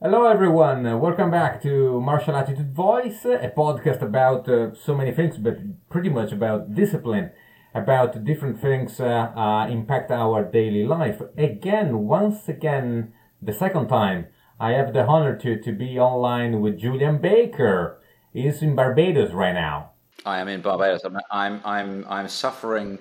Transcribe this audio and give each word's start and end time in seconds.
Hello, 0.00 0.28
everyone. 0.28 0.84
Welcome 1.00 1.32
back 1.32 1.60
to 1.62 2.00
Martial 2.00 2.36
Attitude 2.36 2.72
Voice, 2.72 3.24
a 3.24 3.50
podcast 3.50 4.00
about 4.00 4.48
uh, 4.48 4.72
so 4.72 4.94
many 4.94 5.10
things, 5.10 5.38
but 5.38 5.58
pretty 5.90 6.08
much 6.08 6.30
about 6.30 6.72
discipline, 6.72 7.32
about 7.74 8.22
different 8.22 8.60
things 8.60 9.00
uh, 9.00 9.32
uh, 9.34 9.66
impact 9.68 10.12
our 10.12 10.44
daily 10.44 10.86
life. 10.86 11.20
Again, 11.36 12.06
once 12.06 12.48
again, 12.48 13.12
the 13.42 13.52
second 13.52 13.88
time, 13.88 14.26
I 14.60 14.70
have 14.74 14.92
the 14.92 15.04
honor 15.04 15.36
to, 15.38 15.60
to 15.60 15.72
be 15.72 15.98
online 15.98 16.60
with 16.60 16.78
Julian 16.78 17.18
Baker. 17.18 18.00
He's 18.32 18.62
in 18.62 18.76
Barbados 18.76 19.32
right 19.32 19.52
now. 19.52 19.90
I 20.24 20.38
am 20.38 20.46
in 20.46 20.60
Barbados. 20.60 21.04
I'm, 21.04 21.18
I'm, 21.28 21.60
I'm, 21.64 22.06
I'm 22.08 22.28
suffering 22.28 23.00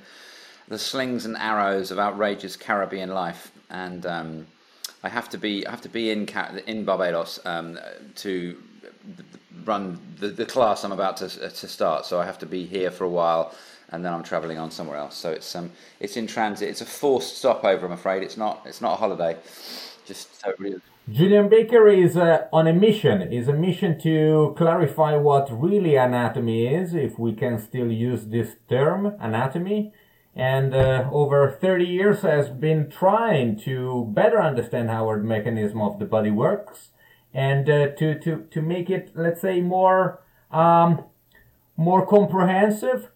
the 0.67 0.79
slings 0.79 1.25
and 1.25 1.37
arrows 1.37 1.91
of 1.91 1.99
outrageous 1.99 2.55
Caribbean 2.55 3.11
life, 3.11 3.51
and 3.69 4.03
um, 4.07 4.47
I 5.03 5.09
have 5.09 5.29
to 5.29 5.37
be 5.37 5.65
I 5.67 5.71
have 5.71 5.81
to 5.81 5.89
be 5.89 6.09
in 6.11 6.27
in 6.65 6.85
Barbados 6.85 7.39
um, 7.45 7.79
to 8.15 8.57
run 9.63 9.99
the, 10.19 10.29
the 10.29 10.45
class 10.45 10.83
I'm 10.83 10.91
about 10.91 11.17
to 11.17 11.29
to 11.29 11.67
start. 11.67 12.05
So 12.05 12.19
I 12.19 12.25
have 12.25 12.39
to 12.39 12.45
be 12.45 12.65
here 12.65 12.91
for 12.91 13.03
a 13.03 13.09
while, 13.09 13.53
and 13.89 14.03
then 14.03 14.13
I'm 14.13 14.23
travelling 14.23 14.57
on 14.57 14.71
somewhere 14.71 14.97
else. 14.97 15.15
So 15.15 15.31
it's 15.31 15.55
um 15.55 15.71
it's 15.99 16.17
in 16.17 16.27
transit. 16.27 16.69
It's 16.69 16.81
a 16.81 16.85
forced 16.85 17.37
stopover. 17.37 17.85
I'm 17.85 17.91
afraid 17.91 18.23
it's 18.23 18.37
not 18.37 18.61
it's 18.65 18.81
not 18.81 18.93
a 18.93 18.97
holiday. 18.97 19.37
Just 20.05 20.41
so 20.41 20.53
really. 20.57 20.81
Julian 21.09 21.47
Baker 21.47 21.87
is 21.87 22.17
uh, 22.17 22.47
on 22.51 22.67
a 22.67 22.73
mission. 22.73 23.21
Is 23.31 23.47
a 23.47 23.53
mission 23.53 23.97
to 24.01 24.53
clarify 24.57 25.15
what 25.15 25.47
really 25.49 25.95
anatomy 25.95 26.67
is, 26.67 26.93
if 26.93 27.17
we 27.17 27.31
can 27.33 27.59
still 27.59 27.89
use 27.89 28.25
this 28.25 28.55
term, 28.67 29.15
anatomy 29.19 29.93
and 30.37 30.75
uh, 30.75 31.09
over 31.11 31.57
30 31.59 31.83
years 31.83 32.21
has 32.21 32.47
been 32.47 32.91
trying 32.91 33.59
to 33.61 34.07
better 34.13 34.39
understand 34.39 34.87
how 34.87 35.11
the 35.11 35.17
mechanism 35.17 35.81
of 35.81 35.97
the 35.97 36.05
body 36.05 36.29
works 36.29 36.89
and 37.33 37.67
uh, 37.67 37.87
to, 37.95 38.19
to, 38.19 38.47
to 38.51 38.61
make 38.61 38.91
it, 38.91 39.11
let's 39.15 39.41
say, 39.41 39.59
more 39.61 40.21
um, 40.51 41.03
more 41.75 42.05
comprehensive. 42.05 43.09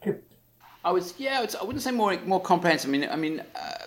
I 0.83 0.91
was 0.91 1.13
yeah, 1.17 1.45
I 1.59 1.63
wouldn't 1.63 1.83
say 1.83 1.91
more 1.91 2.19
more 2.25 2.41
comprehensive. 2.41 2.89
I 2.89 2.91
mean, 2.91 3.07
I 3.09 3.15
mean, 3.15 3.39
uh, 3.55 3.85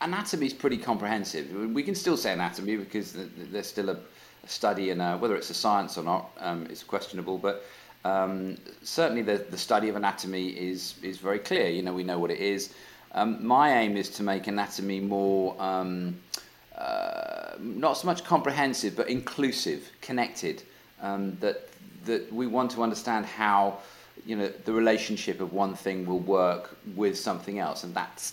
anatomy 0.00 0.46
is 0.46 0.52
pretty 0.52 0.76
comprehensive. 0.76 1.50
We 1.52 1.82
can 1.82 1.94
still 1.94 2.16
say 2.16 2.32
anatomy 2.32 2.76
because 2.76 3.16
there's 3.52 3.66
still 3.66 3.90
a, 3.90 3.98
study, 4.46 4.90
and 4.90 5.00
whether 5.22 5.36
it's 5.36 5.48
a 5.48 5.54
science 5.54 5.96
or 5.96 6.04
not 6.04 6.30
um, 6.38 6.66
is 6.66 6.82
questionable. 6.82 7.38
But 7.38 7.64
um, 8.04 8.56
certainly, 8.82 9.22
the, 9.22 9.38
the 9.50 9.58
study 9.58 9.88
of 9.88 9.96
anatomy 9.96 10.48
is 10.48 10.94
is 11.02 11.18
very 11.18 11.38
clear. 11.38 11.68
You 11.68 11.82
know, 11.82 11.92
we 11.92 12.04
know 12.04 12.18
what 12.18 12.30
it 12.30 12.40
is. 12.40 12.74
Um, 13.12 13.46
my 13.46 13.78
aim 13.78 13.96
is 13.96 14.08
to 14.10 14.22
make 14.22 14.46
anatomy 14.46 15.00
more 15.00 15.54
um, 15.60 16.16
uh, 16.76 17.52
not 17.58 17.96
so 17.96 18.06
much 18.06 18.24
comprehensive, 18.24 18.96
but 18.96 19.08
inclusive, 19.08 19.90
connected. 20.00 20.62
Um, 21.00 21.36
that 21.40 21.68
that 22.04 22.32
we 22.32 22.46
want 22.46 22.70
to 22.72 22.82
understand 22.82 23.26
how 23.26 23.78
you 24.26 24.36
know 24.36 24.48
the 24.64 24.72
relationship 24.72 25.40
of 25.40 25.52
one 25.52 25.74
thing 25.74 26.06
will 26.06 26.20
work 26.20 26.76
with 26.94 27.18
something 27.18 27.58
else, 27.58 27.84
and 27.84 27.94
that 27.94 28.32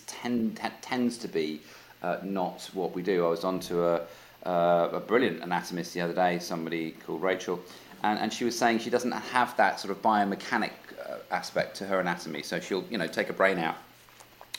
tends 0.81 1.17
to 1.19 1.27
be 1.27 1.61
uh, 2.03 2.17
not 2.23 2.69
what 2.73 2.93
we 2.93 3.01
do. 3.01 3.25
I 3.25 3.29
was 3.29 3.43
on 3.43 3.59
to 3.61 3.83
a, 3.83 4.01
uh, 4.45 4.89
a 4.93 4.99
brilliant 4.99 5.41
anatomist 5.41 5.93
the 5.93 6.01
other 6.01 6.13
day, 6.13 6.39
somebody 6.39 6.91
called 6.91 7.21
Rachel, 7.21 7.59
and, 8.03 8.19
and 8.19 8.33
she 8.33 8.43
was 8.43 8.57
saying 8.57 8.79
she 8.79 8.89
doesn't 8.89 9.11
have 9.11 9.55
that 9.57 9.79
sort 9.79 9.91
of 9.91 10.01
biomechanic 10.01 10.71
uh, 11.07 11.17
aspect 11.31 11.75
to 11.77 11.85
her 11.85 11.99
anatomy. 11.99 12.43
So 12.43 12.59
she'll, 12.59 12.83
you 12.89 12.97
know, 12.97 13.07
take 13.07 13.29
a 13.29 13.33
brain 13.33 13.57
out 13.57 13.77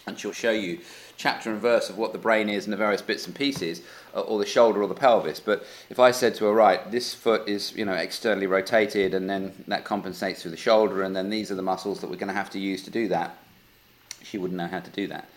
and 0.07 0.19
she'll 0.19 0.33
show 0.33 0.51
you 0.51 0.81
chapter 1.17 1.51
and 1.51 1.61
verse 1.61 1.89
of 1.89 1.97
what 1.97 2.13
the 2.13 2.19
brain 2.19 2.49
is 2.49 2.65
and 2.65 2.73
the 2.73 2.77
various 2.77 3.03
bits 3.03 3.27
and 3.27 3.35
pieces, 3.35 3.83
uh, 4.15 4.21
or 4.21 4.39
the 4.39 4.47
shoulder 4.47 4.83
or 4.83 4.89
the 4.89 4.95
pelvis. 4.95 5.39
But 5.39 5.65
if 5.91 6.01
I 6.01 6.11
said 6.11 6.35
to 6.37 6.47
her, 6.47 6.53
right, 6.53 6.91
this 6.91 7.15
foot 7.15 7.49
is 7.49 7.73
you 7.77 7.85
know 7.85 7.93
externally 7.93 8.47
rotated, 8.47 9.15
and 9.15 9.31
then 9.31 9.65
that 9.69 9.85
compensates 9.85 10.43
through 10.43 10.51
the 10.51 10.57
shoulder, 10.57 11.03
and 11.03 11.15
then 11.15 11.31
these 11.31 11.51
are 11.51 11.55
the 11.55 11.63
muscles 11.63 12.01
that 12.01 12.11
we're 12.11 12.17
going 12.17 12.29
to 12.29 12.35
have 12.35 12.51
to 12.51 12.59
use 12.59 12.83
to 12.85 12.91
do 12.91 13.09
that, 13.09 13.39
she 14.23 14.39
wouldn't 14.39 14.59
know 14.59 14.67
how 14.67 14.81
to 14.81 14.91
do 14.91 15.07
that. 15.09 15.29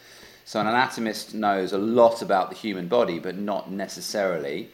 So 0.45 0.59
an 0.59 0.67
anatomist 0.67 1.33
knows 1.33 1.73
a 1.73 1.77
lot 1.77 2.21
about 2.21 2.49
the 2.49 2.55
human 2.55 2.87
body, 2.87 3.19
but 3.19 3.35
not 3.35 3.71
necessarily 3.71 4.69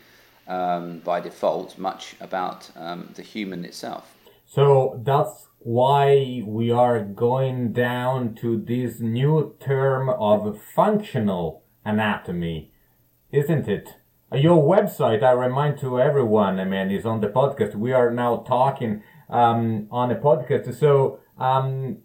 um, 0.51 0.99
by 0.99 1.21
default 1.21 1.77
much 1.77 2.15
about 2.19 2.69
um, 2.75 3.09
the 3.15 3.21
human 3.21 3.63
itself. 3.63 4.13
So 4.45 4.99
that's 5.03 5.47
why 5.59 6.43
we 6.45 6.69
are 6.71 7.01
going 7.01 7.71
down 7.71 8.35
to 8.35 8.57
this 8.57 8.99
new 8.99 9.55
term 9.61 10.09
of 10.09 10.61
functional 10.75 11.63
anatomy, 11.85 12.73
isn't 13.31 13.67
it? 13.69 13.95
Your 14.33 14.61
website, 14.61 15.23
I 15.23 15.31
remind 15.31 15.77
to 15.79 16.01
everyone, 16.01 16.59
I 16.59 16.65
mean, 16.65 16.91
is 16.91 17.05
on 17.05 17.21
the 17.21 17.27
podcast. 17.27 17.75
We 17.75 17.93
are 17.93 18.11
now 18.11 18.37
talking 18.37 19.03
um, 19.29 19.87
on 19.89 20.11
a 20.11 20.15
podcast. 20.15 20.73
So 20.77 21.19
um, 21.37 21.99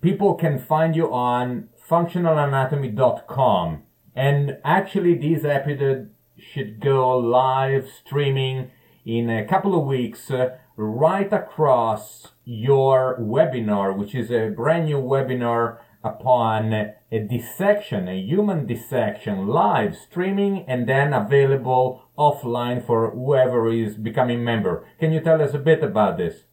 people 0.00 0.34
can 0.34 0.58
find 0.58 0.96
you 0.96 1.12
on 1.12 1.68
functionalanatomy.com. 1.88 3.82
And 4.14 4.58
actually, 4.64 5.14
this 5.14 5.44
episode 5.44 6.10
should 6.40 6.80
go 6.80 7.18
live 7.18 7.88
streaming 8.04 8.70
in 9.04 9.30
a 9.30 9.46
couple 9.46 9.78
of 9.78 9.86
weeks 9.86 10.30
uh, 10.30 10.56
right 10.76 11.32
across 11.32 12.28
your 12.44 13.18
webinar, 13.20 13.96
which 13.96 14.14
is 14.14 14.30
a 14.30 14.48
brand 14.48 14.86
new 14.86 14.96
webinar 14.96 15.78
upon 16.02 16.72
a 16.72 17.18
dissection, 17.18 18.08
a 18.08 18.18
human 18.18 18.66
dissection, 18.66 19.46
live 19.46 19.96
streaming 19.96 20.64
and 20.66 20.88
then 20.88 21.12
available 21.12 22.04
offline 22.16 22.84
for 22.84 23.10
whoever 23.10 23.70
is 23.70 23.96
becoming 23.96 24.42
member. 24.42 24.86
Can 24.98 25.12
you 25.12 25.20
tell 25.20 25.42
us 25.42 25.54
a 25.54 25.58
bit 25.58 25.82
about 25.82 26.16
this? 26.16 26.44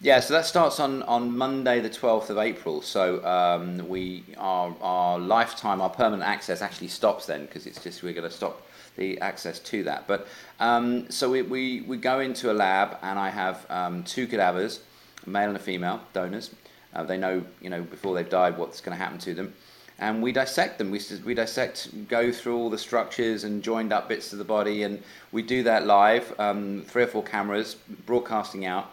Yeah, 0.00 0.18
so 0.18 0.34
that 0.34 0.46
starts 0.46 0.80
on, 0.80 1.04
on 1.04 1.36
Monday, 1.36 1.78
the 1.78 1.88
12th 1.88 2.28
of 2.28 2.38
April. 2.38 2.82
So 2.82 3.24
um, 3.24 3.88
we 3.88 4.24
our, 4.36 4.74
our 4.80 5.18
lifetime, 5.18 5.80
our 5.80 5.90
permanent 5.90 6.28
access 6.28 6.60
actually 6.60 6.88
stops 6.88 7.26
then 7.26 7.46
because 7.46 7.66
it's 7.66 7.80
just 7.82 8.02
we're 8.02 8.12
going 8.12 8.28
to 8.28 8.36
stop 8.36 8.66
the 8.96 9.20
access 9.20 9.58
to 9.58 9.84
that. 9.84 10.06
But 10.06 10.26
um, 10.60 11.10
so 11.10 11.30
we, 11.30 11.42
we, 11.42 11.80
we 11.82 11.96
go 11.96 12.20
into 12.20 12.50
a 12.50 12.54
lab 12.54 12.98
and 13.02 13.18
I 13.18 13.30
have 13.30 13.66
um, 13.70 14.04
two 14.04 14.26
cadavers, 14.26 14.80
a 15.26 15.30
male 15.30 15.48
and 15.48 15.56
a 15.56 15.60
female 15.60 16.00
donors. 16.12 16.50
Uh, 16.94 17.02
they 17.04 17.16
know, 17.16 17.44
you 17.60 17.70
know, 17.70 17.82
before 17.82 18.14
they've 18.14 18.28
died 18.28 18.58
what's 18.58 18.80
going 18.80 18.96
to 18.96 19.02
happen 19.02 19.18
to 19.18 19.34
them. 19.34 19.54
And 19.98 20.22
we 20.22 20.32
dissect 20.32 20.78
them. 20.78 20.90
We, 20.90 21.00
we 21.24 21.34
dissect, 21.34 22.08
go 22.08 22.32
through 22.32 22.56
all 22.56 22.70
the 22.70 22.78
structures 22.78 23.44
and 23.44 23.62
joined 23.62 23.92
up 23.92 24.08
bits 24.08 24.32
of 24.32 24.38
the 24.38 24.44
body. 24.44 24.82
And 24.82 25.02
we 25.30 25.42
do 25.42 25.62
that 25.62 25.86
live, 25.86 26.38
um, 26.40 26.82
three 26.86 27.04
or 27.04 27.06
four 27.06 27.22
cameras, 27.22 27.76
broadcasting 28.04 28.66
out 28.66 28.90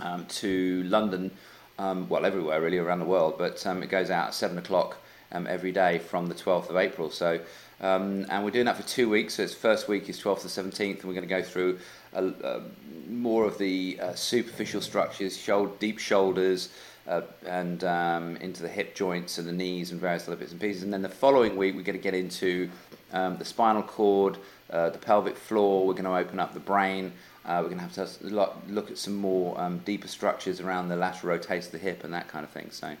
um, 0.00 0.26
to 0.26 0.82
London, 0.84 1.30
um, 1.78 2.08
well, 2.08 2.26
everywhere 2.26 2.60
really 2.60 2.78
around 2.78 2.98
the 2.98 3.06
world, 3.06 3.36
but 3.38 3.64
um, 3.66 3.82
it 3.82 3.88
goes 3.88 4.10
out 4.10 4.28
at 4.28 4.34
7 4.34 4.58
o'clock 4.58 4.98
every 5.32 5.72
day 5.72 5.98
from 5.98 6.28
the 6.28 6.34
12th 6.34 6.70
of 6.70 6.76
April. 6.76 7.10
So, 7.10 7.38
um, 7.80 8.26
and 8.30 8.44
we're 8.44 8.50
doing 8.50 8.66
that 8.66 8.76
for 8.76 8.88
two 8.88 9.08
weeks. 9.08 9.34
So, 9.34 9.42
its 9.42 9.54
first 9.54 9.88
week 9.88 10.08
is 10.08 10.20
12th 10.20 10.42
to 10.42 10.48
17th, 10.48 11.00
and 11.00 11.04
we're 11.04 11.14
going 11.14 11.22
to 11.22 11.26
go 11.26 11.42
through 11.42 11.78
a, 12.14 12.26
a, 12.26 12.62
more 13.08 13.44
of 13.44 13.58
the 13.58 13.98
uh, 14.00 14.14
superficial 14.14 14.80
structures, 14.80 15.36
shoulder, 15.36 15.72
deep 15.78 15.98
shoulders. 15.98 16.70
Uh, 17.08 17.22
and 17.46 17.84
um, 17.84 18.36
into 18.38 18.62
the 18.62 18.68
hip 18.68 18.92
joints 18.92 19.38
and 19.38 19.46
the 19.46 19.52
knees 19.52 19.92
and 19.92 20.00
various 20.00 20.26
other 20.26 20.34
bits 20.34 20.50
and 20.50 20.60
pieces. 20.60 20.82
And 20.82 20.92
then 20.92 21.02
the 21.02 21.08
following 21.08 21.56
week, 21.56 21.76
we're 21.76 21.84
going 21.84 21.96
to 21.96 22.02
get 22.02 22.14
into 22.14 22.68
the 23.12 23.44
spinal 23.44 23.84
cord, 23.84 24.38
uh, 24.70 24.90
the 24.90 24.98
pelvic 24.98 25.36
floor. 25.36 25.86
We're 25.86 25.92
going 25.92 26.06
to 26.06 26.16
open 26.16 26.40
up 26.40 26.52
the 26.52 26.58
brain, 26.58 27.12
uh, 27.46 27.60
we're 27.62 27.68
going 27.68 27.78
to 27.78 27.84
have 27.84 27.94
to 27.94 28.54
look, 28.68 28.90
at 28.90 28.98
some 28.98 29.14
more 29.14 29.58
um, 29.60 29.78
deeper 29.78 30.08
structures 30.08 30.60
around 30.60 30.88
the 30.88 30.96
lateral 30.96 31.32
rotation 31.32 31.66
of 31.66 31.72
the 31.72 31.78
hip 31.78 32.02
and 32.02 32.12
that 32.12 32.26
kind 32.26 32.44
of 32.44 32.50
thing. 32.50 32.70
So, 32.72 32.96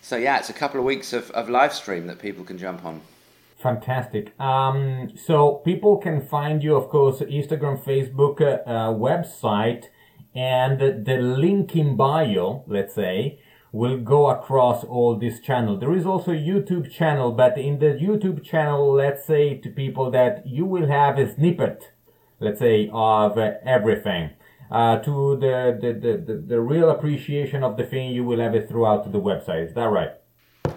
so 0.00 0.16
yeah, 0.16 0.38
it's 0.38 0.48
a 0.48 0.54
couple 0.54 0.80
of 0.80 0.86
weeks 0.86 1.12
of, 1.12 1.30
of 1.32 1.50
live 1.50 1.74
stream 1.74 2.06
that 2.06 2.18
people 2.18 2.42
can 2.42 2.56
jump 2.56 2.84
on. 2.86 3.02
Fantastic. 3.56 4.38
Um, 4.38 5.12
so 5.16 5.56
people 5.64 5.96
can 5.96 6.20
find 6.20 6.62
you, 6.62 6.76
of 6.76 6.88
course, 6.88 7.20
Instagram, 7.20 7.82
Facebook, 7.82 8.40
uh, 8.40 8.68
uh, 8.68 8.92
website, 8.92 9.86
and 10.34 10.78
the 11.06 11.16
link 11.16 11.74
in 11.74 11.96
bio, 11.96 12.64
let's 12.66 12.94
say, 12.94 13.40
will 13.72 13.98
go 13.98 14.28
across 14.28 14.84
all 14.84 15.16
this 15.16 15.40
channel. 15.40 15.78
There 15.78 15.94
is 15.94 16.06
also 16.06 16.32
a 16.32 16.34
YouTube 16.34 16.90
channel, 16.90 17.32
but 17.32 17.56
in 17.56 17.78
the 17.78 17.86
YouTube 17.86 18.44
channel, 18.44 18.92
let's 18.92 19.24
say 19.26 19.56
to 19.58 19.70
people 19.70 20.10
that 20.10 20.46
you 20.46 20.66
will 20.66 20.86
have 20.88 21.18
a 21.18 21.34
snippet 21.34 21.92
let's 22.40 22.58
say, 22.58 22.90
of 22.92 23.38
everything. 23.38 24.30
Uh, 24.70 24.98
to 24.98 25.36
the, 25.36 25.78
the, 25.80 25.92
the, 25.92 26.42
the, 26.48 26.60
real 26.60 26.90
appreciation 26.90 27.62
of 27.62 27.76
the 27.76 27.84
thing, 27.84 28.10
you 28.10 28.24
will 28.24 28.40
have 28.40 28.54
it 28.54 28.68
throughout 28.68 29.10
the 29.12 29.20
website. 29.20 29.68
Is 29.68 29.74
that 29.74 29.84
right? 29.84 30.10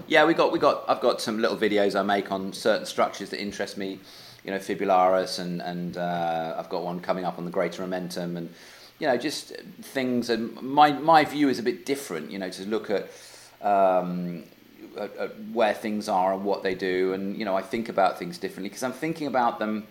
Yeah, 0.08 0.26
we 0.26 0.34
got 0.34 0.52
we 0.52 0.60
got. 0.60 0.84
I've 0.88 1.02
got 1.02 1.22
some 1.22 1.40
little 1.40 1.58
videos 1.58 2.00
I 2.00 2.04
make 2.04 2.32
on 2.32 2.54
certain 2.54 2.86
structures 2.86 3.30
that 3.30 3.42
interest 3.42 3.78
me. 3.78 4.00
You 4.44 4.52
know, 4.52 4.58
fibularis, 4.58 5.40
and 5.40 5.62
and 5.62 5.98
uh, 5.98 6.56
I've 6.58 6.70
got 6.70 6.84
one 6.84 7.00
coming 7.00 7.26
up 7.26 7.38
on 7.38 7.46
the 7.46 7.52
greater 7.52 7.84
omentum, 7.84 8.38
and 8.38 8.54
you 9.00 9.08
know, 9.08 9.18
just 9.18 9.56
things. 9.82 10.30
And 10.30 10.60
my 10.62 10.92
my 10.92 11.26
view 11.26 11.50
is 11.50 11.60
a 11.60 11.64
bit 11.64 11.86
different. 11.86 12.32
You 12.32 12.40
know, 12.40 12.50
to 12.50 12.66
look 12.66 12.90
at. 12.90 13.10
Um, 13.62 14.44
at, 14.98 15.16
at 15.18 15.40
where 15.52 15.74
things 15.74 16.10
are 16.10 16.34
and 16.34 16.44
what 16.44 16.64
they 16.64 16.74
do, 16.74 17.14
and 17.14 17.38
you 17.38 17.46
know, 17.46 17.56
I 17.56 17.62
think 17.62 17.90
about 17.90 18.18
things 18.18 18.38
differently 18.38 18.70
because 18.70 18.82
I'm 18.82 18.94
thinking 18.94 19.28
about 19.28 19.60
them 19.60 19.86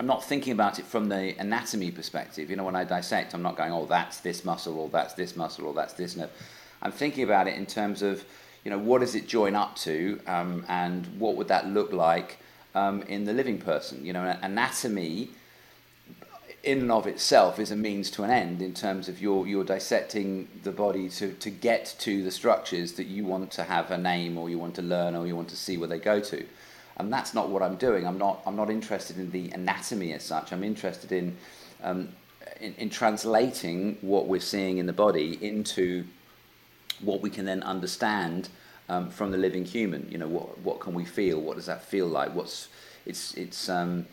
I'm 0.00 0.06
not 0.06 0.24
thinking 0.24 0.54
about 0.54 0.78
it 0.78 0.86
from 0.86 1.10
the 1.10 1.38
anatomy 1.38 1.90
perspective. 1.90 2.48
You 2.48 2.56
know, 2.56 2.64
when 2.64 2.74
I 2.74 2.84
dissect, 2.84 3.34
I'm 3.34 3.42
not 3.42 3.54
going, 3.58 3.70
oh, 3.70 3.84
that's 3.84 4.20
this 4.20 4.46
muscle, 4.46 4.78
or 4.78 4.88
that's 4.88 5.12
this 5.12 5.36
muscle, 5.36 5.66
or 5.66 5.74
that's 5.74 5.92
this 5.92 6.16
nerve. 6.16 6.30
I'm 6.80 6.90
thinking 6.90 7.22
about 7.22 7.48
it 7.48 7.54
in 7.58 7.66
terms 7.66 8.00
of, 8.00 8.24
you 8.64 8.70
know, 8.70 8.78
what 8.78 9.00
does 9.00 9.14
it 9.14 9.26
join 9.26 9.54
up 9.54 9.76
to, 9.76 10.20
um, 10.26 10.64
and 10.68 11.06
what 11.18 11.36
would 11.36 11.48
that 11.48 11.66
look 11.68 11.92
like 11.92 12.38
um, 12.74 13.02
in 13.02 13.24
the 13.24 13.32
living 13.32 13.58
person? 13.58 14.04
You 14.04 14.12
know, 14.12 14.36
anatomy 14.42 15.30
in 16.62 16.80
and 16.80 16.92
of 16.92 17.06
itself 17.06 17.58
is 17.58 17.70
a 17.70 17.76
means 17.76 18.10
to 18.10 18.22
an 18.22 18.30
end 18.30 18.60
in 18.60 18.74
terms 18.74 19.08
of 19.08 19.20
you're, 19.20 19.46
you're 19.46 19.64
dissecting 19.64 20.46
the 20.62 20.72
body 20.72 21.08
to, 21.08 21.32
to 21.34 21.50
get 21.50 21.94
to 21.98 22.22
the 22.22 22.30
structures 22.30 22.92
that 22.92 23.06
you 23.06 23.24
want 23.24 23.50
to 23.50 23.62
have 23.62 23.90
a 23.90 23.96
name 23.96 24.36
or 24.36 24.50
you 24.50 24.58
want 24.58 24.74
to 24.74 24.82
learn 24.82 25.16
or 25.16 25.26
you 25.26 25.34
want 25.34 25.48
to 25.48 25.56
see 25.56 25.78
where 25.78 25.88
they 25.88 25.98
go 25.98 26.20
to. 26.20 26.44
And 26.98 27.10
that's 27.10 27.32
not 27.32 27.48
what 27.48 27.62
I'm 27.62 27.76
doing. 27.76 28.06
I'm 28.06 28.18
not, 28.18 28.42
I'm 28.46 28.56
not 28.56 28.68
interested 28.68 29.16
in 29.16 29.30
the 29.30 29.50
anatomy 29.52 30.12
as 30.12 30.22
such. 30.22 30.52
I'm 30.52 30.62
interested 30.62 31.12
in, 31.12 31.34
um, 31.82 32.10
in, 32.60 32.74
in 32.74 32.90
translating 32.90 33.96
what 34.02 34.26
we're 34.26 34.40
seeing 34.40 34.76
in 34.76 34.84
the 34.84 34.92
body 34.92 35.38
into 35.42 36.04
what 37.02 37.20
we 37.20 37.30
can 37.30 37.44
then 37.44 37.62
understand 37.62 38.48
um, 38.88 39.10
from 39.10 39.30
the 39.30 39.38
living 39.38 39.64
human. 39.64 40.08
You 40.10 40.18
know, 40.18 40.28
what, 40.28 40.58
what 40.60 40.80
can 40.80 40.94
we 40.94 41.04
feel? 41.04 41.40
What 41.40 41.56
does 41.56 41.66
that 41.66 41.84
feel 41.84 42.06
like? 42.06 42.34
What's, 42.34 42.68
it's, 43.06 43.34
it's, 43.34 43.68
um, 43.68 44.06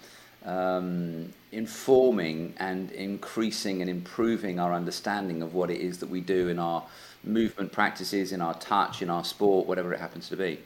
um, 0.45 1.33
informing 1.51 2.53
and 2.57 2.91
increasing 2.91 3.81
and 3.81 3.89
improving 3.89 4.59
our 4.59 4.73
understanding 4.73 5.41
of 5.41 5.53
what 5.53 5.69
it 5.69 5.81
is 5.81 5.97
that 5.99 6.09
we 6.09 6.21
do 6.21 6.47
in 6.47 6.59
our 6.59 6.83
movement 7.23 7.71
practices, 7.71 8.31
in 8.31 8.41
our 8.41 8.53
touch, 8.55 9.01
in 9.01 9.09
our 9.09 9.23
sport, 9.23 9.67
whatever 9.67 9.93
it 9.93 9.99
happens 9.99 10.29
to 10.29 10.37
be. 10.37 10.59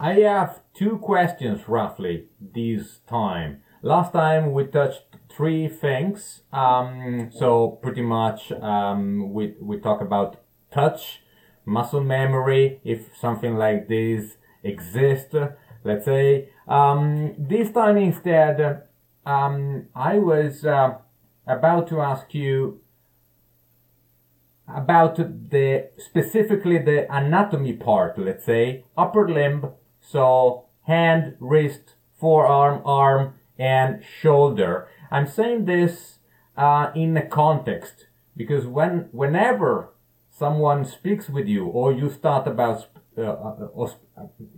I 0.00 0.14
have 0.14 0.60
two 0.74 0.98
questions 0.98 1.68
roughly 1.68 2.26
this 2.40 2.98
time. 3.08 3.62
Last 3.82 4.12
time 4.12 4.52
we 4.52 4.66
touched 4.66 5.02
three 5.28 5.68
things. 5.68 6.42
Um, 6.52 7.30
so 7.32 7.78
pretty 7.82 8.02
much 8.02 8.50
um, 8.52 9.32
we 9.32 9.54
we 9.60 9.78
talk 9.78 10.00
about 10.00 10.40
touch, 10.72 11.20
muscle 11.64 12.02
memory, 12.02 12.80
if 12.84 13.16
something 13.16 13.56
like 13.56 13.88
this 13.88 14.36
exists. 14.62 15.34
Let's 15.82 16.04
say 16.04 16.48
um, 16.66 17.34
this 17.36 17.70
time 17.70 17.96
instead 17.96 18.84
um, 19.26 19.88
I 19.94 20.18
was 20.18 20.64
uh, 20.64 20.98
about 21.46 21.88
to 21.88 22.00
ask 22.00 22.34
you 22.34 22.80
about 24.66 25.16
the 25.16 25.90
specifically 25.98 26.78
the 26.78 27.06
anatomy 27.14 27.74
part, 27.74 28.18
let's 28.18 28.44
say 28.44 28.84
upper 28.96 29.28
limb, 29.28 29.72
so 30.00 30.66
hand, 30.82 31.36
wrist, 31.38 31.94
forearm, 32.18 32.82
arm, 32.84 33.34
and 33.58 34.02
shoulder. 34.02 34.88
I'm 35.10 35.26
saying 35.26 35.66
this 35.66 36.18
uh, 36.56 36.90
in 36.94 37.16
a 37.16 37.26
context 37.26 38.06
because 38.36 38.66
when 38.66 39.08
whenever 39.12 39.90
someone 40.38 40.84
speaks 40.84 41.28
with 41.28 41.46
you 41.46 41.66
or 41.66 41.92
you 41.92 42.10
start 42.10 42.46
about 42.46 42.86
uh, 43.16 43.22
uh 43.22 43.68
or 43.72 43.90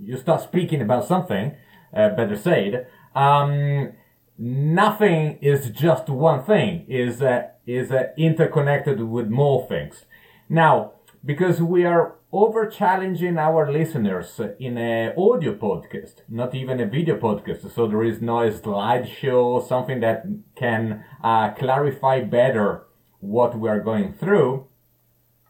you 0.01 0.17
start 0.17 0.43
speaking 0.43 0.81
about 0.81 1.07
something, 1.07 1.55
uh, 1.95 2.09
better 2.11 2.37
said, 2.37 2.87
um, 3.15 3.93
nothing 4.39 5.39
is 5.41 5.71
just 5.71 6.09
one 6.09 6.43
thing 6.45 6.85
is 6.89 7.23
uh, 7.23 7.43
is 7.67 7.91
uh, 7.91 8.05
interconnected 8.17 9.01
with 9.01 9.29
more 9.29 9.67
things. 9.69 10.05
Now 10.49 10.93
because 11.25 11.61
we 11.61 11.85
are 11.85 12.15
over 12.33 12.67
challenging 12.67 13.37
our 13.37 13.71
listeners 13.71 14.41
in 14.61 14.79
a 14.79 15.13
audio 15.17 15.55
podcast 15.55 16.21
not 16.29 16.55
even 16.55 16.81
a 16.81 16.87
video 16.87 17.17
podcast 17.19 17.73
so 17.75 17.87
there 17.87 18.05
is 18.05 18.21
no 18.21 18.39
slideshow 18.51 19.67
something 19.67 20.01
that 20.01 20.25
can 20.55 21.05
uh, 21.25 21.51
clarify 21.53 22.21
better 22.21 22.87
what 23.21 23.59
we 23.59 23.69
are 23.69 23.81
going 23.81 24.13
through 24.13 24.67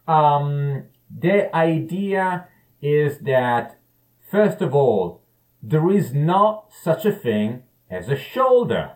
um, 0.06 0.84
the 1.10 1.54
idea 1.54 2.48
is 2.80 3.18
that 3.20 3.78
first 4.30 4.60
of 4.60 4.74
all 4.74 5.22
there 5.62 5.90
is 5.90 6.14
not 6.14 6.72
such 6.72 7.04
a 7.04 7.12
thing 7.12 7.62
as 7.90 8.08
a 8.08 8.16
shoulder. 8.16 8.92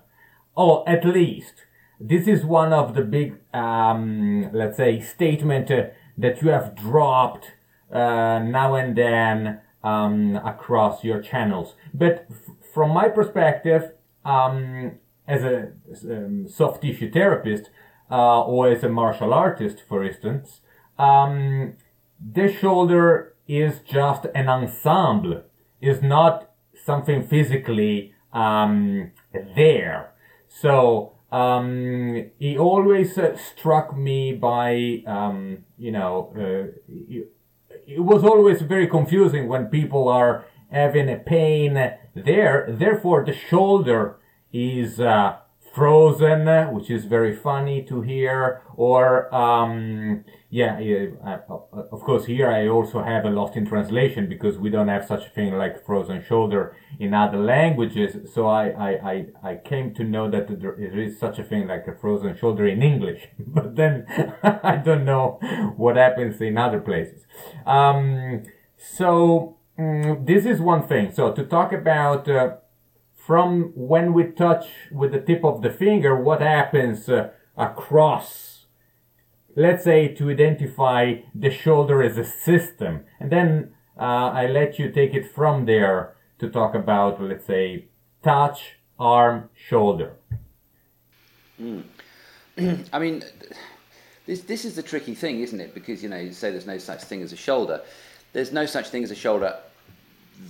Or 0.54 0.88
at 0.88 1.04
least, 1.04 1.64
this 1.98 2.26
is 2.26 2.44
one 2.44 2.72
of 2.72 2.94
the 2.94 3.02
big, 3.02 3.38
um, 3.54 4.50
let's 4.52 4.76
say, 4.76 5.00
statement 5.00 5.70
uh, 5.70 5.86
that 6.18 6.42
you 6.42 6.50
have 6.50 6.74
dropped 6.74 7.52
uh, 7.92 8.38
now 8.38 8.74
and 8.74 8.96
then 8.96 9.60
um, 9.82 10.36
across 10.44 11.02
your 11.02 11.20
channels. 11.20 11.74
But 11.94 12.26
f- 12.30 12.54
from 12.72 12.90
my 12.90 13.08
perspective, 13.08 13.92
um, 14.24 14.92
as 15.26 15.42
a 15.42 15.72
um, 16.04 16.46
soft 16.48 16.82
tissue 16.82 17.10
therapist 17.10 17.70
uh, 18.10 18.42
or 18.42 18.68
as 18.68 18.82
a 18.82 18.88
martial 18.88 19.32
artist, 19.32 19.82
for 19.88 20.04
instance, 20.04 20.60
um, 21.00 21.74
the 22.20 22.52
shoulder 22.52 23.34
is 23.48 23.80
just 23.80 24.26
an 24.34 24.48
ensemble. 24.48 25.42
Is 25.80 26.02
not 26.02 26.50
something 26.84 27.26
physically 27.26 28.12
um, 28.32 29.12
there. 29.32 30.12
So 30.48 31.14
um, 31.32 32.30
he 32.38 32.58
always 32.58 33.16
uh, 33.16 33.36
struck 33.36 33.96
me 33.96 34.32
by, 34.34 35.02
um, 35.06 35.64
you 35.78 35.92
know, 35.92 36.32
uh, 36.36 36.78
it, 37.86 38.00
was 38.00 38.24
always 38.24 38.60
very 38.62 38.86
confusing 38.86 39.48
when 39.48 39.66
people 39.66 40.08
are 40.08 40.44
having 40.70 41.08
a 41.08 41.16
pain 41.16 41.74
there. 42.14 42.66
Therefore, 42.68 43.24
the 43.24 43.32
shoulder 43.32 44.16
is 44.52 45.00
uh, 45.00 45.36
frozen, 45.72 46.46
which 46.74 46.90
is 46.90 47.04
very 47.04 47.34
funny 47.34 47.82
to 47.82 48.02
hear, 48.02 48.62
or 48.76 49.32
um, 49.34 50.24
yeah, 50.48 50.80
uh, 51.24 51.38
of 51.92 52.00
course, 52.00 52.24
here 52.26 52.50
I 52.50 52.66
also 52.66 53.02
have 53.02 53.24
a 53.24 53.30
lost 53.30 53.56
in 53.56 53.66
translation 53.66 54.28
because 54.28 54.58
we 54.58 54.68
don't 54.68 54.88
have 54.88 55.06
such 55.06 55.26
a 55.26 55.30
thing 55.30 55.56
like 55.56 55.86
frozen 55.86 56.24
shoulder 56.24 56.76
in 56.98 57.14
other 57.14 57.38
languages. 57.38 58.32
So 58.34 58.48
I, 58.48 58.70
I, 58.70 58.90
I, 59.10 59.26
I 59.50 59.54
came 59.56 59.94
to 59.94 60.02
know 60.02 60.28
that 60.28 60.60
there 60.60 60.74
is 60.76 61.18
such 61.20 61.38
a 61.38 61.44
thing 61.44 61.68
like 61.68 61.86
a 61.86 61.94
frozen 61.94 62.36
shoulder 62.36 62.66
in 62.66 62.82
English, 62.82 63.28
but 63.38 63.76
then 63.76 64.06
I 64.42 64.76
don't 64.76 65.04
know 65.04 65.38
what 65.76 65.96
happens 65.96 66.40
in 66.40 66.58
other 66.58 66.80
places. 66.80 67.26
Um, 67.64 68.42
so 68.76 69.56
mm, 69.78 70.26
this 70.26 70.46
is 70.46 70.60
one 70.60 70.88
thing. 70.88 71.12
So 71.12 71.32
to 71.32 71.44
talk 71.44 71.72
about 71.72 72.28
uh, 72.28 72.56
from 73.30 73.70
when 73.76 74.12
we 74.12 74.24
touch 74.24 74.66
with 74.90 75.12
the 75.12 75.20
tip 75.20 75.44
of 75.44 75.62
the 75.62 75.70
finger, 75.70 76.16
what 76.16 76.40
happens 76.40 77.08
uh, 77.08 77.30
across 77.56 78.66
let's 79.54 79.84
say 79.84 80.08
to 80.08 80.30
identify 80.30 81.14
the 81.32 81.48
shoulder 81.48 82.02
as 82.02 82.18
a 82.18 82.24
system. 82.24 83.04
And 83.20 83.30
then 83.30 83.72
uh, 83.96 84.30
i 84.40 84.46
let 84.46 84.80
you 84.80 84.90
take 84.90 85.14
it 85.14 85.30
from 85.32 85.64
there 85.66 86.16
to 86.40 86.50
talk 86.50 86.74
about 86.74 87.22
let's 87.22 87.46
say 87.46 87.84
touch 88.24 88.80
arm 88.98 89.48
shoulder. 89.54 90.10
Mm. 91.62 91.84
i 92.92 92.98
mean 92.98 93.22
this 94.26 94.40
this 94.40 94.64
is 94.64 94.74
the 94.74 94.82
tricky 94.82 95.14
thing 95.14 95.38
isn't 95.38 95.60
it? 95.60 95.72
Because 95.72 96.02
you 96.02 96.08
know 96.08 96.18
you 96.18 96.32
say 96.32 96.50
there's 96.50 96.66
no 96.66 96.78
such 96.78 97.02
thing 97.04 97.22
as 97.22 97.32
a 97.32 97.36
shoulder. 97.48 97.80
There's 98.32 98.52
no 98.52 98.66
such 98.66 98.88
thing 98.88 99.04
as 99.04 99.12
a 99.12 99.20
shoulder 99.26 99.52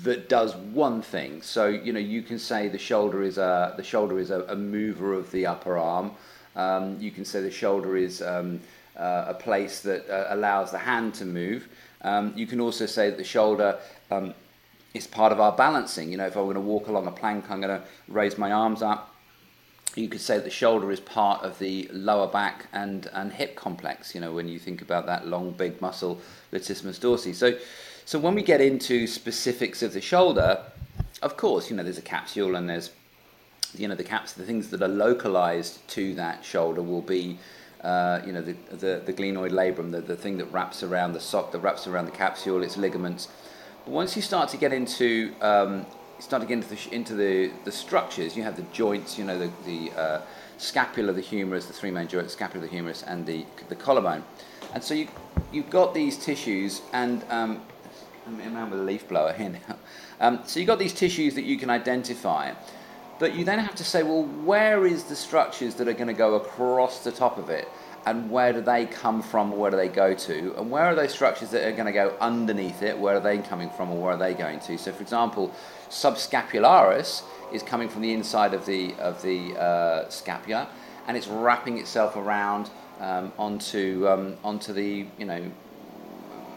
that 0.03 0.29
does 0.29 0.55
one 0.57 1.03
thing 1.03 1.43
so 1.43 1.67
you 1.67 1.93
know 1.93 2.01
you 2.01 2.23
can 2.23 2.39
say 2.39 2.69
the 2.69 2.79
shoulder 2.79 3.23
is 3.23 3.39
a 3.39 3.75
the 3.77 3.83
shoulder 3.83 4.19
is 4.19 4.31
a, 4.31 4.43
a 4.45 4.57
mover 4.57 5.13
of 5.13 5.31
the 5.33 5.47
upper 5.47 5.77
arm 5.77 6.13
um, 6.57 6.99
you 7.01 7.11
can 7.11 7.25
say 7.25 7.41
the 7.41 7.51
shoulder 7.51 7.97
is 7.97 8.23
um, 8.23 8.61
uh, 8.97 9.27
a 9.29 9.35
place 9.35 9.81
that 9.81 10.09
uh, 10.09 10.27
allows 10.35 10.71
the 10.71 10.79
hand 10.79 11.15
to 11.15 11.25
move. 11.25 11.69
Um, 12.03 12.33
you 12.37 12.47
can 12.47 12.61
also 12.61 12.87
say 12.87 13.11
that 13.11 13.19
the 13.19 13.25
shoulder 13.25 13.79
um, 14.11 14.35
is 14.95 15.07
part 15.07 15.33
of 15.33 15.41
our 15.41 15.53
balancing. 15.53 16.11
You 16.11 16.19
know, 16.19 16.27
if 16.27 16.37
I'm 16.37 16.45
going 16.45 16.55
to 16.55 16.61
walk 16.61 16.89
along 16.89 17.07
a 17.07 17.13
plank, 17.13 17.51
I'm 17.51 17.61
going 17.61 17.81
to 17.81 17.87
raise 18.09 18.37
my 18.37 18.53
arms 18.53 18.83
up. 18.83 19.15
You 19.97 20.09
could 20.09 20.21
say 20.21 20.37
that 20.37 20.45
the 20.45 20.51
shoulder 20.51 20.93
is 20.93 21.01
part 21.01 21.43
of 21.43 21.59
the 21.59 21.89
lower 21.93 22.29
back 22.29 22.67
and, 22.73 23.09
and 23.13 23.33
hip 23.33 23.57
complex, 23.57 24.15
you 24.15 24.21
know, 24.21 24.33
when 24.33 24.49
you 24.49 24.59
think 24.59 24.83
about 24.83 25.07
that 25.07 25.27
long, 25.27 25.51
big 25.51 25.81
muscle, 25.81 26.21
latissimus 26.53 27.01
dorsi. 27.01 27.35
So, 27.35 27.59
so 28.11 28.19
when 28.19 28.35
we 28.35 28.43
get 28.43 28.61
into 28.61 29.07
specifics 29.07 29.85
of 29.85 29.93
the 29.93 30.01
shoulder, 30.01 30.61
of 31.23 31.37
course, 31.37 31.71
you 31.71 31.77
know, 31.77 31.85
there's 31.85 31.97
a 31.97 32.03
capsule 32.03 32.57
and 32.57 32.69
there's, 32.69 32.91
you 33.73 33.87
know, 33.87 33.95
the 33.95 34.03
caps, 34.03 34.33
the 34.33 34.45
things 34.45 34.69
that 34.71 34.83
are 34.83 34.89
localized 34.89 35.87
to 35.91 36.13
that 36.17 36.45
shoulder 36.45 36.83
will 36.83 37.03
be 37.03 37.39
uh, 37.85 38.21
you 38.27 38.33
know, 38.33 38.43
the, 38.43 38.57
the, 38.73 39.01
the 39.07 39.13
glenoid 39.13 39.53
labrum, 39.53 39.93
the, 39.93 40.01
the 40.01 40.17
thing 40.17 40.39
that 40.39 40.47
wraps 40.47 40.83
around 40.83 41.13
the 41.13 41.21
sock, 41.21 41.53
that 41.53 41.61
wraps 41.61 41.87
around 41.87 42.07
the 42.07 42.11
capsule, 42.11 42.65
its 42.65 42.77
ligaments. 42.77 43.29
But 43.85 43.93
once 43.93 44.17
you 44.17 44.23
start 44.23 44.49
to 44.49 44.57
get 44.57 44.73
into, 44.73 45.33
um, 45.41 45.87
start 46.19 46.43
to 46.43 46.49
get 46.49 46.55
into 46.55 46.75
the, 46.75 46.93
into 46.93 47.15
the, 47.15 47.53
the 47.65 47.71
structures, 47.71 48.37
you 48.37 48.43
have 48.43 48.57
the 48.57 48.67
joints, 48.73 49.19
you 49.19 49.25
know, 49.25 49.39
the, 49.39 49.53
the 49.65 49.97
uh, 49.97 50.23
scapula, 50.59 51.13
the 51.13 51.21
humerus, 51.21 51.67
the 51.67 51.73
three 51.73 51.93
main 51.93 52.09
joints, 52.09 52.33
scapula, 52.33 52.67
the 52.67 52.71
humerus, 52.73 53.05
and 53.05 53.25
the, 53.25 53.47
the 53.69 53.77
collarbone. 53.77 54.25
And 54.75 54.83
so 54.83 54.95
you, 54.95 55.07
you've 55.53 55.71
got 55.71 55.95
these 55.95 56.19
tissues, 56.19 56.83
and 56.93 57.25
um, 57.31 57.63
a 58.39 58.51
man 58.51 58.71
with 58.71 58.81
a 58.81 58.83
leaf 58.83 59.09
blower 59.09 59.33
here 59.33 59.51
now. 59.51 59.77
Um, 60.21 60.41
so 60.45 60.61
you've 60.61 60.67
got 60.67 60.79
these 60.79 60.93
tissues 60.93 61.35
that 61.35 61.45
you 61.45 61.57
can 61.57 61.71
identify. 61.71 62.53
But 63.19 63.35
you 63.35 63.45
then 63.45 63.59
have 63.59 63.75
to 63.77 63.85
say, 63.85 64.03
well, 64.03 64.25
where 64.25 64.87
is 64.87 65.05
the 65.05 65.17
structures 65.17 65.75
that 65.75 65.89
are 65.89 65.93
going 65.93 66.09
to 66.09 66.15
go 66.15 66.37
across 66.37 67.05
the 67.05 67.13
top 67.13 67.37
of 67.37 67.51
it? 67.51 67.69
And 68.07 68.31
where 68.31 68.55
do 68.55 68.63
they 68.63 68.87
come 68.87 69.21
from? 69.21 69.55
Where 69.59 69.71
do 69.71 69.77
they 69.77 69.89
go 69.89 70.15
to? 70.15 70.55
And 70.59 70.71
where 70.71 70.85
are 70.85 70.95
those 70.95 71.13
structures 71.13 71.51
that 71.51 71.67
are 71.67 71.73
going 71.73 71.85
to 71.85 71.93
go 71.93 72.17
underneath 72.19 72.83
it? 72.83 72.99
Where 72.99 73.17
are 73.17 73.21
they 73.21 73.37
coming 73.39 73.69
from, 73.69 73.91
or 73.91 74.01
where 74.01 74.15
are 74.15 74.17
they 74.17 74.33
going 74.33 74.59
to? 74.61 74.79
So, 74.79 74.91
for 74.91 75.03
example, 75.03 75.55
subscapularis 75.91 77.23
is 77.53 77.63
coming 77.63 77.91
from 77.91 78.01
the 78.01 78.15
inside 78.15 78.55
of 78.55 78.65
the 78.65 78.95
of 78.95 79.21
the 79.21 79.55
uh, 79.61 80.09
scapula, 80.09 80.71
and 81.07 81.15
it's 81.15 81.29
wrapping 81.29 81.77
itself 81.77 82.17
around 82.17 82.71
um, 83.01 83.33
onto 83.39 84.09
um, 84.09 84.39
onto 84.43 84.73
the 84.73 85.07
you 85.19 85.27
know 85.27 85.51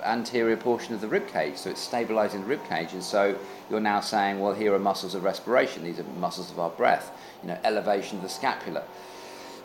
anterior 0.07 0.57
portion 0.57 0.93
of 0.93 1.01
the 1.01 1.07
rib 1.07 1.27
cage. 1.27 1.57
So 1.57 1.69
it's 1.69 1.81
stabilizing 1.81 2.41
the 2.41 2.47
rib 2.47 2.67
cage, 2.67 2.93
and 2.93 3.03
so 3.03 3.37
you're 3.69 3.79
now 3.79 3.99
saying, 3.99 4.39
well, 4.39 4.53
here 4.53 4.73
are 4.73 4.79
muscles 4.79 5.15
of 5.15 5.23
respiration. 5.23 5.83
These 5.83 5.99
are 5.99 6.03
muscles 6.19 6.51
of 6.51 6.59
our 6.59 6.69
breath. 6.69 7.11
You 7.41 7.49
know, 7.49 7.57
elevation 7.63 8.17
of 8.17 8.23
the 8.23 8.29
scapula. 8.29 8.83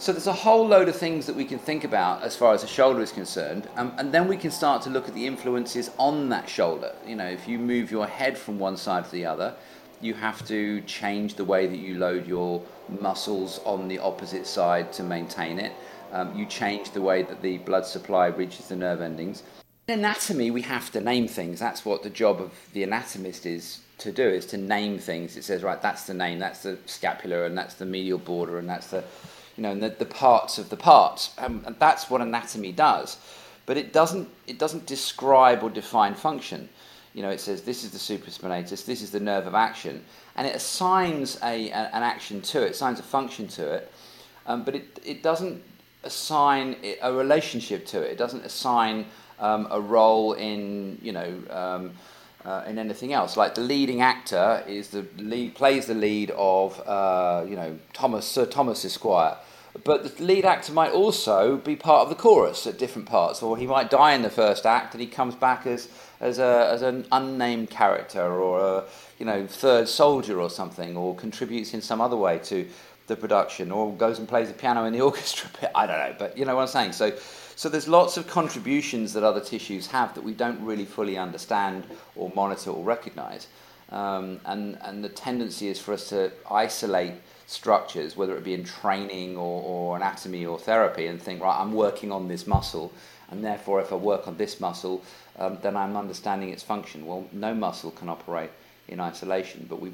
So 0.00 0.12
there's 0.12 0.28
a 0.28 0.32
whole 0.32 0.64
load 0.64 0.88
of 0.88 0.94
things 0.94 1.26
that 1.26 1.34
we 1.34 1.44
can 1.44 1.58
think 1.58 1.82
about 1.82 2.22
as 2.22 2.36
far 2.36 2.54
as 2.54 2.60
the 2.62 2.68
shoulder 2.68 3.00
is 3.00 3.10
concerned, 3.10 3.68
um, 3.76 3.92
and 3.98 4.12
then 4.12 4.28
we 4.28 4.36
can 4.36 4.52
start 4.52 4.82
to 4.82 4.90
look 4.90 5.08
at 5.08 5.14
the 5.14 5.26
influences 5.26 5.90
on 5.98 6.28
that 6.28 6.48
shoulder. 6.48 6.94
You 7.04 7.16
know, 7.16 7.26
if 7.26 7.48
you 7.48 7.58
move 7.58 7.90
your 7.90 8.06
head 8.06 8.38
from 8.38 8.60
one 8.60 8.76
side 8.76 9.06
to 9.06 9.10
the 9.10 9.26
other, 9.26 9.56
you 10.00 10.14
have 10.14 10.46
to 10.46 10.80
change 10.82 11.34
the 11.34 11.44
way 11.44 11.66
that 11.66 11.78
you 11.78 11.98
load 11.98 12.28
your 12.28 12.62
muscles 13.00 13.60
on 13.64 13.88
the 13.88 13.98
opposite 13.98 14.46
side 14.46 14.92
to 14.92 15.02
maintain 15.02 15.58
it. 15.58 15.72
Um, 16.12 16.34
you 16.34 16.46
change 16.46 16.92
the 16.92 17.02
way 17.02 17.22
that 17.22 17.42
the 17.42 17.58
blood 17.58 17.84
supply 17.84 18.28
reaches 18.28 18.68
the 18.68 18.76
nerve 18.76 19.00
endings. 19.00 19.42
In 19.88 20.00
anatomy, 20.00 20.50
we 20.50 20.60
have 20.62 20.92
to 20.92 21.00
name 21.00 21.26
things. 21.26 21.58
That's 21.58 21.82
what 21.82 22.02
the 22.02 22.10
job 22.10 22.42
of 22.42 22.52
the 22.74 22.82
anatomist 22.82 23.46
is 23.46 23.80
to 23.96 24.12
do, 24.12 24.28
is 24.28 24.44
to 24.46 24.58
name 24.58 24.98
things. 24.98 25.34
It 25.34 25.44
says, 25.44 25.62
right, 25.62 25.80
that's 25.80 26.04
the 26.04 26.12
name, 26.12 26.38
that's 26.38 26.62
the 26.62 26.76
scapula, 26.84 27.46
and 27.46 27.56
that's 27.56 27.72
the 27.72 27.86
medial 27.86 28.18
border, 28.18 28.58
and 28.58 28.68
that's 28.68 28.88
the 28.88 29.02
you 29.56 29.62
know, 29.62 29.70
and 29.72 29.82
the, 29.82 29.88
the 29.88 30.04
parts 30.04 30.58
of 30.58 30.68
the 30.68 30.76
parts. 30.76 31.30
Um, 31.38 31.62
and 31.64 31.74
that's 31.78 32.10
what 32.10 32.20
anatomy 32.20 32.70
does. 32.70 33.16
But 33.64 33.78
it 33.78 33.94
doesn't, 33.94 34.28
it 34.46 34.58
doesn't 34.58 34.84
describe 34.84 35.62
or 35.62 35.70
define 35.70 36.14
function. 36.14 36.68
You 37.14 37.22
know, 37.22 37.30
it 37.30 37.40
says 37.40 37.62
this 37.62 37.82
is 37.82 37.90
the 37.90 37.98
supraspinatus, 37.98 38.84
this 38.84 39.00
is 39.00 39.10
the 39.10 39.20
nerve 39.20 39.46
of 39.46 39.54
action, 39.54 40.04
and 40.36 40.46
it 40.46 40.54
assigns 40.54 41.38
a, 41.42 41.70
a 41.70 41.90
an 41.94 42.02
action 42.02 42.42
to 42.42 42.62
it, 42.62 42.72
assigns 42.72 43.00
a 43.00 43.02
function 43.02 43.48
to 43.48 43.72
it, 43.72 43.90
um, 44.46 44.64
but 44.64 44.74
it, 44.74 45.00
it 45.02 45.22
doesn't 45.22 45.62
assign 46.04 46.76
a 47.02 47.10
relationship 47.10 47.86
to 47.86 48.02
it. 48.02 48.12
It 48.12 48.18
doesn't 48.18 48.44
assign 48.44 49.06
um, 49.40 49.68
a 49.70 49.80
role 49.80 50.32
in, 50.34 50.98
you 51.02 51.12
know, 51.12 51.42
um, 51.50 51.92
uh, 52.44 52.64
in 52.66 52.78
anything 52.78 53.12
else. 53.12 53.36
Like 53.36 53.54
the 53.54 53.60
leading 53.60 54.00
actor 54.00 54.62
is 54.66 54.88
the 54.88 55.06
lead, 55.16 55.54
plays 55.54 55.86
the 55.86 55.94
lead 55.94 56.30
of, 56.30 56.80
uh, 56.86 57.44
you 57.48 57.56
know, 57.56 57.78
Thomas 57.92 58.26
Sir 58.26 58.46
Thomas 58.46 58.84
Esquire 58.84 59.36
but 59.84 60.16
the 60.16 60.24
lead 60.24 60.44
actor 60.44 60.72
might 60.72 60.92
also 60.92 61.56
be 61.56 61.76
part 61.76 62.02
of 62.02 62.08
the 62.08 62.14
chorus 62.14 62.66
at 62.66 62.78
different 62.78 63.08
parts, 63.08 63.42
or 63.42 63.56
he 63.56 63.66
might 63.66 63.90
die 63.90 64.14
in 64.14 64.22
the 64.22 64.30
first 64.30 64.66
act 64.66 64.94
and 64.94 65.00
he 65.00 65.06
comes 65.06 65.34
back 65.34 65.66
as 65.66 65.88
as, 66.20 66.40
a, 66.40 66.68
as 66.72 66.82
an 66.82 67.06
unnamed 67.12 67.70
character 67.70 68.20
or 68.22 68.58
a 68.58 68.84
you 69.20 69.26
know 69.26 69.46
third 69.46 69.88
soldier 69.88 70.40
or 70.40 70.50
something, 70.50 70.96
or 70.96 71.14
contributes 71.14 71.74
in 71.74 71.82
some 71.82 72.00
other 72.00 72.16
way 72.16 72.38
to 72.38 72.66
the 73.06 73.16
production, 73.16 73.70
or 73.70 73.92
goes 73.94 74.18
and 74.18 74.28
plays 74.28 74.48
the 74.48 74.54
piano 74.54 74.84
in 74.84 74.92
the 74.92 75.00
orchestra. 75.08 75.48
I 75.74 75.86
don't 75.86 75.98
know, 75.98 76.16
but 76.18 76.36
you 76.36 76.44
know 76.44 76.56
what 76.56 76.62
I'm 76.62 76.68
saying. 76.68 76.92
So. 76.92 77.12
So 77.58 77.68
there's 77.68 77.88
lots 77.88 78.16
of 78.16 78.28
contributions 78.28 79.14
that 79.14 79.24
other 79.24 79.40
tissues 79.40 79.88
have 79.88 80.14
that 80.14 80.22
we 80.22 80.32
don't 80.32 80.64
really 80.64 80.84
fully 80.84 81.18
understand 81.18 81.82
or 82.14 82.30
monitor 82.36 82.70
or 82.70 82.84
recognize. 82.84 83.48
Um, 83.90 84.38
and, 84.44 84.78
and 84.82 85.02
the 85.02 85.08
tendency 85.08 85.66
is 85.66 85.80
for 85.80 85.92
us 85.92 86.08
to 86.10 86.30
isolate 86.48 87.14
structures, 87.48 88.16
whether 88.16 88.36
it 88.36 88.44
be 88.44 88.54
in 88.54 88.62
training 88.62 89.36
or, 89.36 89.60
or 89.64 89.96
anatomy 89.96 90.46
or 90.46 90.56
therapy, 90.56 91.08
and 91.08 91.20
think, 91.20 91.42
right, 91.42 91.60
I'm 91.60 91.72
working 91.72 92.12
on 92.12 92.28
this 92.28 92.46
muscle, 92.46 92.92
and 93.28 93.44
therefore, 93.44 93.80
if 93.80 93.92
I 93.92 93.96
work 93.96 94.28
on 94.28 94.36
this 94.36 94.60
muscle, 94.60 95.02
um, 95.36 95.58
then 95.60 95.76
I'm 95.76 95.96
understanding 95.96 96.50
its 96.50 96.62
function. 96.62 97.06
Well, 97.06 97.26
no 97.32 97.54
muscle 97.54 97.90
can 97.90 98.08
operate 98.08 98.50
in 98.86 99.00
isolation, 99.00 99.66
but 99.68 99.80
we 99.80 99.90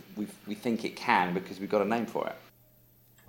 we 0.47 0.55
think 0.55 0.85
it 0.85 0.97
can 0.97 1.33
because 1.33 1.61
we've 1.61 1.71
got 1.71 1.81
a 1.81 1.89
name 1.89 2.05
for 2.05 2.27
it. 2.27 2.37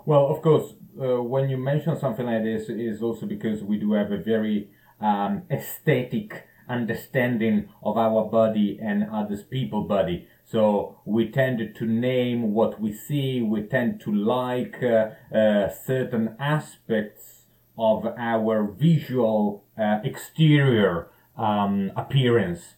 Well, 0.05 0.27
of 0.27 0.41
course, 0.41 0.73
uh, 1.01 1.21
when 1.21 1.49
you 1.49 1.57
mention 1.57 1.99
something 1.99 2.27
like 2.27 2.43
this, 2.43 2.69
is 2.69 3.01
also 3.01 3.25
because 3.25 3.63
we 3.63 3.77
do 3.77 3.93
have 3.93 4.11
a 4.11 4.17
very 4.17 4.69
um, 5.01 5.43
aesthetic 5.49 6.45
understanding 6.69 7.69
of 7.83 7.97
our 7.97 8.25
body 8.25 8.79
and 8.81 9.07
others 9.11 9.43
people 9.43 9.83
body. 9.83 10.27
So 10.43 10.99
we 11.05 11.29
tend 11.31 11.75
to 11.75 11.85
name 11.85 12.53
what 12.53 12.79
we 12.79 12.93
see. 12.93 13.41
We 13.41 13.63
tend 13.63 13.99
to 14.01 14.13
like 14.13 14.81
uh, 14.83 15.09
uh, 15.35 15.69
certain 15.69 16.35
aspects 16.39 17.45
of 17.77 18.05
our 18.17 18.63
visual 18.63 19.65
uh, 19.77 19.99
exterior 20.03 21.09
um, 21.37 21.91
appearance. 21.95 22.75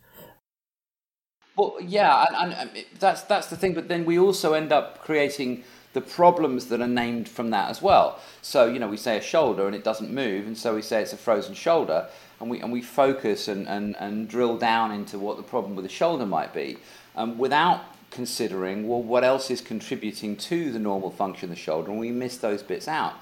Well, 1.57 1.75
yeah, 1.81 2.25
and, 2.35 2.53
and, 2.53 2.85
that's 2.99 3.23
that's 3.23 3.47
the 3.47 3.57
thing. 3.57 3.73
But 3.73 3.87
then 3.87 4.05
we 4.05 4.17
also 4.17 4.53
end 4.53 4.71
up 4.71 5.03
creating 5.03 5.63
the 5.93 6.01
problems 6.01 6.67
that 6.67 6.81
are 6.81 6.87
named 6.87 7.27
from 7.27 7.49
that 7.51 7.69
as 7.69 7.81
well. 7.81 8.19
So 8.41 8.65
you 8.65 8.79
know, 8.79 8.87
we 8.87 8.97
say 8.97 9.17
a 9.17 9.21
shoulder 9.21 9.67
and 9.67 9.75
it 9.75 9.83
doesn't 9.83 10.11
move, 10.11 10.47
and 10.47 10.57
so 10.57 10.75
we 10.75 10.81
say 10.81 11.01
it's 11.01 11.13
a 11.13 11.17
frozen 11.17 11.55
shoulder, 11.55 12.07
and 12.39 12.49
we 12.49 12.59
and 12.61 12.71
we 12.71 12.81
focus 12.81 13.47
and 13.47 13.67
and, 13.67 13.95
and 13.99 14.27
drill 14.27 14.57
down 14.57 14.91
into 14.91 15.17
what 15.17 15.37
the 15.37 15.43
problem 15.43 15.75
with 15.75 15.85
the 15.85 15.91
shoulder 15.91 16.25
might 16.25 16.53
be 16.53 16.77
um, 17.15 17.37
without 17.37 17.81
considering, 18.09 18.87
well, 18.87 19.03
what 19.03 19.23
else 19.23 19.51
is 19.51 19.61
contributing 19.61 20.35
to 20.37 20.71
the 20.71 20.79
normal 20.79 21.11
function 21.11 21.49
of 21.49 21.55
the 21.55 21.61
shoulder, 21.61 21.91
and 21.91 21.99
we 21.99 22.11
miss 22.11 22.37
those 22.37 22.63
bits 22.63 22.87
out. 22.87 23.13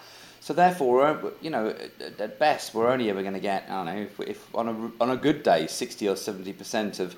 So 0.41 0.53
therefore, 0.53 1.33
you 1.41 1.49
know, 1.49 1.73
at 2.19 2.37
best, 2.37 2.75
we're 2.75 2.87
only 2.87 3.09
ever 3.09 3.23
going 3.23 3.33
to 3.33 3.39
get, 3.39 3.65
I 3.67 3.83
don't 3.83 3.85
know, 3.87 4.01
if, 4.01 4.19
if 4.19 4.55
on 4.55 4.67
a 4.69 5.03
on 5.03 5.09
a 5.09 5.17
good 5.17 5.41
day, 5.41 5.65
sixty 5.65 6.07
or 6.07 6.15
seventy 6.15 6.53
percent 6.53 6.99
of 6.99 7.15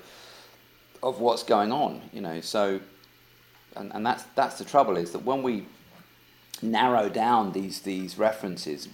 of 1.02 1.20
what's 1.20 1.42
going 1.42 1.70
on. 1.70 2.00
You 2.12 2.22
know, 2.22 2.40
so 2.40 2.80
and, 3.76 3.92
and 3.94 4.04
that's 4.04 4.24
that's 4.34 4.58
the 4.58 4.64
trouble 4.64 4.96
is 4.96 5.12
that 5.12 5.24
when 5.24 5.42
we 5.42 5.66
narrow 6.62 7.08
down 7.08 7.52
these 7.52 7.80
these 7.80 8.18
references 8.18 8.88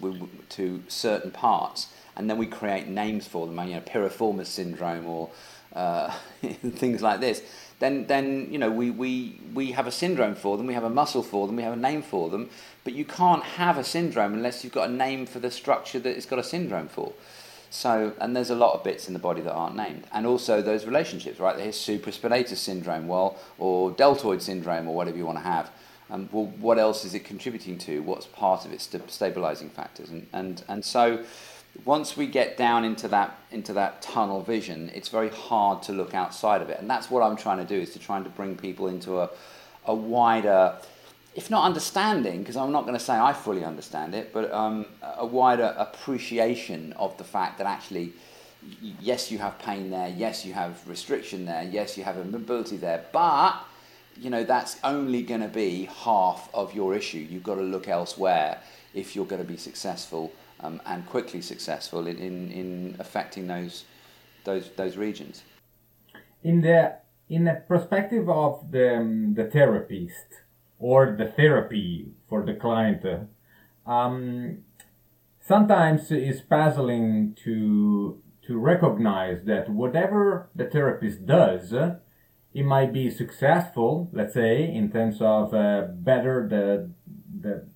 to 0.50 0.82
certain 0.88 1.30
parts, 1.30 1.88
and 2.16 2.28
then 2.28 2.38
we 2.38 2.46
create 2.46 2.88
names 2.88 3.26
for 3.26 3.46
them, 3.46 3.58
you 3.66 3.74
know, 3.74 3.80
piriformis 3.80 4.46
syndrome 4.46 5.06
or 5.06 5.30
uh, 5.74 6.12
things 6.42 7.02
like 7.02 7.20
this 7.20 7.42
then 7.78 8.06
then 8.06 8.48
you 8.50 8.58
know 8.58 8.70
we, 8.70 8.90
we 8.90 9.40
we 9.52 9.72
have 9.72 9.86
a 9.86 9.90
syndrome 9.90 10.34
for 10.34 10.56
them, 10.56 10.66
we 10.66 10.74
have 10.74 10.84
a 10.84 10.90
muscle 10.90 11.22
for 11.22 11.46
them, 11.46 11.56
we 11.56 11.62
have 11.62 11.72
a 11.72 11.76
name 11.90 12.02
for 12.02 12.30
them, 12.30 12.48
but 12.84 12.92
you 12.92 13.04
can't 13.04 13.42
have 13.42 13.78
a 13.78 13.84
syndrome 13.84 14.34
unless 14.34 14.64
you've 14.64 14.72
got 14.72 14.88
a 14.88 14.92
name 14.92 15.26
for 15.26 15.38
the 15.38 15.50
structure 15.50 15.98
that 15.98 16.16
it's 16.16 16.26
got 16.26 16.38
a 16.38 16.44
syndrome 16.44 16.88
for. 16.88 17.12
So, 17.70 18.12
and 18.20 18.36
there's 18.36 18.50
a 18.50 18.54
lot 18.54 18.74
of 18.74 18.84
bits 18.84 19.08
in 19.08 19.14
the 19.14 19.20
body 19.20 19.40
that 19.42 19.52
aren't 19.52 19.76
named, 19.76 20.04
and 20.12 20.26
also 20.26 20.62
those 20.62 20.86
relationships, 20.86 21.40
right? 21.40 21.56
There's 21.56 21.76
supraspinatus 21.76 22.56
syndrome, 22.56 23.08
well, 23.08 23.36
or 23.58 23.90
deltoid 23.90 24.42
syndrome, 24.42 24.88
or 24.88 24.94
whatever 24.94 25.16
you 25.16 25.26
want 25.26 25.38
to 25.38 25.44
have. 25.44 25.70
Um, 26.10 26.28
well, 26.32 26.46
what 26.58 26.78
else 26.78 27.04
is 27.04 27.14
it 27.14 27.24
contributing 27.24 27.78
to? 27.78 28.00
What's 28.02 28.26
part 28.26 28.64
of 28.64 28.72
its 28.72 28.84
st- 28.84 29.10
stabilizing 29.10 29.70
factors? 29.70 30.10
And 30.10 30.26
and 30.32 30.62
and 30.68 30.84
so 30.84 31.24
once 31.84 32.16
we 32.16 32.26
get 32.26 32.56
down 32.56 32.84
into 32.84 33.08
that 33.08 33.38
into 33.50 33.72
that 33.72 34.02
tunnel 34.02 34.42
vision, 34.42 34.90
it's 34.94 35.08
very 35.08 35.30
hard 35.30 35.82
to 35.84 35.92
look 35.92 36.14
outside 36.14 36.62
of 36.62 36.70
it, 36.70 36.78
and 36.78 36.88
that's 36.88 37.10
what 37.10 37.22
I'm 37.22 37.36
trying 37.36 37.58
to 37.58 37.64
do 37.64 37.80
is 37.80 37.92
to 37.94 37.98
try 37.98 38.22
to 38.22 38.28
bring 38.28 38.56
people 38.56 38.86
into 38.86 39.20
a 39.20 39.30
a 39.86 39.94
wider, 39.94 40.76
if 41.34 41.50
not 41.50 41.64
understanding, 41.64 42.40
because 42.40 42.56
I'm 42.56 42.70
not 42.70 42.82
going 42.82 42.96
to 42.96 43.04
say 43.04 43.14
I 43.14 43.32
fully 43.32 43.64
understand 43.64 44.14
it, 44.14 44.32
but 44.32 44.52
um, 44.52 44.86
a 45.02 45.26
wider 45.26 45.74
appreciation 45.76 46.92
of 46.92 47.16
the 47.18 47.24
fact 47.24 47.58
that 47.58 47.66
actually, 47.66 48.12
yes, 49.00 49.30
you 49.32 49.38
have 49.38 49.58
pain 49.58 49.90
there, 49.90 50.08
yes, 50.08 50.44
you 50.44 50.52
have 50.52 50.86
restriction 50.88 51.44
there, 51.44 51.64
yes, 51.64 51.98
you 51.98 52.04
have 52.04 52.16
immobility 52.16 52.76
there, 52.76 53.04
but 53.12 53.54
you 54.16 54.30
know 54.30 54.44
that's 54.44 54.78
only 54.84 55.22
going 55.22 55.40
to 55.40 55.48
be 55.48 55.86
half 55.86 56.48
of 56.54 56.72
your 56.72 56.94
issue. 56.94 57.18
You've 57.18 57.42
got 57.42 57.56
to 57.56 57.62
look 57.62 57.88
elsewhere 57.88 58.60
if 58.94 59.16
you're 59.16 59.26
going 59.26 59.42
to 59.42 59.48
be 59.48 59.56
successful 59.56 60.32
um, 60.60 60.80
and 60.86 61.04
quickly 61.06 61.42
successful 61.42 62.06
in, 62.06 62.16
in, 62.18 62.52
in 62.52 62.96
affecting 63.00 63.48
those, 63.48 63.84
those, 64.44 64.70
those 64.76 64.96
regions. 64.96 65.42
In 66.44 66.60
the, 66.60 66.94
in 67.28 67.44
the 67.44 67.62
perspective 67.66 68.28
of 68.28 68.70
the, 68.70 68.98
um, 68.98 69.34
the 69.34 69.46
therapist 69.46 70.43
or 70.78 71.14
the 71.16 71.26
therapy 71.26 72.08
for 72.28 72.44
the 72.44 72.54
client, 72.54 73.04
um, 73.86 74.58
sometimes 75.40 76.10
it's 76.10 76.40
puzzling 76.40 77.36
to, 77.44 78.20
to 78.46 78.58
recognize 78.58 79.44
that 79.44 79.70
whatever 79.70 80.50
the 80.54 80.64
therapist 80.66 81.26
does, 81.26 81.72
it 81.72 82.64
might 82.64 82.92
be 82.92 83.10
successful, 83.10 84.08
let's 84.12 84.34
say, 84.34 84.62
in 84.62 84.90
terms 84.90 85.16
of 85.20 85.52
uh, 85.52 85.82
better 85.92 86.46
the, 86.48 86.90
the 87.40 87.66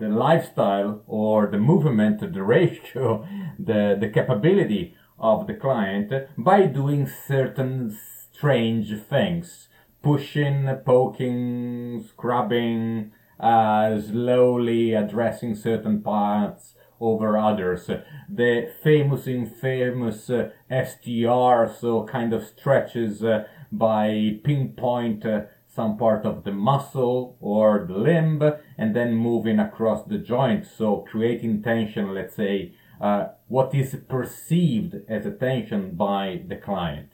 the 0.00 0.08
lifestyle 0.08 1.02
or 1.06 1.46
the 1.46 1.58
movement, 1.58 2.20
the 2.34 2.42
ratio, 2.42 3.24
the, 3.58 3.96
the 4.00 4.08
capability 4.08 4.96
of 5.18 5.46
the 5.46 5.54
client 5.54 6.12
by 6.36 6.66
doing 6.66 7.06
certain 7.28 7.96
strange 8.32 8.90
things. 9.02 9.68
Pushing, 10.02 10.68
poking, 10.84 12.04
scrubbing, 12.08 13.12
uh, 13.38 14.00
slowly 14.00 14.94
addressing 14.94 15.54
certain 15.54 16.02
parts 16.02 16.74
over 17.00 17.38
others. 17.38 17.90
The 18.28 18.72
famous 18.82 19.26
infamous 19.26 20.28
uh, 20.30 20.50
STR, 20.70 21.72
so 21.80 22.06
kind 22.10 22.32
of 22.32 22.46
stretches 22.46 23.24
uh, 23.24 23.44
by 23.72 24.38
pinpoint 24.44 25.24
uh, 25.24 25.42
some 25.66 25.96
part 25.96 26.26
of 26.26 26.44
the 26.44 26.52
muscle 26.52 27.36
or 27.40 27.86
the 27.86 27.94
limb 27.94 28.42
and 28.76 28.94
then 28.94 29.14
moving 29.14 29.58
across 29.58 30.04
the 30.04 30.18
joint. 30.18 30.66
So 30.66 31.04
creating 31.10 31.62
tension, 31.62 32.12
let's 32.12 32.34
say, 32.34 32.74
uh, 33.00 33.28
what 33.48 33.74
is 33.74 33.96
perceived 34.08 34.96
as 35.08 35.24
a 35.24 35.30
tension 35.30 35.92
by 35.92 36.42
the 36.46 36.56
client. 36.56 37.08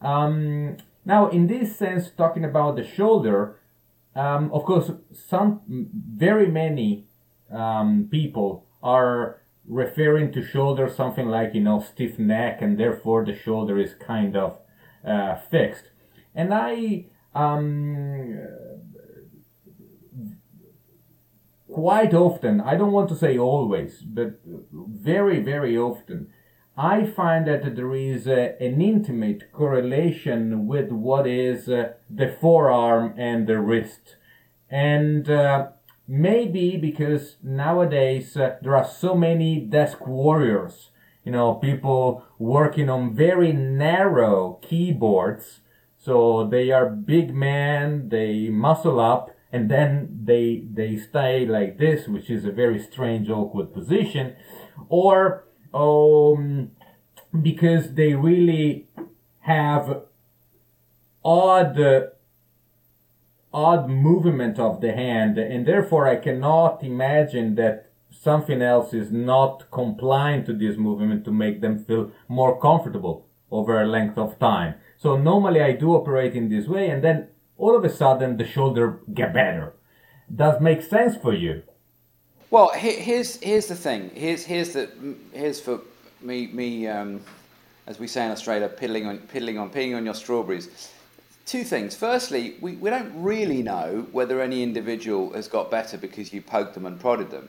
Um, 0.00 0.78
now, 1.04 1.28
in 1.28 1.46
this 1.46 1.76
sense, 1.76 2.10
talking 2.10 2.44
about 2.44 2.76
the 2.76 2.84
shoulder, 2.84 3.58
um, 4.14 4.50
of 4.52 4.64
course, 4.64 4.90
some 5.12 5.60
very 6.16 6.48
many 6.48 7.06
um, 7.50 8.08
people 8.10 8.66
are 8.82 9.40
referring 9.66 10.32
to 10.32 10.42
shoulder 10.42 10.88
something 10.88 11.26
like 11.26 11.54
you 11.54 11.60
know 11.60 11.80
stiff 11.80 12.18
neck, 12.18 12.60
and 12.60 12.78
therefore 12.78 13.24
the 13.24 13.34
shoulder 13.34 13.78
is 13.78 13.94
kind 13.94 14.36
of 14.36 14.58
uh, 15.06 15.36
fixed. 15.50 15.90
And 16.34 16.52
I 16.52 17.06
um, 17.34 18.38
quite 21.72 22.12
often, 22.14 22.60
I 22.60 22.76
don't 22.76 22.92
want 22.92 23.08
to 23.10 23.16
say 23.16 23.38
always, 23.38 24.02
but 24.02 24.40
very, 24.72 25.40
very 25.40 25.76
often, 25.78 26.28
I 26.82 27.04
find 27.04 27.46
that 27.46 27.76
there 27.76 27.94
is 27.94 28.26
uh, 28.26 28.52
an 28.58 28.80
intimate 28.80 29.52
correlation 29.52 30.66
with 30.66 30.90
what 30.90 31.26
is 31.26 31.68
uh, 31.68 31.92
the 32.08 32.34
forearm 32.40 33.12
and 33.18 33.46
the 33.46 33.60
wrist. 33.60 34.16
And 34.70 35.28
uh, 35.28 35.72
maybe 36.08 36.78
because 36.78 37.36
nowadays 37.42 38.34
uh, 38.34 38.56
there 38.62 38.74
are 38.74 38.88
so 38.88 39.14
many 39.14 39.60
desk 39.60 40.06
warriors, 40.06 40.88
you 41.22 41.32
know, 41.32 41.52
people 41.56 42.24
working 42.38 42.88
on 42.88 43.14
very 43.14 43.52
narrow 43.52 44.58
keyboards. 44.62 45.60
So 45.98 46.46
they 46.46 46.70
are 46.70 46.88
big 46.88 47.34
men, 47.34 48.08
they 48.08 48.48
muscle 48.48 48.98
up, 48.98 49.36
and 49.52 49.70
then 49.70 50.22
they 50.24 50.64
they 50.72 50.96
stay 50.96 51.44
like 51.44 51.76
this, 51.76 52.08
which 52.08 52.30
is 52.30 52.46
a 52.46 52.52
very 52.52 52.78
strange, 52.78 53.28
awkward 53.28 53.74
position, 53.74 54.34
or 54.88 55.44
um, 55.72 56.72
because 57.42 57.94
they 57.94 58.14
really 58.14 58.88
have 59.40 60.02
odd 61.24 61.78
odd 63.52 63.88
movement 63.88 64.58
of 64.58 64.80
the 64.80 64.92
hand, 64.92 65.36
and 65.36 65.66
therefore 65.66 66.06
I 66.06 66.16
cannot 66.16 66.84
imagine 66.84 67.56
that 67.56 67.90
something 68.10 68.62
else 68.62 68.92
is 68.92 69.10
not 69.10 69.70
compliant 69.70 70.46
to 70.46 70.52
this 70.52 70.76
movement 70.76 71.24
to 71.24 71.32
make 71.32 71.60
them 71.60 71.84
feel 71.84 72.12
more 72.28 72.60
comfortable 72.60 73.26
over 73.50 73.80
a 73.80 73.86
length 73.86 74.18
of 74.18 74.38
time. 74.38 74.74
So 74.96 75.16
normally 75.16 75.62
I 75.62 75.72
do 75.72 75.94
operate 75.94 76.34
in 76.34 76.48
this 76.48 76.68
way, 76.68 76.90
and 76.90 77.02
then 77.02 77.28
all 77.56 77.76
of 77.76 77.84
a 77.84 77.88
sudden 77.88 78.36
the 78.36 78.46
shoulder 78.46 79.00
get 79.12 79.34
better. 79.34 79.74
Does 80.34 80.60
make 80.60 80.82
sense 80.82 81.16
for 81.16 81.34
you? 81.34 81.62
Well, 82.50 82.70
here's 82.74 83.36
here's 83.36 83.66
the 83.66 83.76
thing. 83.76 84.10
Here's 84.12 84.44
here's 84.44 84.72
the 84.72 84.90
here's 85.32 85.60
for 85.60 85.80
me 86.20 86.48
me 86.48 86.88
um, 86.88 87.20
as 87.86 88.00
we 88.00 88.08
say 88.08 88.26
in 88.26 88.32
Australia, 88.32 88.68
piddling 88.68 89.06
on 89.06 89.18
piddling 89.18 89.56
on 89.56 89.70
peeing 89.70 89.96
on 89.96 90.04
your 90.04 90.14
strawberries. 90.14 90.90
Two 91.46 91.62
things. 91.62 91.94
Firstly, 91.94 92.56
we, 92.60 92.74
we 92.76 92.90
don't 92.90 93.12
really 93.22 93.62
know 93.62 94.06
whether 94.10 94.40
any 94.40 94.64
individual 94.64 95.32
has 95.32 95.46
got 95.46 95.70
better 95.70 95.96
because 95.96 96.32
you 96.32 96.42
poked 96.42 96.74
them 96.74 96.86
and 96.86 96.98
prodded 96.98 97.30
them, 97.30 97.48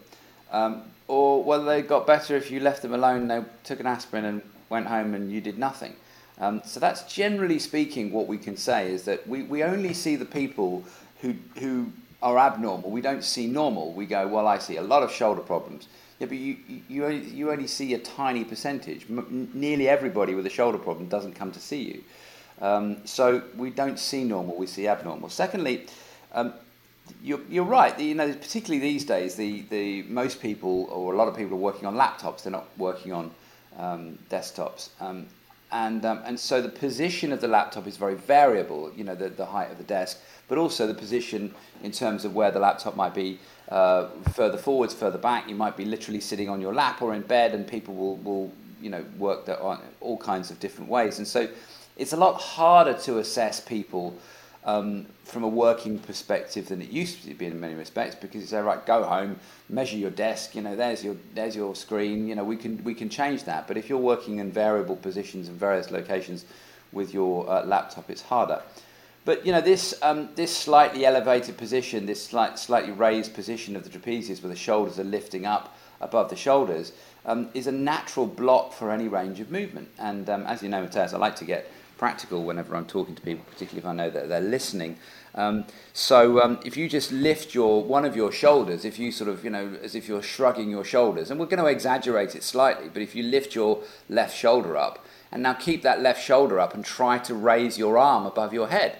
um, 0.51 0.84
or 1.08 1.43
whether 1.43 1.65
they 1.65 1.81
got 1.81 2.05
better 2.05 2.36
if 2.36 2.51
you 2.51 2.59
left 2.59 2.83
them 2.83 2.94
alone, 2.94 3.27
they 3.27 3.44
took 3.64 3.79
an 3.79 3.87
aspirin 3.87 4.25
and 4.25 4.42
went 4.70 4.85
home 4.85 5.16
and 5.16 5.31
you 5.31 5.42
did 5.42 5.57
nothing. 5.57 5.96
Um, 6.40 6.61
so 6.64 6.79
that's 6.79 7.11
generally 7.11 7.59
speaking 7.59 8.11
what 8.11 8.27
we 8.27 8.37
can 8.37 8.55
say 8.55 8.92
is 8.92 9.03
that 9.03 9.27
we, 9.27 9.44
we 9.44 9.64
only 9.64 9.94
see 9.94 10.16
the 10.16 10.25
people 10.25 10.83
who, 11.22 11.35
who 11.59 11.92
are 12.22 12.38
abnormal. 12.38 12.90
We 12.90 13.01
don't 13.01 13.24
see 13.24 13.48
normal. 13.48 13.94
We 13.94 14.05
go, 14.05 14.27
well, 14.27 14.48
I 14.48 14.57
see 14.60 14.77
a 14.77 14.81
lot 14.81 15.03
of 15.03 15.12
shoulder 15.12 15.42
problems. 15.42 15.88
Yeah, 16.20 16.27
but 16.27 16.38
you, 16.38 16.57
you, 16.88 17.05
only, 17.05 17.25
you 17.29 17.51
only 17.51 17.68
see 17.68 17.94
a 17.96 17.98
tiny 17.98 18.44
percentage. 18.44 19.07
M- 19.10 19.50
nearly 19.53 19.90
everybody 19.90 20.36
with 20.36 20.46
a 20.46 20.50
shoulder 20.51 20.77
problem 20.77 21.07
doesn't 21.07 21.34
come 21.34 21.51
to 21.51 21.60
see 21.60 21.81
you. 21.81 22.03
Um, 22.62 22.98
so 23.05 23.42
we 23.57 23.72
don't 23.72 23.98
see 23.98 24.24
normal, 24.24 24.55
we 24.55 24.68
see 24.68 24.88
abnormal. 24.88 25.29
Secondly, 25.29 25.88
um, 26.34 26.53
you're, 27.24 27.42
you're 27.50 27.66
right. 27.66 28.00
You 28.00 28.14
know, 28.14 28.31
particularly 28.31 28.79
these 28.79 29.03
days, 29.03 29.36
the, 29.36 29.62
the 29.72 30.03
most 30.03 30.42
people 30.42 30.86
or 30.92 31.14
a 31.14 31.18
lot 31.18 31.27
of 31.27 31.36
people 31.36 31.53
are 31.53 31.60
working 31.60 31.88
on 31.88 31.96
laptops. 31.96 32.44
They're 32.44 32.51
not 32.51 32.68
working 32.77 33.14
on 33.14 33.31
um, 33.79 34.20
desktops. 34.29 34.90
And, 35.72 36.05
um, 36.05 36.22
and 36.25 36.38
so 36.38 36.62
the 36.62 36.70
position 36.70 37.31
of 37.31 37.40
the 37.40 37.48
laptop 37.48 37.88
is 37.88 37.96
very 37.96 38.16
variable, 38.16 38.92
you 38.96 39.03
know, 39.03 39.16
the, 39.16 39.29
the 39.29 39.46
height 39.46 39.72
of 39.72 39.77
the 39.77 39.86
desk, 39.86 40.20
but 40.50 40.57
also 40.57 40.86
the 40.86 40.94
position 40.94 41.53
in 41.81 41.92
terms 41.92 42.25
of 42.25 42.36
where 42.36 42.51
the 42.51 42.60
laptop 42.60 42.96
might 42.96 43.14
be 43.14 43.40
uh, 43.70 44.10
further 44.34 44.57
forwards, 44.57 44.94
further 44.94 45.18
back. 45.18 45.48
You 45.48 45.55
might 45.55 45.77
be 45.77 45.86
literally 45.86 46.20
sitting 46.20 46.50
on 46.50 46.60
your 46.60 46.74
lap 46.74 47.01
or 47.01 47.14
in 47.14 47.22
bed, 47.22 47.53
and 47.53 47.66
people 47.66 47.96
will, 47.96 48.18
will 48.18 48.51
you 48.81 48.90
know, 48.90 49.05
work 49.18 49.46
that 49.46 49.62
on 49.62 49.79
all 50.01 50.18
kinds 50.18 50.51
of 50.51 50.60
different 50.60 50.90
ways. 50.90 51.20
And 51.20 51.27
so 51.27 51.48
it's 51.98 52.12
a 52.12 52.18
lot 52.18 52.34
harder 52.42 52.94
to 52.94 53.20
assess 53.20 53.62
people 53.62 54.18
um, 54.63 55.07
from 55.24 55.43
a 55.43 55.47
working 55.47 55.97
perspective 55.97 56.67
than 56.67 56.81
it 56.81 56.89
used 56.89 57.24
to 57.24 57.33
be 57.33 57.45
in 57.45 57.59
many 57.59 57.74
respects 57.74 58.15
because 58.15 58.41
you 58.41 58.47
say 58.47 58.61
right 58.61 58.85
go 58.85 59.03
home 59.03 59.39
measure 59.69 59.97
your 59.97 60.11
desk 60.11 60.55
you 60.55 60.61
know 60.61 60.75
there's 60.75 61.03
your 61.03 61.15
there's 61.33 61.55
your 61.55 61.75
screen 61.75 62.27
you 62.27 62.35
know 62.35 62.43
we 62.43 62.57
can 62.57 62.83
we 62.83 62.93
can 62.93 63.09
change 63.09 63.43
that. 63.45 63.67
But 63.67 63.77
if 63.77 63.89
you're 63.89 63.97
working 63.97 64.39
in 64.39 64.51
variable 64.51 64.95
positions 64.95 65.50
in 65.50 65.55
various 65.55 65.89
locations 65.89 66.45
with 66.91 67.13
your 67.13 67.50
uh, 67.50 67.65
laptop 67.65 68.09
it's 68.09 68.21
harder. 68.21 68.61
But 69.24 69.45
you 69.45 69.51
know 69.51 69.61
this 69.61 69.95
um, 70.01 70.29
this 70.35 70.55
slightly 70.55 71.05
elevated 71.05 71.57
position 71.57 72.05
this 72.05 72.24
slight, 72.24 72.59
slightly 72.59 72.91
raised 72.91 73.33
position 73.33 73.75
of 73.75 73.83
the 73.83 73.89
trapezius 73.89 74.43
where 74.43 74.50
the 74.50 74.55
shoulders 74.55 75.00
are 75.00 75.03
lifting 75.03 75.45
up 75.45 75.75
above 76.01 76.29
the 76.29 76.35
shoulders 76.35 76.91
um, 77.25 77.50
is 77.53 77.67
a 77.67 77.71
natural 77.71 78.25
block 78.25 78.74
for 78.74 78.91
any 78.91 79.07
range 79.07 79.39
of 79.39 79.51
movement. 79.51 79.89
And 80.00 80.29
um, 80.29 80.43
as 80.45 80.61
you 80.61 80.69
know 80.69 80.81
Matthias 80.81 81.13
I 81.13 81.17
like 81.17 81.35
to 81.37 81.45
get 81.45 81.71
practical 82.01 82.44
whenever 82.44 82.75
I'm 82.75 82.87
talking 82.87 83.14
to 83.14 83.22
people, 83.22 83.46
particularly 83.48 83.77
if 83.77 83.85
I 83.85 83.94
know 83.94 84.09
that 84.09 84.27
they're 84.27 84.42
listening. 84.42 84.98
Um, 85.35 85.66
so 85.94 86.42
um, 86.42 86.59
if 86.66 86.75
you 86.75 86.90
just 86.90 87.11
lift 87.11 87.53
your 87.53 87.83
one 87.83 88.05
of 88.05 88.16
your 88.16 88.31
shoulders, 88.31 88.85
if 88.85 88.98
you 88.98 89.11
sort 89.11 89.29
of 89.29 89.44
you 89.44 89.51
know 89.51 89.77
as 89.83 89.94
if 89.94 90.07
you're 90.07 90.24
shrugging 90.24 90.72
your 90.72 90.83
shoulders, 90.83 91.29
and 91.29 91.40
we're 91.40 91.46
going 91.46 91.64
to 91.64 91.70
exaggerate 91.70 92.33
it 92.35 92.42
slightly, 92.42 92.90
but 92.92 93.03
if 93.03 93.14
you 93.14 93.22
lift 93.22 93.53
your 93.53 93.83
left 94.09 94.35
shoulder 94.35 94.75
up 94.75 95.05
and 95.31 95.44
now 95.44 95.53
keep 95.53 95.83
that 95.83 96.01
left 96.01 96.25
shoulder 96.25 96.59
up 96.59 96.74
and 96.74 96.83
try 96.83 97.20
to 97.20 97.35
raise 97.35 97.77
your 97.77 98.00
arm 98.00 98.25
above 98.25 98.51
your 98.51 98.70
head, 98.70 98.98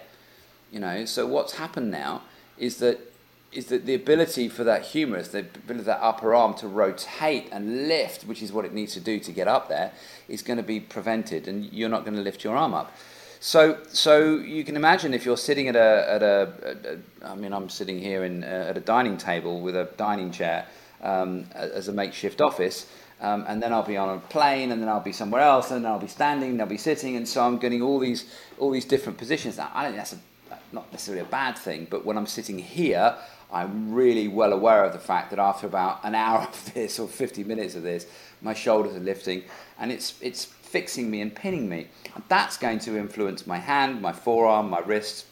you 0.70 0.78
know. 0.78 1.04
So 1.04 1.26
what's 1.26 1.54
happened 1.54 1.90
now 1.90 2.22
is 2.56 2.76
that 2.76 3.11
is 3.52 3.66
that 3.66 3.84
the 3.84 3.94
ability 3.94 4.48
for 4.48 4.64
that 4.64 4.82
humerus, 4.82 5.28
the 5.28 5.40
ability 5.40 5.80
of 5.80 5.84
that 5.84 6.00
upper 6.00 6.34
arm 6.34 6.54
to 6.54 6.66
rotate 6.66 7.48
and 7.52 7.86
lift, 7.88 8.24
which 8.24 8.42
is 8.42 8.52
what 8.52 8.64
it 8.64 8.72
needs 8.72 8.94
to 8.94 9.00
do 9.00 9.18
to 9.20 9.32
get 9.32 9.46
up 9.46 9.68
there, 9.68 9.92
is 10.28 10.42
going 10.42 10.56
to 10.56 10.62
be 10.62 10.80
prevented, 10.80 11.46
and 11.48 11.70
you're 11.72 11.88
not 11.88 12.04
going 12.04 12.16
to 12.16 12.22
lift 12.22 12.44
your 12.44 12.56
arm 12.56 12.72
up. 12.72 12.92
So, 13.40 13.78
so 13.88 14.36
you 14.36 14.64
can 14.64 14.76
imagine 14.76 15.12
if 15.12 15.24
you're 15.24 15.36
sitting 15.36 15.68
at 15.68 15.76
a, 15.76 16.06
at 16.08 16.22
a, 16.22 16.52
at 16.64 16.86
a 16.86 16.98
I 17.24 17.34
mean, 17.34 17.52
I'm 17.52 17.68
sitting 17.68 17.98
here 17.98 18.24
in, 18.24 18.44
uh, 18.44 18.66
at 18.70 18.76
a 18.76 18.80
dining 18.80 19.16
table 19.16 19.60
with 19.60 19.74
a 19.74 19.88
dining 19.96 20.30
chair 20.30 20.66
um, 21.02 21.46
as 21.54 21.88
a 21.88 21.92
makeshift 21.92 22.40
office, 22.40 22.86
um, 23.20 23.44
and 23.48 23.62
then 23.62 23.72
I'll 23.72 23.82
be 23.82 23.96
on 23.96 24.16
a 24.16 24.20
plane, 24.20 24.70
and 24.70 24.80
then 24.80 24.88
I'll 24.88 25.00
be 25.00 25.12
somewhere 25.12 25.42
else, 25.42 25.72
and 25.72 25.84
then 25.84 25.90
I'll 25.90 25.98
be 25.98 26.06
standing, 26.06 26.50
and 26.50 26.60
I'll 26.60 26.68
be 26.68 26.78
sitting, 26.78 27.16
and 27.16 27.28
so 27.28 27.44
I'm 27.44 27.58
getting 27.58 27.82
all 27.82 27.98
these 27.98 28.26
all 28.58 28.70
these 28.70 28.84
different 28.84 29.18
positions. 29.18 29.58
Now, 29.58 29.70
I 29.74 29.82
don't 29.82 29.92
think 29.92 30.08
that's 30.08 30.12
a, 30.14 30.58
not 30.72 30.90
necessarily 30.92 31.22
a 31.22 31.30
bad 31.30 31.58
thing, 31.58 31.86
but 31.90 32.04
when 32.04 32.16
I'm 32.16 32.26
sitting 32.26 32.58
here, 32.58 33.16
I'm 33.52 33.92
really 33.92 34.28
well 34.28 34.52
aware 34.52 34.84
of 34.84 34.92
the 34.92 34.98
fact 34.98 35.30
that 35.30 35.38
after 35.38 35.66
about 35.66 36.00
an 36.04 36.14
hour 36.14 36.38
of 36.48 36.74
this 36.74 36.98
or 36.98 37.06
50 37.06 37.44
minutes 37.44 37.74
of 37.74 37.82
this, 37.82 38.06
my 38.40 38.54
shoulders 38.54 38.96
are 38.96 39.00
lifting 39.00 39.44
and 39.78 39.92
it's, 39.92 40.14
it's 40.20 40.44
fixing 40.44 41.10
me 41.10 41.20
and 41.20 41.34
pinning 41.34 41.68
me. 41.68 41.88
And 42.14 42.24
that's 42.28 42.56
going 42.56 42.78
to 42.80 42.96
influence 42.96 43.46
my 43.46 43.58
hand, 43.58 44.00
my 44.00 44.12
forearm, 44.12 44.70
my 44.70 44.80
wrist. 44.80 45.26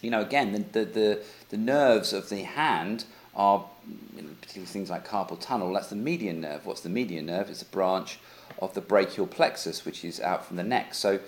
You 0.00 0.10
know, 0.10 0.20
again, 0.20 0.52
the, 0.52 0.58
the, 0.58 0.84
the, 0.84 1.22
the 1.50 1.56
nerves 1.56 2.12
of 2.12 2.28
the 2.28 2.42
hand 2.42 3.04
are, 3.34 3.66
you 4.14 4.22
know, 4.22 4.28
particularly 4.40 4.70
things 4.70 4.88
like 4.88 5.06
carpal 5.06 5.38
tunnel, 5.40 5.72
that's 5.72 5.88
the 5.88 5.96
median 5.96 6.40
nerve. 6.40 6.64
What's 6.64 6.82
the 6.82 6.88
median 6.88 7.26
nerve? 7.26 7.50
It's 7.50 7.62
a 7.62 7.66
branch 7.66 8.18
of 8.60 8.72
the 8.74 8.80
brachial 8.80 9.26
plexus, 9.26 9.84
which 9.84 10.04
is 10.04 10.20
out 10.20 10.46
from 10.46 10.56
the 10.56 10.62
neck. 10.62 10.94
So 10.94 11.20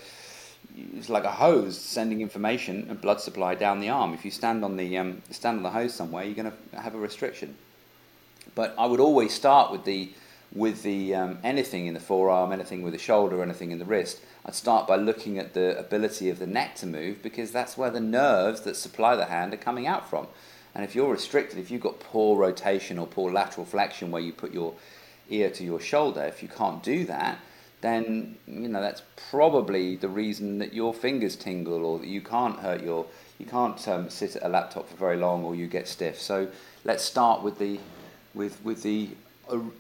it's 0.96 1.08
like 1.08 1.24
a 1.24 1.32
hose 1.32 1.78
sending 1.78 2.20
information 2.20 2.86
and 2.88 3.00
blood 3.00 3.20
supply 3.20 3.54
down 3.54 3.80
the 3.80 3.88
arm. 3.88 4.14
If 4.14 4.24
you 4.24 4.30
stand 4.30 4.64
on 4.64 4.76
the 4.76 4.98
um, 4.98 5.22
stand 5.30 5.58
on 5.58 5.62
the 5.62 5.70
hose 5.70 5.94
somewhere, 5.94 6.24
you're 6.24 6.34
going 6.34 6.52
to 6.52 6.80
have 6.80 6.94
a 6.94 6.98
restriction. 6.98 7.56
But 8.54 8.74
I 8.78 8.86
would 8.86 9.00
always 9.00 9.32
start 9.34 9.72
with 9.72 9.84
the 9.84 10.12
with 10.54 10.82
the 10.82 11.14
um, 11.14 11.38
anything 11.44 11.86
in 11.86 11.94
the 11.94 12.00
forearm, 12.00 12.52
anything 12.52 12.82
with 12.82 12.92
the 12.92 12.98
shoulder, 12.98 13.42
anything 13.42 13.70
in 13.70 13.78
the 13.78 13.84
wrist. 13.84 14.20
I'd 14.44 14.54
start 14.54 14.86
by 14.86 14.96
looking 14.96 15.38
at 15.38 15.52
the 15.52 15.78
ability 15.78 16.30
of 16.30 16.38
the 16.38 16.46
neck 16.46 16.74
to 16.76 16.86
move 16.86 17.22
because 17.22 17.52
that's 17.52 17.76
where 17.76 17.90
the 17.90 18.00
nerves 18.00 18.62
that 18.62 18.76
supply 18.76 19.14
the 19.14 19.26
hand 19.26 19.52
are 19.52 19.58
coming 19.58 19.86
out 19.86 20.08
from. 20.08 20.26
And 20.74 20.84
if 20.84 20.94
you're 20.94 21.10
restricted, 21.12 21.58
if 21.58 21.70
you've 21.70 21.82
got 21.82 22.00
poor 22.00 22.38
rotation 22.38 22.98
or 22.98 23.06
poor 23.06 23.32
lateral 23.32 23.66
flexion 23.66 24.10
where 24.10 24.22
you 24.22 24.32
put 24.32 24.52
your 24.52 24.74
ear 25.28 25.50
to 25.50 25.64
your 25.64 25.80
shoulder, 25.80 26.22
if 26.22 26.42
you 26.42 26.48
can't 26.48 26.82
do 26.82 27.04
that, 27.06 27.38
then 27.80 28.36
you 28.46 28.68
know 28.68 28.80
that's 28.80 29.02
probably 29.30 29.96
the 29.96 30.08
reason 30.08 30.58
that 30.58 30.72
your 30.72 30.92
fingers 30.92 31.36
tingle 31.36 31.84
or 31.84 31.98
that 31.98 32.08
you 32.08 32.20
can't 32.20 32.58
hurt 32.58 32.82
your 32.82 33.06
you 33.38 33.46
can't 33.46 33.86
um, 33.88 34.10
sit 34.10 34.36
at 34.36 34.42
a 34.42 34.48
laptop 34.48 34.88
for 34.88 34.96
very 34.96 35.16
long 35.16 35.44
or 35.44 35.54
you 35.54 35.68
get 35.68 35.86
stiff. 35.86 36.20
So 36.20 36.48
let's 36.84 37.04
start 37.04 37.42
with 37.42 37.58
the 37.58 37.78
with 38.34 38.62
with 38.64 38.82
the 38.82 39.10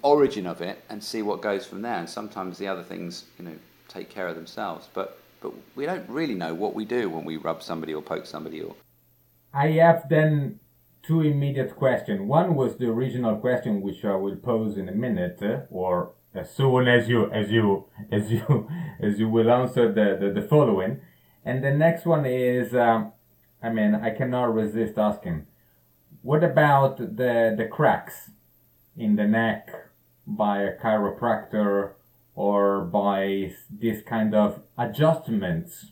origin 0.02 0.46
of 0.46 0.60
it 0.62 0.82
and 0.88 1.02
see 1.02 1.22
what 1.22 1.42
goes 1.42 1.66
from 1.66 1.82
there. 1.82 1.96
And 1.96 2.08
sometimes 2.08 2.58
the 2.58 2.68
other 2.68 2.84
things 2.84 3.24
you 3.38 3.44
know 3.44 3.54
take 3.88 4.08
care 4.08 4.28
of 4.28 4.36
themselves, 4.36 4.88
but 4.94 5.18
but 5.40 5.52
we 5.76 5.86
don't 5.86 6.08
really 6.08 6.34
know 6.34 6.54
what 6.54 6.74
we 6.74 6.84
do 6.84 7.08
when 7.08 7.24
we 7.24 7.36
rub 7.36 7.62
somebody 7.62 7.94
or 7.94 8.02
poke 8.02 8.26
somebody 8.26 8.60
or. 8.60 8.74
I 9.52 9.68
have 9.82 10.08
then 10.08 10.60
two 11.02 11.22
immediate 11.22 11.74
questions. 11.74 12.20
One 12.20 12.54
was 12.54 12.76
the 12.76 12.88
original 12.90 13.36
question, 13.36 13.80
which 13.80 14.04
I 14.04 14.14
will 14.14 14.36
pose 14.36 14.76
in 14.76 14.88
a 14.88 14.92
minute, 14.92 15.38
uh, 15.42 15.60
or 15.70 16.10
as 16.34 16.54
soon 16.54 16.88
as 16.88 17.08
you 17.08 17.30
as 17.32 17.50
you 17.50 17.86
as 18.10 18.30
you 18.30 18.68
as 19.00 19.18
you 19.18 19.28
will 19.28 19.50
answer 19.50 19.92
the 19.92 20.16
the, 20.20 20.40
the 20.40 20.46
following. 20.46 21.00
And 21.44 21.64
the 21.64 21.70
next 21.70 22.04
one 22.04 22.26
is, 22.26 22.74
um, 22.74 23.12
I 23.62 23.70
mean, 23.70 23.94
I 23.94 24.10
cannot 24.10 24.52
resist 24.54 24.98
asking, 24.98 25.46
what 26.22 26.44
about 26.44 26.98
the 26.98 27.54
the 27.56 27.66
cracks 27.70 28.30
in 28.96 29.16
the 29.16 29.26
neck 29.26 29.70
by 30.26 30.62
a 30.62 30.76
chiropractor 30.76 31.92
or 32.34 32.82
by 32.82 33.54
this 33.70 34.02
kind 34.02 34.34
of 34.34 34.62
adjustments? 34.76 35.86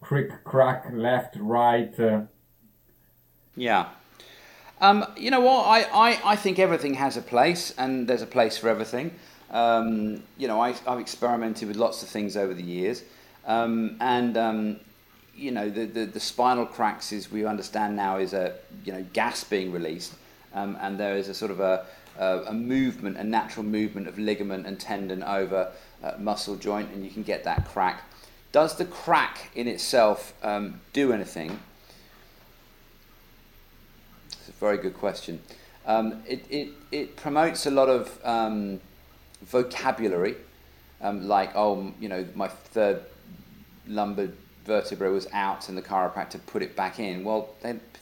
Crick, 0.00 0.44
crack, 0.44 0.86
left, 0.92 1.36
right. 1.36 1.98
Uh, 1.98 2.22
yeah. 3.56 3.88
Um, 4.84 5.06
you 5.16 5.30
know 5.30 5.40
what? 5.40 5.66
I, 5.66 5.84
I, 5.94 6.32
I 6.32 6.36
think 6.36 6.58
everything 6.58 6.92
has 6.92 7.16
a 7.16 7.22
place, 7.22 7.72
and 7.78 8.06
there's 8.06 8.20
a 8.20 8.26
place 8.26 8.58
for 8.58 8.68
everything. 8.68 9.12
Um, 9.50 10.22
you 10.36 10.46
know, 10.46 10.60
I, 10.60 10.74
I've 10.86 11.00
experimented 11.00 11.68
with 11.68 11.78
lots 11.78 12.02
of 12.02 12.10
things 12.10 12.36
over 12.36 12.52
the 12.52 12.62
years, 12.62 13.02
um, 13.46 13.96
and 14.00 14.36
um, 14.36 14.76
you 15.34 15.52
know, 15.52 15.70
the, 15.70 15.86
the, 15.86 16.04
the, 16.04 16.20
spinal 16.20 16.66
cracks, 16.66 17.14
as 17.14 17.32
we 17.32 17.46
understand 17.46 17.96
now, 17.96 18.18
is 18.18 18.34
a 18.34 18.56
you 18.84 18.92
know 18.92 19.02
gas 19.14 19.42
being 19.42 19.72
released, 19.72 20.12
um, 20.52 20.76
and 20.82 21.00
there 21.00 21.16
is 21.16 21.30
a 21.30 21.34
sort 21.34 21.50
of 21.50 21.60
a, 21.60 21.86
a, 22.18 22.40
a, 22.48 22.52
movement, 22.52 23.16
a 23.16 23.24
natural 23.24 23.64
movement 23.64 24.06
of 24.06 24.18
ligament 24.18 24.66
and 24.66 24.78
tendon 24.78 25.22
over 25.22 25.72
uh, 26.02 26.12
muscle 26.18 26.56
joint, 26.56 26.90
and 26.92 27.02
you 27.02 27.10
can 27.10 27.22
get 27.22 27.42
that 27.44 27.66
crack. 27.68 28.02
Does 28.52 28.76
the 28.76 28.84
crack 28.84 29.50
in 29.54 29.66
itself 29.66 30.34
um, 30.42 30.82
do 30.92 31.10
anything? 31.10 31.58
Very 34.60 34.78
good 34.78 34.94
question. 34.94 35.40
Um, 35.86 36.22
it, 36.26 36.44
it, 36.50 36.68
it 36.90 37.16
promotes 37.16 37.66
a 37.66 37.70
lot 37.70 37.88
of 37.88 38.18
um, 38.24 38.80
vocabulary, 39.42 40.36
um, 41.00 41.28
like, 41.28 41.50
oh, 41.54 41.92
you 42.00 42.08
know, 42.08 42.26
my 42.34 42.48
third 42.48 43.02
lumbar 43.86 44.28
vertebra 44.64 45.10
was 45.10 45.26
out 45.32 45.68
and 45.68 45.76
the 45.76 45.82
chiropractor 45.82 46.40
put 46.46 46.62
it 46.62 46.74
back 46.74 46.98
in. 46.98 47.24
Well, 47.24 47.54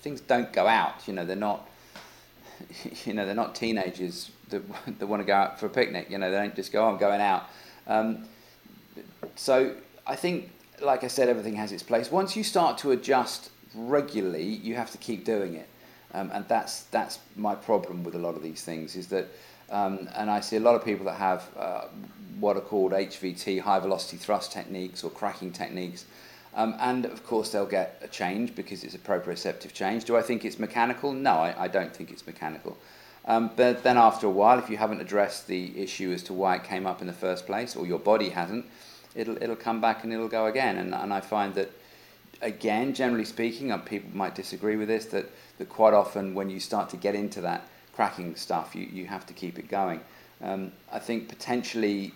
things 0.02 0.20
don't 0.20 0.52
go 0.52 0.66
out, 0.66 1.06
you 1.06 1.12
know, 1.12 1.24
they're 1.24 1.36
not, 1.36 1.68
you 3.04 3.14
know, 3.14 3.26
they're 3.26 3.34
not 3.34 3.54
teenagers 3.54 4.30
that, 4.50 4.62
that 4.98 5.06
want 5.06 5.20
to 5.20 5.26
go 5.26 5.34
out 5.34 5.58
for 5.58 5.66
a 5.66 5.70
picnic, 5.70 6.10
you 6.10 6.18
know, 6.18 6.30
they 6.30 6.36
don't 6.36 6.54
just 6.54 6.72
go, 6.72 6.84
oh, 6.84 6.88
I'm 6.88 6.98
going 6.98 7.20
out. 7.20 7.48
Um, 7.86 8.28
so 9.34 9.74
I 10.06 10.16
think, 10.16 10.50
like 10.80 11.04
I 11.04 11.08
said, 11.08 11.28
everything 11.28 11.56
has 11.56 11.72
its 11.72 11.82
place. 11.82 12.10
Once 12.10 12.36
you 12.36 12.44
start 12.44 12.78
to 12.78 12.90
adjust 12.92 13.50
regularly, 13.74 14.44
you 14.44 14.74
have 14.74 14.90
to 14.92 14.98
keep 14.98 15.24
doing 15.24 15.54
it. 15.54 15.68
Um, 16.14 16.30
and 16.32 16.46
that's 16.46 16.84
that's 16.84 17.18
my 17.36 17.54
problem 17.54 18.04
with 18.04 18.14
a 18.14 18.18
lot 18.18 18.36
of 18.36 18.42
these 18.42 18.62
things 18.62 18.96
is 18.96 19.06
that, 19.08 19.28
um, 19.70 20.08
and 20.14 20.30
I 20.30 20.40
see 20.40 20.56
a 20.56 20.60
lot 20.60 20.74
of 20.74 20.84
people 20.84 21.06
that 21.06 21.16
have 21.16 21.48
uh, 21.56 21.84
what 22.38 22.56
are 22.56 22.60
called 22.60 22.92
HVT, 22.92 23.60
high 23.60 23.78
velocity 23.78 24.18
thrust 24.18 24.52
techniques 24.52 25.02
or 25.04 25.10
cracking 25.10 25.52
techniques, 25.52 26.04
um, 26.54 26.74
and 26.80 27.06
of 27.06 27.24
course 27.24 27.50
they'll 27.50 27.64
get 27.64 27.98
a 28.02 28.08
change 28.08 28.54
because 28.54 28.84
it's 28.84 28.94
a 28.94 28.98
proprioceptive 28.98 29.72
change. 29.72 30.04
Do 30.04 30.16
I 30.16 30.22
think 30.22 30.44
it's 30.44 30.58
mechanical? 30.58 31.12
No, 31.12 31.32
I, 31.32 31.64
I 31.64 31.68
don't 31.68 31.94
think 31.94 32.10
it's 32.10 32.26
mechanical. 32.26 32.76
Um, 33.24 33.50
but 33.56 33.82
then 33.84 33.96
after 33.96 34.26
a 34.26 34.30
while, 34.30 34.58
if 34.58 34.68
you 34.68 34.76
haven't 34.76 35.00
addressed 35.00 35.46
the 35.46 35.80
issue 35.80 36.12
as 36.12 36.22
to 36.24 36.32
why 36.32 36.56
it 36.56 36.64
came 36.64 36.86
up 36.86 37.00
in 37.00 37.06
the 37.06 37.12
first 37.12 37.46
place, 37.46 37.76
or 37.76 37.86
your 37.86 38.00
body 38.00 38.30
hasn't, 38.30 38.66
it'll 39.14 39.42
it'll 39.42 39.56
come 39.56 39.80
back 39.80 40.04
and 40.04 40.12
it'll 40.12 40.28
go 40.28 40.46
again. 40.46 40.76
And 40.76 40.94
and 40.94 41.14
I 41.14 41.20
find 41.20 41.54
that 41.54 41.70
again, 42.42 42.92
generally 42.92 43.24
speaking, 43.24 43.70
and 43.72 43.84
people 43.84 44.10
might 44.14 44.34
disagree 44.34 44.76
with 44.76 44.88
this, 44.88 45.06
that, 45.06 45.30
that 45.58 45.68
quite 45.68 45.94
often 45.94 46.34
when 46.34 46.50
you 46.50 46.60
start 46.60 46.90
to 46.90 46.96
get 46.96 47.14
into 47.14 47.40
that 47.40 47.68
cracking 47.94 48.34
stuff, 48.36 48.74
you, 48.74 48.86
you 48.92 49.06
have 49.06 49.24
to 49.26 49.32
keep 49.32 49.58
it 49.58 49.68
going. 49.68 50.00
Um, 50.42 50.72
I 50.92 50.98
think 50.98 51.28
potentially, 51.28 52.12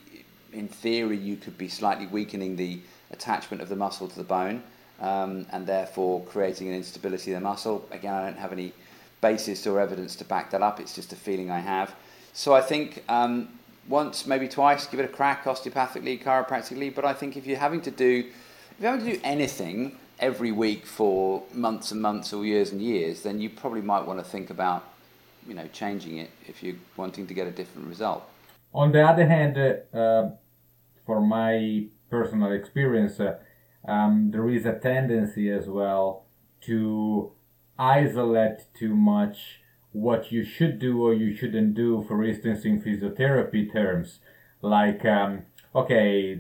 in 0.52 0.68
theory, 0.68 1.16
you 1.16 1.36
could 1.36 1.56
be 1.56 1.68
slightly 1.68 2.06
weakening 2.06 2.56
the 2.56 2.80
attachment 3.12 3.62
of 3.62 3.68
the 3.68 3.76
muscle 3.76 4.08
to 4.08 4.16
the 4.16 4.24
bone 4.24 4.62
um, 5.00 5.46
and 5.52 5.66
therefore 5.66 6.24
creating 6.24 6.68
an 6.68 6.74
instability 6.74 7.32
of 7.32 7.40
the 7.40 7.44
muscle. 7.44 7.86
Again, 7.90 8.14
I 8.14 8.24
don't 8.24 8.38
have 8.38 8.52
any 8.52 8.72
basis 9.20 9.66
or 9.66 9.80
evidence 9.80 10.16
to 10.16 10.24
back 10.24 10.50
that 10.50 10.62
up, 10.62 10.80
it's 10.80 10.94
just 10.94 11.12
a 11.12 11.16
feeling 11.16 11.50
I 11.50 11.60
have. 11.60 11.94
So 12.32 12.54
I 12.54 12.60
think 12.60 13.02
um, 13.08 13.48
once, 13.88 14.26
maybe 14.26 14.48
twice, 14.48 14.86
give 14.86 15.00
it 15.00 15.04
a 15.04 15.08
crack 15.08 15.44
osteopathically, 15.44 16.22
chiropractically, 16.22 16.94
but 16.94 17.04
I 17.04 17.12
think 17.12 17.36
if 17.36 17.46
you're 17.46 17.58
having 17.58 17.80
to 17.82 17.90
do 17.90 18.24
if 18.72 18.82
you're 18.82 18.90
having 18.90 19.06
to 19.06 19.12
do 19.14 19.20
anything 19.24 19.96
every 20.18 20.52
week 20.52 20.86
for 20.86 21.42
months 21.52 21.92
and 21.92 22.00
months 22.00 22.32
or 22.32 22.44
years 22.44 22.72
and 22.72 22.80
years, 22.80 23.22
then 23.22 23.40
you 23.40 23.50
probably 23.50 23.82
might 23.82 24.06
want 24.06 24.18
to 24.18 24.24
think 24.24 24.50
about, 24.50 24.84
you 25.46 25.54
know, 25.54 25.66
changing 25.72 26.18
it 26.18 26.30
if 26.46 26.62
you're 26.62 26.76
wanting 26.96 27.26
to 27.26 27.34
get 27.34 27.46
a 27.46 27.50
different 27.50 27.88
result. 27.88 28.28
On 28.72 28.92
the 28.92 29.02
other 29.02 29.26
hand, 29.26 29.56
uh, 29.58 30.30
for 31.04 31.20
my 31.20 31.86
personal 32.10 32.52
experience, 32.52 33.20
uh, 33.20 33.38
um, 33.86 34.30
there 34.32 34.48
is 34.48 34.66
a 34.66 34.78
tendency 34.78 35.50
as 35.50 35.66
well 35.66 36.24
to 36.62 37.32
isolate 37.78 38.66
too 38.74 38.94
much 38.94 39.60
what 39.92 40.30
you 40.32 40.44
should 40.44 40.78
do 40.78 41.02
or 41.02 41.14
you 41.14 41.34
shouldn't 41.34 41.74
do, 41.74 42.04
for 42.06 42.22
instance, 42.24 42.64
in 42.64 42.82
physiotherapy 42.82 43.72
terms. 43.72 44.18
Like, 44.60 45.04
um, 45.04 45.44
okay, 45.74 46.38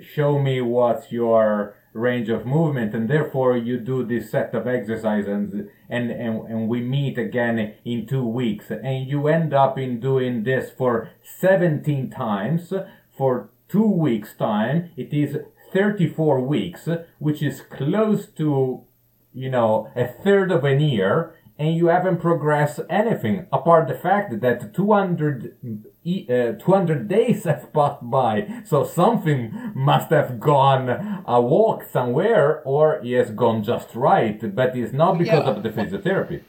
show 0.00 0.38
me 0.38 0.60
what 0.60 1.10
your 1.10 1.76
range 1.92 2.28
of 2.28 2.46
movement 2.46 2.94
and 2.94 3.08
therefore 3.08 3.56
you 3.56 3.78
do 3.78 4.04
this 4.04 4.30
set 4.30 4.54
of 4.54 4.66
exercises 4.66 5.28
and, 5.28 5.68
and, 5.88 6.10
and, 6.10 6.46
and 6.48 6.68
we 6.68 6.80
meet 6.80 7.18
again 7.18 7.74
in 7.84 8.06
two 8.06 8.26
weeks. 8.26 8.70
And 8.70 9.06
you 9.06 9.28
end 9.28 9.52
up 9.52 9.78
in 9.78 10.00
doing 10.00 10.44
this 10.44 10.70
for 10.70 11.10
17 11.22 12.10
times. 12.10 12.72
For 13.16 13.50
two 13.68 13.86
weeks 13.86 14.34
time 14.34 14.90
it 14.96 15.12
is 15.12 15.38
34 15.72 16.40
weeks 16.40 16.88
which 17.18 17.42
is 17.42 17.62
close 17.62 18.26
to 18.26 18.84
you 19.32 19.50
know 19.50 19.90
a 19.96 20.06
third 20.06 20.52
of 20.52 20.64
an 20.64 20.80
year 20.80 21.34
and 21.58 21.74
you 21.76 21.86
haven't 21.86 22.20
progressed 22.20 22.80
anything 22.90 23.46
apart 23.52 23.88
the 23.88 23.94
fact 23.94 24.40
that 24.40 24.74
200 24.74 25.56
uh, 25.64 25.88
200 26.04 27.08
days 27.08 27.44
have 27.50 27.72
passed 27.72 27.98
by 28.02 28.62
so 28.64 28.84
something 28.84 29.72
must 29.74 30.10
have 30.10 30.40
gone 30.40 30.88
a 31.26 31.40
walk 31.40 31.84
somewhere 31.92 32.60
or 32.64 33.00
he 33.02 33.12
has 33.12 33.30
gone 33.30 33.62
just 33.62 33.94
right 33.94 34.54
but 34.54 34.76
it's 34.76 34.92
not 34.92 35.16
because 35.16 35.44
yeah. 35.44 35.50
of 35.50 35.62
the 35.62 35.70
physiotherapy 35.70 36.42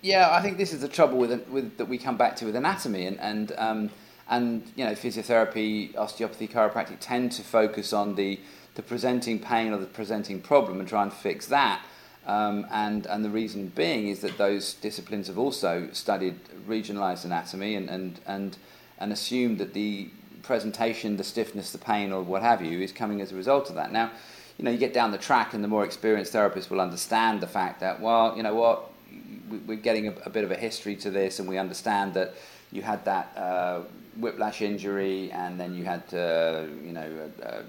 yeah 0.00 0.28
i 0.32 0.40
think 0.40 0.58
this 0.58 0.72
is 0.72 0.80
the 0.80 0.88
trouble 0.88 1.18
with, 1.18 1.46
with 1.48 1.76
that 1.76 1.86
we 1.86 1.98
come 1.98 2.16
back 2.16 2.36
to 2.36 2.44
with 2.44 2.54
anatomy 2.54 3.06
and 3.06 3.18
and 3.20 3.52
um, 3.58 3.90
and 4.28 4.70
you 4.76 4.84
know 4.84 4.92
physiotherapy 4.92 5.96
osteopathy 5.96 6.46
chiropractic 6.46 6.98
tend 7.00 7.32
to 7.32 7.42
focus 7.42 7.92
on 7.92 8.14
the 8.14 8.38
the 8.76 8.82
presenting 8.82 9.40
pain 9.40 9.72
or 9.72 9.78
the 9.78 9.86
presenting 9.86 10.40
problem 10.40 10.78
and 10.78 10.88
try 10.88 11.02
and 11.02 11.12
fix 11.12 11.46
that 11.46 11.82
um, 12.28 12.66
and, 12.70 13.06
and 13.06 13.24
the 13.24 13.30
reason 13.30 13.72
being 13.74 14.08
is 14.08 14.20
that 14.20 14.36
those 14.36 14.74
disciplines 14.74 15.28
have 15.28 15.38
also 15.38 15.88
studied 15.92 16.38
regionalized 16.68 17.24
anatomy 17.24 17.74
and, 17.74 17.88
and, 17.88 18.20
and, 18.26 18.58
and 18.98 19.12
assumed 19.12 19.58
that 19.58 19.72
the 19.72 20.10
presentation, 20.42 21.16
the 21.16 21.24
stiffness, 21.24 21.72
the 21.72 21.78
pain, 21.78 22.12
or 22.12 22.22
what 22.22 22.42
have 22.42 22.62
you, 22.62 22.80
is 22.80 22.92
coming 22.92 23.22
as 23.22 23.32
a 23.32 23.34
result 23.34 23.70
of 23.70 23.76
that. 23.76 23.92
Now, 23.92 24.10
you 24.58 24.64
know, 24.64 24.70
you 24.70 24.78
get 24.78 24.92
down 24.92 25.10
the 25.10 25.18
track, 25.18 25.54
and 25.54 25.64
the 25.64 25.68
more 25.68 25.84
experienced 25.84 26.32
therapists 26.34 26.68
will 26.68 26.80
understand 26.80 27.40
the 27.40 27.46
fact 27.46 27.80
that, 27.80 28.00
well, 28.00 28.36
you 28.36 28.42
know 28.42 28.54
what, 28.54 28.90
we're 29.66 29.76
getting 29.76 30.08
a, 30.08 30.14
a 30.26 30.30
bit 30.30 30.44
of 30.44 30.50
a 30.50 30.56
history 30.56 30.96
to 30.96 31.10
this, 31.10 31.38
and 31.38 31.48
we 31.48 31.56
understand 31.56 32.12
that 32.14 32.34
you 32.72 32.82
had 32.82 33.02
that 33.06 33.34
uh, 33.36 33.80
whiplash 34.18 34.60
injury, 34.60 35.30
and 35.32 35.58
then 35.58 35.74
you 35.74 35.84
had, 35.84 36.02
uh, 36.12 36.64
you 36.84 36.92
know, 36.92 37.30
uh, 37.42 37.62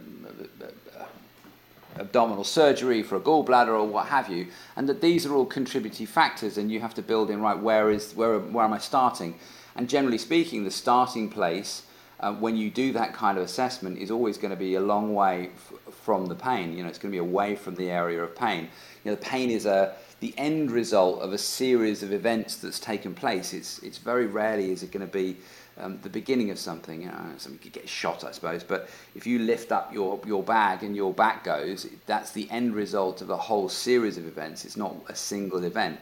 abdominal 1.99 2.43
surgery 2.43 3.03
for 3.03 3.15
a 3.17 3.19
gallbladder 3.19 3.69
or 3.69 3.85
what 3.85 4.07
have 4.07 4.29
you, 4.29 4.47
and 4.75 4.87
that 4.89 5.01
these 5.01 5.25
are 5.25 5.33
all 5.33 5.45
contributing 5.45 6.05
factors, 6.05 6.57
and 6.57 6.71
you 6.71 6.79
have 6.79 6.93
to 6.95 7.01
build 7.01 7.29
in 7.29 7.41
right 7.41 7.57
where 7.57 7.91
is 7.91 8.13
where 8.13 8.39
where 8.39 8.65
am 8.65 8.73
I 8.73 8.79
starting? 8.79 9.35
And 9.75 9.87
generally 9.87 10.17
speaking, 10.17 10.63
the 10.63 10.71
starting 10.71 11.29
place 11.29 11.83
uh, 12.19 12.33
when 12.33 12.57
you 12.57 12.69
do 12.69 12.91
that 12.93 13.13
kind 13.13 13.37
of 13.37 13.43
assessment 13.43 13.97
is 13.97 14.11
always 14.11 14.37
going 14.37 14.51
to 14.51 14.57
be 14.57 14.75
a 14.75 14.81
long 14.81 15.13
way 15.13 15.51
f- 15.55 15.93
from 15.93 16.25
the 16.25 16.35
pain. 16.35 16.75
You 16.75 16.83
know, 16.83 16.89
it's 16.89 16.99
going 16.99 17.11
to 17.11 17.15
be 17.15 17.19
away 17.19 17.55
from 17.55 17.75
the 17.75 17.89
area 17.89 18.21
of 18.21 18.35
pain. 18.35 18.67
You 19.03 19.11
know, 19.11 19.15
the 19.15 19.25
pain 19.25 19.49
is 19.49 19.65
a 19.65 19.95
the 20.19 20.33
end 20.37 20.69
result 20.71 21.21
of 21.21 21.31
a 21.31 21.37
series 21.37 22.03
of 22.03 22.11
events 22.11 22.57
that's 22.57 22.79
taken 22.79 23.13
place. 23.13 23.53
It's 23.53 23.79
it's 23.79 23.97
very 23.97 24.27
rarely 24.27 24.71
is 24.71 24.83
it 24.83 24.91
going 24.91 25.05
to 25.05 25.11
be 25.11 25.37
um, 25.79 25.99
the 26.01 26.09
beginning 26.09 26.51
of 26.51 26.59
something. 26.59 27.01
You 27.01 27.07
know, 27.09 27.33
somebody 27.37 27.63
could 27.63 27.73
get 27.73 27.89
shot, 27.89 28.23
I 28.23 28.31
suppose. 28.31 28.63
But 28.63 28.89
if 29.15 29.25
you 29.25 29.39
lift 29.39 29.71
up 29.71 29.93
your, 29.93 30.19
your 30.25 30.43
bag 30.43 30.83
and 30.83 30.95
your 30.95 31.13
back 31.13 31.43
goes, 31.43 31.87
that's 32.05 32.31
the 32.31 32.49
end 32.49 32.75
result 32.75 33.21
of 33.21 33.29
a 33.29 33.37
whole 33.37 33.69
series 33.69 34.17
of 34.17 34.25
events. 34.25 34.65
It's 34.65 34.77
not 34.77 34.95
a 35.07 35.15
single 35.15 35.63
event. 35.63 35.99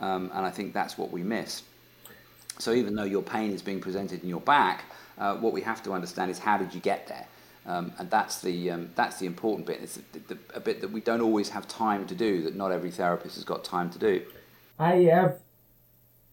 Um, 0.00 0.30
and 0.34 0.46
I 0.46 0.50
think 0.50 0.72
that's 0.72 0.96
what 0.96 1.10
we 1.10 1.22
miss. 1.22 1.62
So 2.58 2.72
even 2.72 2.94
though 2.94 3.04
your 3.04 3.22
pain 3.22 3.52
is 3.52 3.62
being 3.62 3.80
presented 3.80 4.22
in 4.22 4.28
your 4.28 4.40
back, 4.40 4.84
uh, 5.18 5.36
what 5.36 5.52
we 5.52 5.60
have 5.62 5.82
to 5.84 5.92
understand 5.92 6.30
is 6.30 6.38
how 6.38 6.56
did 6.56 6.74
you 6.74 6.80
get 6.80 7.06
there? 7.06 7.26
Um, 7.66 7.92
and 7.98 8.10
that's 8.10 8.40
the 8.40 8.70
um, 8.70 8.90
that's 8.94 9.18
the 9.18 9.26
important 9.26 9.66
bit. 9.66 9.80
It's 9.82 9.98
the, 10.28 10.38
a 10.54 10.60
bit 10.60 10.80
that 10.80 10.90
we 10.90 11.00
don't 11.02 11.20
always 11.20 11.50
have 11.50 11.68
time 11.68 12.06
to 12.06 12.14
do. 12.14 12.42
That 12.42 12.56
not 12.56 12.72
every 12.72 12.90
therapist 12.90 13.34
has 13.34 13.44
got 13.44 13.64
time 13.64 13.90
to 13.90 13.98
do. 13.98 14.22
I 14.78 14.94
have, 15.12 15.38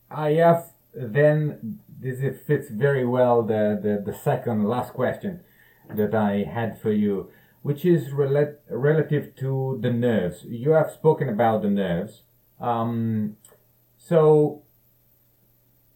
I 0.10 0.30
have. 0.32 0.72
Then 0.94 1.80
this 2.00 2.20
fits 2.46 2.70
very 2.70 3.06
well 3.06 3.42
the, 3.44 3.80
the 3.82 4.12
the 4.12 4.18
second 4.18 4.66
last 4.66 4.94
question 4.94 5.42
that 5.96 6.14
I 6.14 6.44
had 6.44 6.80
for 6.80 6.92
you, 6.92 7.32
which 7.62 7.86
is 7.86 8.12
rel- 8.12 8.56
relative 8.70 9.36
to 9.38 9.80
the 9.82 9.92
nerves. 9.92 10.44
You 10.48 10.72
have 10.72 10.92
spoken 10.92 11.30
about 11.30 11.62
the 11.62 11.70
nerves. 11.70 12.24
Um, 12.60 13.38
so 13.98 14.64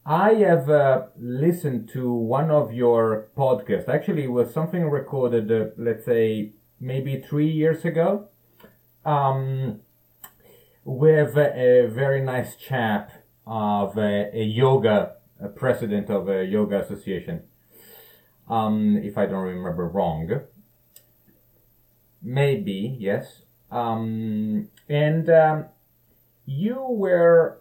I 0.06 0.34
have 0.36 0.70
uh, 0.70 1.08
listened 1.18 1.90
to 1.94 2.12
one 2.12 2.50
of 2.50 2.74
your 2.74 3.30
podcasts. 3.38 3.88
Actually, 3.88 4.24
it 4.24 4.32
was 4.32 4.54
something 4.54 4.90
recorded, 4.90 5.52
uh, 5.52 5.72
let's 5.78 6.06
say, 6.06 6.54
maybe 6.80 7.22
three 7.22 7.50
years 7.50 7.86
ago, 7.86 8.28
um, 9.06 9.82
with 10.84 11.38
a, 11.38 11.84
a, 11.86 11.88
very 11.88 12.22
nice 12.22 12.56
chap 12.56 13.12
of 13.46 13.98
a, 13.98 14.32
a 14.34 14.44
yoga 14.44 15.16
a 15.42 15.50
president 15.50 16.10
of 16.10 16.30
a 16.30 16.46
yoga 16.46 16.82
association. 16.82 17.44
Um, 18.50 18.98
if 19.04 19.18
I 19.18 19.26
don't 19.26 19.44
remember 19.44 19.88
wrong. 19.88 20.42
Maybe, 22.22 22.96
yes. 23.00 23.44
Um, 23.72 24.70
and 24.90 25.30
um, 25.30 25.66
you 26.46 26.86
were 26.90 27.60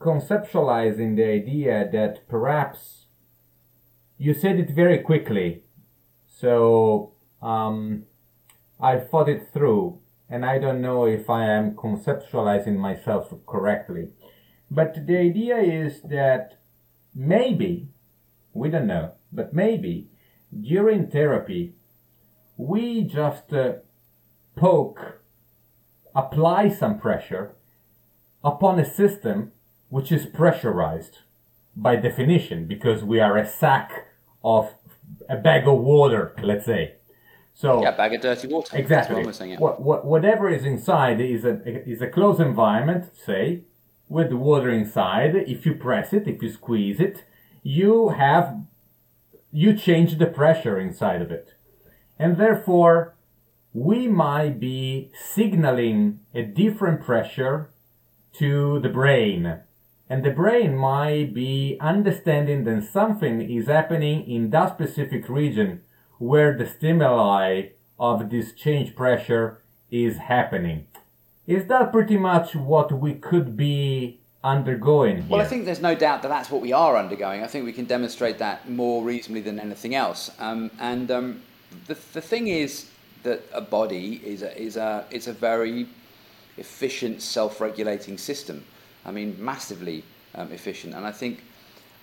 conceptualizing 0.00 1.16
the 1.16 1.24
idea 1.24 1.88
that 1.92 2.26
perhaps 2.26 3.04
you 4.16 4.34
said 4.34 4.58
it 4.58 4.70
very 4.70 4.98
quickly, 4.98 5.62
so 6.26 7.12
um, 7.42 8.04
I 8.80 8.98
thought 8.98 9.28
it 9.28 9.48
through, 9.52 9.98
and 10.28 10.44
I 10.44 10.58
don't 10.58 10.80
know 10.80 11.04
if 11.04 11.28
I 11.28 11.44
am 11.46 11.74
conceptualizing 11.74 12.76
myself 12.76 13.32
correctly. 13.46 14.08
But 14.70 15.06
the 15.06 15.16
idea 15.16 15.56
is 15.56 16.02
that 16.02 16.58
maybe, 17.14 17.88
we 18.52 18.70
don't 18.70 18.86
know, 18.86 19.12
but 19.32 19.52
maybe 19.52 20.08
during 20.58 21.08
therapy, 21.08 21.74
we 22.56 23.02
just 23.02 23.52
uh, 23.52 23.74
poke, 24.56 25.20
apply 26.14 26.68
some 26.68 26.98
pressure 26.98 27.54
upon 28.44 28.78
a 28.78 28.84
system 28.84 29.52
which 29.88 30.12
is 30.12 30.26
pressurized 30.26 31.18
by 31.74 31.96
definition 31.96 32.66
because 32.66 33.02
we 33.02 33.20
are 33.20 33.36
a 33.36 33.48
sack 33.48 34.06
of 34.44 34.74
a 35.28 35.36
bag 35.36 35.66
of 35.66 35.78
water, 35.78 36.34
let's 36.42 36.66
say. 36.66 36.94
So 37.54 37.82
yeah, 37.82 37.90
bag 37.90 38.14
of 38.14 38.20
dirty 38.20 38.48
water. 38.48 38.76
Exactly. 38.76 39.24
What 39.24 39.34
saying, 39.34 39.52
yeah. 39.52 39.58
what, 39.58 39.82
what, 39.82 40.06
whatever 40.06 40.48
is 40.48 40.64
inside 40.64 41.20
is 41.20 41.44
a 41.44 41.60
is 41.88 42.00
a 42.00 42.06
closed 42.06 42.40
environment, 42.40 43.10
say, 43.26 43.64
with 44.10 44.30
water 44.32 44.68
inside. 44.68 45.34
If 45.34 45.64
you 45.64 45.74
press 45.74 46.12
it, 46.12 46.28
if 46.28 46.42
you 46.42 46.50
squeeze 46.52 47.00
it, 47.00 47.24
you 47.62 48.10
have 48.10 48.62
you 49.50 49.74
change 49.74 50.18
the 50.18 50.26
pressure 50.26 50.78
inside 50.78 51.22
of 51.22 51.30
it, 51.30 51.54
and 52.18 52.36
therefore 52.36 53.14
we 53.72 54.06
might 54.06 54.60
be 54.60 55.10
signaling 55.14 56.20
a 56.34 56.42
different 56.42 57.00
pressure 57.00 57.70
to 58.34 58.78
the 58.80 58.90
brain 58.90 59.60
and 60.10 60.24
the 60.24 60.30
brain 60.30 60.76
might 60.76 61.32
be 61.32 61.78
understanding 61.80 62.64
that 62.64 62.82
something 62.92 63.40
is 63.40 63.68
happening 63.68 64.28
in 64.28 64.50
that 64.50 64.74
specific 64.74 65.28
region 65.28 65.82
where 66.18 66.58
the 66.58 66.66
stimuli 66.66 67.68
of 67.96 68.28
this 68.28 68.52
change 68.52 68.96
pressure 68.96 69.62
is 69.88 70.16
happening. 70.16 70.88
Is 71.50 71.66
that 71.66 71.90
pretty 71.90 72.16
much 72.16 72.54
what 72.54 72.92
we 72.92 73.14
could 73.14 73.56
be 73.56 74.20
undergoing 74.44 75.16
here? 75.16 75.26
Well, 75.28 75.40
I 75.40 75.44
think 75.44 75.64
there's 75.64 75.80
no 75.80 75.96
doubt 75.96 76.22
that 76.22 76.28
that's 76.28 76.48
what 76.48 76.60
we 76.60 76.72
are 76.72 76.96
undergoing. 76.96 77.42
I 77.42 77.48
think 77.48 77.64
we 77.64 77.72
can 77.72 77.86
demonstrate 77.86 78.38
that 78.38 78.70
more 78.70 79.02
reasonably 79.02 79.40
than 79.40 79.58
anything 79.58 79.96
else. 79.96 80.30
Um, 80.38 80.70
and 80.78 81.10
um, 81.10 81.42
the, 81.88 81.98
the 82.12 82.20
thing 82.20 82.46
is 82.46 82.88
that 83.24 83.42
a 83.52 83.60
body 83.60 84.20
is 84.24 84.42
a, 84.42 84.56
is 84.56 84.76
a, 84.76 85.04
is 85.10 85.26
a 85.26 85.32
very 85.32 85.88
efficient 86.56 87.20
self-regulating 87.20 88.16
system. 88.16 88.64
I 89.04 89.10
mean, 89.10 89.36
massively 89.36 90.04
um, 90.36 90.52
efficient. 90.52 90.94
And 90.94 91.04
I 91.04 91.10
think 91.10 91.42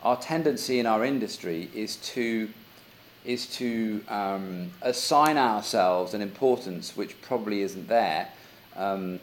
our 0.04 0.18
tendency 0.18 0.82
in 0.82 0.86
our 0.86 1.06
industry 1.06 1.70
is 1.74 1.96
to 2.14 2.50
is 3.24 3.46
to 3.48 4.04
um, 4.10 4.72
assign 4.82 5.38
ourselves 5.38 6.14
an 6.14 6.22
importance 6.22 6.98
which 6.98 7.22
probably 7.22 7.62
isn't 7.62 7.88
there. 7.88 8.28
Um, 8.76 9.20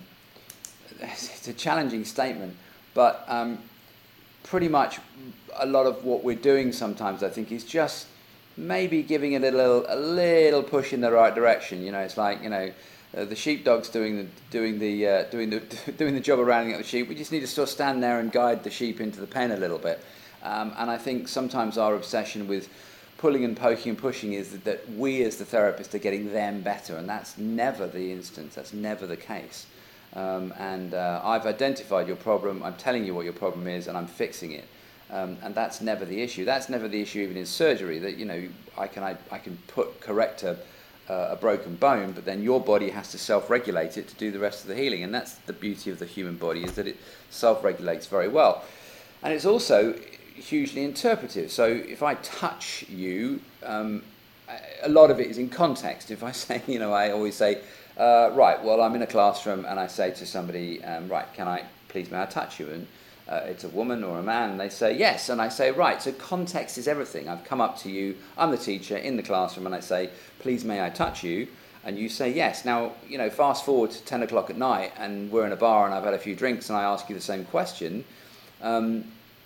it's 1.12 1.49
a 1.49 1.53
challenging 1.53 2.05
statement, 2.05 2.57
but 2.95 3.25
um, 3.29 3.59
pretty 4.43 4.69
much 4.69 5.01
a 5.57 5.67
lot 5.67 5.87
of 5.87 6.05
what 6.05 6.25
we're 6.25 6.37
doing 6.37 6.73
sometimes, 6.73 7.23
I 7.23 7.29
think, 7.29 7.53
is 7.53 7.64
just 7.64 8.07
maybe 8.57 9.03
giving 9.03 9.33
it 9.33 9.43
a 9.43 9.51
little 9.51 9.85
a 9.88 9.97
little 9.97 10.62
push 10.62 10.93
in 10.93 11.01
the 11.01 11.11
right 11.11 11.35
direction. 11.35 11.83
You 11.83 11.93
know, 11.93 12.01
it's 12.01 12.17
like 12.17 12.43
you 12.43 12.51
know 12.51 12.73
uh, 13.17 13.25
the 13.25 13.37
sheepdog's 13.37 13.88
doing 13.88 14.17
the 14.17 14.27
doing 14.51 14.79
the 14.79 15.07
uh, 15.07 15.23
doing 15.25 15.51
the 15.51 15.61
doing 15.99 16.14
the 16.14 16.21
job 16.21 16.38
of 16.38 16.47
rounding 16.47 16.75
up 16.75 16.81
the 16.81 16.87
sheep. 16.87 17.09
We 17.09 17.14
just 17.14 17.33
need 17.33 17.40
to 17.40 17.47
sort 17.47 17.69
of 17.69 17.73
stand 17.73 18.03
there 18.03 18.21
and 18.21 18.31
guide 18.31 18.64
the 18.64 18.71
sheep 18.71 19.01
into 19.01 19.21
the 19.21 19.27
pen 19.27 19.51
a 19.51 19.57
little 19.57 19.79
bit. 19.79 20.01
Um, 20.43 20.75
and 20.77 20.90
I 20.90 20.99
think 20.99 21.27
sometimes 21.29 21.79
our 21.79 21.95
obsession 21.95 22.47
with 22.47 22.69
pulling 23.17 23.45
and 23.45 23.57
poking 23.57 23.90
and 23.90 23.99
pushing 23.99 24.35
is 24.35 24.51
that, 24.53 24.64
that 24.64 24.90
we 24.90 25.23
as 25.23 25.38
the 25.38 25.45
therapist 25.45 25.95
are 25.95 25.99
getting 25.99 26.33
them 26.33 26.61
better, 26.61 26.97
and 26.97 27.09
that's 27.09 27.38
never 27.38 27.87
the 27.87 28.12
instance. 28.12 28.55
That's 28.55 28.75
never 28.75 29.07
the 29.07 29.17
case. 29.17 29.67
Um, 30.14 30.55
and 30.59 30.94
uh, 30.94 31.20
I've 31.24 31.46
identified 31.46 32.07
your 32.07 32.16
problem. 32.16 32.62
I'm 32.62 32.74
telling 32.74 33.05
you 33.05 33.14
what 33.14 33.24
your 33.24 33.33
problem 33.33 33.66
is, 33.66 33.88
and 33.88 33.96
I'm 33.96 34.07
fixing 34.07 34.53
it. 34.53 34.64
Um, 35.11 35.37
and 35.42 35.55
that's 35.55 35.81
never 35.81 36.05
the 36.05 36.22
issue. 36.22 36.44
That's 36.44 36.68
never 36.68 36.88
the 36.88 37.00
issue 37.00 37.20
even 37.20 37.37
in 37.37 37.46
surgery. 37.46 37.98
That 37.98 38.16
you 38.16 38.24
know 38.24 38.48
I 38.79 38.87
can 38.87 39.03
I, 39.03 39.16
I 39.31 39.38
can 39.38 39.59
put 39.66 40.00
correct 40.00 40.42
a 40.42 40.57
uh, 41.09 41.29
a 41.33 41.37
broken 41.37 41.77
bone, 41.77 42.12
but 42.12 42.24
then 42.24 42.42
your 42.42 42.61
body 42.61 42.90
has 42.90 43.11
to 43.11 43.18
self-regulate 43.18 43.96
it 43.98 44.09
to 44.09 44.14
do 44.14 44.31
the 44.31 44.38
rest 44.38 44.62
of 44.62 44.68
the 44.68 44.74
healing, 44.74 45.03
and 45.03 45.12
that's 45.14 45.35
the 45.46 45.53
beauty 45.53 45.90
of 45.90 45.98
the 45.98 46.07
human 46.07 46.37
body 46.37 46.64
is 46.64 46.72
that 46.72 46.87
it 46.87 46.96
self-regulates 47.31 48.07
very 48.07 48.29
well, 48.29 48.64
and 49.22 49.33
it's 49.33 49.44
also 49.44 49.94
hugely 50.35 50.83
interpretive. 50.83 51.50
So 51.50 51.66
if 51.66 52.03
I 52.03 52.14
touch 52.14 52.85
you, 52.88 53.40
um, 53.64 54.03
a 54.83 54.88
lot 54.88 55.11
of 55.11 55.20
it 55.20 55.29
is 55.29 55.38
in 55.38 55.48
context. 55.48 56.11
If 56.11 56.22
I 56.22 56.33
say, 56.44 56.62
you 56.66 56.79
know, 56.79 56.92
I 56.92 57.11
always 57.11 57.35
say, 57.35 57.61
uh, 57.96 58.30
right, 58.35 58.62
well, 58.62 58.80
I'm 58.80 58.94
in 58.94 59.02
a 59.02 59.07
classroom, 59.07 59.64
and 59.64 59.78
I 59.78 59.87
say 59.87 60.11
to 60.12 60.26
somebody, 60.26 60.83
um, 60.85 61.09
right, 61.09 61.33
can 61.35 61.46
I 61.48 61.64
please 61.88 62.11
may 62.11 62.20
I 62.20 62.26
touch 62.26 62.59
you? 62.59 62.68
And 62.70 62.87
uh, 63.28 63.42
it's 63.44 63.64
a 63.64 63.68
woman 63.68 64.02
or 64.02 64.18
a 64.18 64.22
man, 64.22 64.50
and 64.50 64.61
they 64.61 64.68
say 64.68 64.96
yes, 64.96 65.28
and 65.28 65.40
I 65.40 65.48
say 65.48 65.70
right. 65.70 66.02
So 66.02 66.12
context 66.12 66.76
is 66.76 66.88
everything. 66.88 67.28
I've 67.28 67.44
come 67.44 67.61
up 67.61 67.78
to 67.78 67.90
you. 67.90 68.16
I'm 68.37 68.50
the 68.50 68.59
teacher 68.59 68.96
in 68.96 69.16
the 69.16 69.22
classroom, 69.22 69.66
and 69.66 69.74
I 69.74 69.80
say, 69.80 70.11
please 70.40 70.64
may 70.64 70.85
I 70.85 70.90
touch 70.90 71.22
you? 71.22 71.46
And 71.85 71.98
you 71.98 72.09
say 72.09 72.33
yes. 72.33 72.64
Now 72.64 72.92
you 73.09 73.16
know, 73.16 73.30
fast 73.30 73.64
forward 73.64 73.92
to 73.92 74.02
ten 74.04 74.22
o'clock 74.22 74.50
at 74.50 74.57
night, 74.57 74.92
and 74.98 75.30
we're 75.30 75.46
in 75.46 75.52
a 75.52 75.57
bar, 75.57 75.87
and 75.87 75.94
I've 75.94 76.04
had 76.04 76.14
a 76.14 76.18
few 76.18 76.35
drinks, 76.35 76.68
and 76.68 76.76
I 76.76 76.83
ask 76.83 77.09
you 77.09 77.14
the 77.14 77.20
same 77.20 77.44
question. 77.44 78.04
Um, 78.61 79.04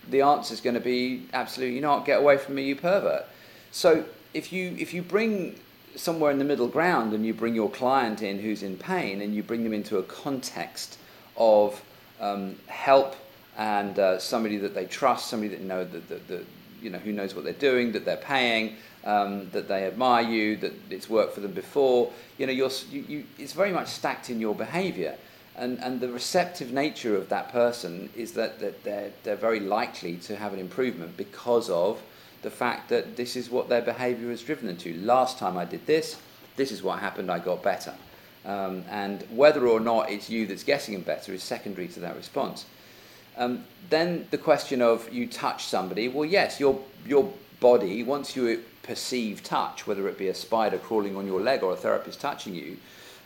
the 0.09 0.23
answer 0.23 0.55
is 0.55 0.61
going 0.61 0.75
to 0.75 0.81
be 0.81 1.27
absolutely 1.35 1.75
"You're 1.75 1.83
not. 1.83 2.07
Get 2.07 2.21
away 2.21 2.39
from 2.39 2.55
me, 2.55 2.63
you 2.63 2.77
pervert. 2.77 3.27
So 3.73 4.05
if 4.35 4.53
you 4.53 4.75
if 4.79 4.95
you 4.95 5.03
bring 5.03 5.59
somewhere 5.97 6.31
in 6.31 6.39
the 6.39 6.45
middle 6.45 6.69
ground 6.69 7.13
and 7.13 7.25
you 7.25 7.35
bring 7.35 7.55
your 7.55 7.71
client 7.71 8.23
in 8.23 8.39
who's 8.39 8.63
in 8.63 8.77
pain 8.77 9.21
and 9.21 9.35
you 9.35 9.43
bring 9.43 9.65
them 9.65 9.73
into 9.73 9.99
a 9.99 10.03
context 10.03 10.99
of 11.37 11.83
um, 12.21 12.57
help 12.67 13.17
and 13.57 13.99
uh, 13.99 14.19
somebody 14.19 14.57
that 14.59 14.75
they 14.75 14.87
trust, 14.87 15.29
somebody 15.29 15.55
that 15.55 15.61
know 15.61 15.85
that, 15.85 16.09
that, 16.09 16.29
that, 16.29 16.47
you 16.81 16.91
know 16.91 16.99
who 16.99 17.13
knows 17.13 17.35
what 17.35 17.43
they're 17.43 17.53
doing, 17.55 17.91
that 17.93 18.05
they're 18.05 18.17
paying, 18.17 18.77
um, 19.05 19.51
that 19.51 19.67
they 19.67 19.85
admire 19.85 20.23
you, 20.23 20.57
that 20.57 20.73
it's 20.91 21.11
worked 21.11 21.35
for 21.35 21.41
them 21.41 21.53
before. 21.53 22.13
You 22.39 22.47
know, 22.47 22.53
you're, 22.53 22.71
you, 22.91 23.05
you, 23.09 23.25
it's 23.37 23.53
very 23.53 23.73
much 23.73 23.89
stacked 23.89 24.31
in 24.31 24.39
your 24.39 24.55
behaviour, 24.55 25.17
and 25.57 25.79
and 25.81 26.01
the 26.01 26.09
receptive 26.09 26.73
nature 26.73 27.17
of 27.17 27.29
that 27.31 27.51
person 27.51 28.11
is 28.15 28.33
that, 28.35 28.61
that 28.61 28.85
they're 28.85 29.11
they're 29.25 29.35
very 29.35 29.59
likely 29.59 30.17
to 30.19 30.37
have 30.37 30.53
an 30.53 30.61
improvement 30.61 31.17
because 31.17 31.69
of 31.69 32.01
the 32.43 32.51
fact 32.51 32.89
that 32.89 33.17
this 33.17 33.37
is 33.37 33.51
what 33.51 33.69
their 33.69 33.83
behaviour 33.83 34.31
has 34.31 34.43
driven 34.43 34.67
them 34.67 34.77
to. 34.79 34.95
Last 34.99 35.39
time 35.39 35.57
I 35.57 35.65
did 35.65 35.87
this, 35.87 36.17
this 36.57 36.73
is 36.73 36.83
what 36.83 36.99
happened. 36.99 37.31
I 37.31 37.39
got 37.39 37.63
better. 37.63 37.95
Um, 38.45 38.85
and 38.89 39.23
whether 39.31 39.67
or 39.67 39.81
not 39.81 40.11
it's 40.11 40.31
you 40.31 40.47
that's 40.47 40.65
getting 40.65 40.95
them 40.95 41.03
better 41.03 41.33
is 41.33 41.43
secondary 41.43 41.89
to 41.89 42.01
that 42.01 42.17
response. 42.17 42.65
Um, 43.37 43.65
then 43.91 44.27
the 44.31 44.39
question 44.39 44.83
of 44.83 45.13
you 45.13 45.27
touch 45.27 45.65
somebody, 45.65 46.09
well, 46.09 46.25
yes, 46.25 46.59
your, 46.59 46.81
your 47.07 47.33
body, 47.61 48.03
once 48.03 48.35
you 48.35 48.63
perceive 48.83 49.43
touch, 49.43 49.87
whether 49.87 50.09
it 50.09 50.19
be 50.19 50.29
a 50.29 50.35
spider 50.35 50.79
crawling 50.79 51.17
on 51.17 51.27
your 51.27 51.41
leg 51.41 51.63
or 51.63 51.73
a 51.73 51.77
therapist 51.77 52.21
touching 52.21 52.55
you, 52.55 52.79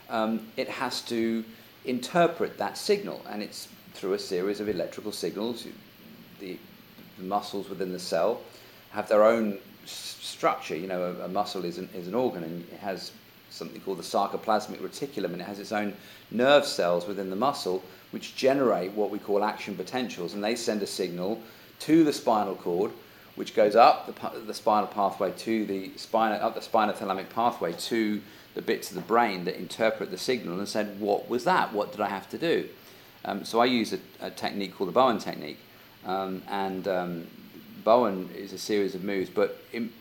um, 0.09 0.47
it 0.57 0.67
has 0.67 1.01
to 1.01 1.43
interpret 1.85 2.57
that 2.57 2.77
signal, 2.77 3.21
and 3.29 3.41
it's 3.41 3.67
through 3.93 4.13
a 4.13 4.19
series 4.19 4.59
of 4.59 4.69
electrical 4.69 5.11
signals. 5.11 5.65
The, 6.39 6.57
the 7.17 7.23
muscles 7.23 7.69
within 7.69 7.91
the 7.91 7.99
cell 7.99 8.41
have 8.93 9.09
their 9.09 9.23
own 9.23 9.57
structure. 9.85 10.75
You 10.75 10.87
know, 10.87 11.15
a, 11.19 11.25
a 11.25 11.27
muscle 11.27 11.65
is 11.65 11.77
an, 11.77 11.89
is 11.93 12.07
an 12.07 12.15
organ, 12.15 12.43
and 12.43 12.63
it 12.71 12.79
has 12.79 13.11
something 13.49 13.81
called 13.81 13.99
the 13.99 14.03
sarcoplasmic 14.03 14.79
reticulum, 14.79 15.33
and 15.33 15.41
it 15.41 15.45
has 15.45 15.59
its 15.59 15.71
own 15.71 15.93
nerve 16.31 16.65
cells 16.65 17.07
within 17.07 17.29
the 17.29 17.35
muscle 17.35 17.83
which 18.11 18.35
generate 18.35 18.91
what 18.91 19.09
we 19.09 19.17
call 19.17 19.43
action 19.43 19.75
potentials, 19.75 20.35
and 20.35 20.43
they 20.43 20.55
send 20.55 20.83
a 20.83 20.87
signal 20.87 21.41
to 21.79 22.03
the 22.03 22.13
spinal 22.13 22.55
cord, 22.55 22.91
which 23.35 23.55
goes 23.55 23.75
up 23.75 24.05
the, 24.05 24.39
the 24.41 24.53
spinal 24.53 24.85
pathway 24.85 25.31
to 25.31 25.65
the 25.65 25.91
spinal 25.97 26.39
up 26.39 26.53
the 26.53 26.61
spinothalamic 26.61 27.29
pathway 27.29 27.73
to 27.73 28.21
the 28.53 28.61
bits 28.61 28.91
of 28.91 28.95
the 28.95 29.01
brain 29.01 29.45
that 29.45 29.55
interpret 29.55 30.11
the 30.11 30.17
signal 30.17 30.59
and 30.59 30.67
said, 30.67 30.99
"What 30.99 31.27
was 31.27 31.43
that? 31.45 31.73
What 31.73 31.91
did 31.91 32.01
I 32.01 32.09
have 32.09 32.29
to 32.29 32.37
do?" 32.37 32.69
Um, 33.25 33.43
so 33.45 33.59
I 33.59 33.65
use 33.65 33.93
a, 33.93 33.99
a, 34.21 34.29
technique 34.29 34.75
called 34.75 34.89
the 34.89 34.93
Bowen 34.93 35.17
technique, 35.17 35.59
um, 36.05 36.43
and 36.47 36.87
um, 36.87 37.27
Bowen 37.83 38.29
is 38.35 38.53
a 38.53 38.57
series 38.57 38.95
of 38.95 39.03
moves, 39.03 39.29
but 39.29 39.61
in, 39.71 39.91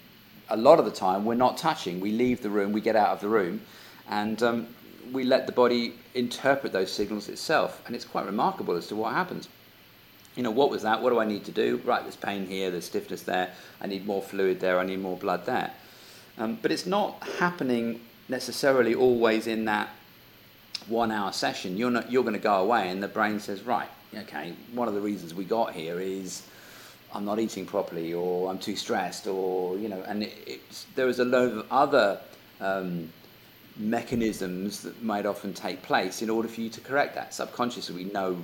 a 0.49 0.57
lot 0.57 0.79
of 0.79 0.85
the 0.85 0.91
time 0.91 1.25
we're 1.25 1.35
not 1.35 1.57
touching. 1.57 2.01
We 2.01 2.13
leave 2.13 2.43
the 2.43 2.51
room, 2.51 2.73
we 2.73 2.81
get 2.81 2.97
out 2.97 3.11
of 3.11 3.21
the 3.21 3.29
room, 3.29 3.63
and 4.09 4.43
um, 4.43 4.69
we 5.13 5.25
let 5.25 5.47
the 5.47 5.53
body 5.53 5.95
interpret 6.15 6.73
those 6.73 6.93
signals 6.93 7.29
itself, 7.29 7.83
and 7.87 7.95
it's 7.97 8.05
quite 8.05 8.27
remarkable 8.27 8.77
as 8.77 8.87
to 8.89 8.97
what 8.97 9.13
happens. 9.15 9.49
You 10.37 10.43
know, 10.43 10.51
what 10.51 10.71
was 10.71 10.83
that? 10.83 11.03
What 11.03 11.11
do 11.11 11.21
I 11.21 11.25
need 11.25 11.45
to 11.45 11.53
do? 11.53 11.81
Right, 11.85 12.03
there's 12.03 12.17
pain 12.17 12.47
here, 12.47 12.71
there's 12.71 12.87
stiffness 12.87 13.23
there, 13.23 13.51
I 13.81 13.87
need 13.87 14.07
more 14.07 14.23
fluid 14.23 14.61
there, 14.61 14.79
I 14.79 14.85
need 14.85 15.01
more 15.01 15.17
blood 15.17 15.47
there. 15.47 15.73
Um, 16.39 16.59
but 16.63 16.71
it's 16.73 16.87
not 16.87 17.23
happening 17.39 18.01
necessarily 18.29 18.95
always 18.95 19.47
in 19.47 19.67
that 19.67 19.91
one 20.89 21.11
hour 21.11 21.33
session. 21.33 21.77
You're, 21.77 21.91
not, 21.91 22.11
you're 22.11 22.23
going 22.23 22.35
to 22.35 22.41
go 22.41 22.57
away, 22.57 22.89
and 22.89 23.03
the 23.03 23.09
brain 23.09 23.41
says, 23.41 23.63
right, 23.63 23.89
okay, 24.15 24.55
one 24.73 24.89
of 24.89 24.95
the 24.95 25.01
reasons 25.01 25.35
we 25.35 25.45
got 25.45 25.73
here 25.73 26.01
is 26.01 26.43
I'm 27.15 27.25
not 27.25 27.39
eating 27.39 27.67
properly, 27.67 28.15
or 28.15 28.51
I'm 28.51 28.59
too 28.59 28.77
stressed, 28.77 29.27
or, 29.27 29.79
you 29.79 29.89
know, 29.89 30.03
and 30.07 30.23
it, 30.25 30.61
there 30.95 31.09
is 31.09 31.19
a 31.19 31.25
load 31.25 31.57
of 31.57 31.67
other. 31.71 32.21
Um, 32.61 33.13
mechanisms 33.77 34.83
that 34.83 35.03
might 35.03 35.27
often 35.27 35.53
take 35.55 35.83
place 35.83 36.23
in 36.23 36.31
order 36.31 36.49
for 36.49 36.61
you 36.61 36.69
to 36.69 36.81
correct 36.81 37.15
that. 37.15 37.33
Subconsciously, 37.33 37.95
we 37.95 38.05
know 38.05 38.37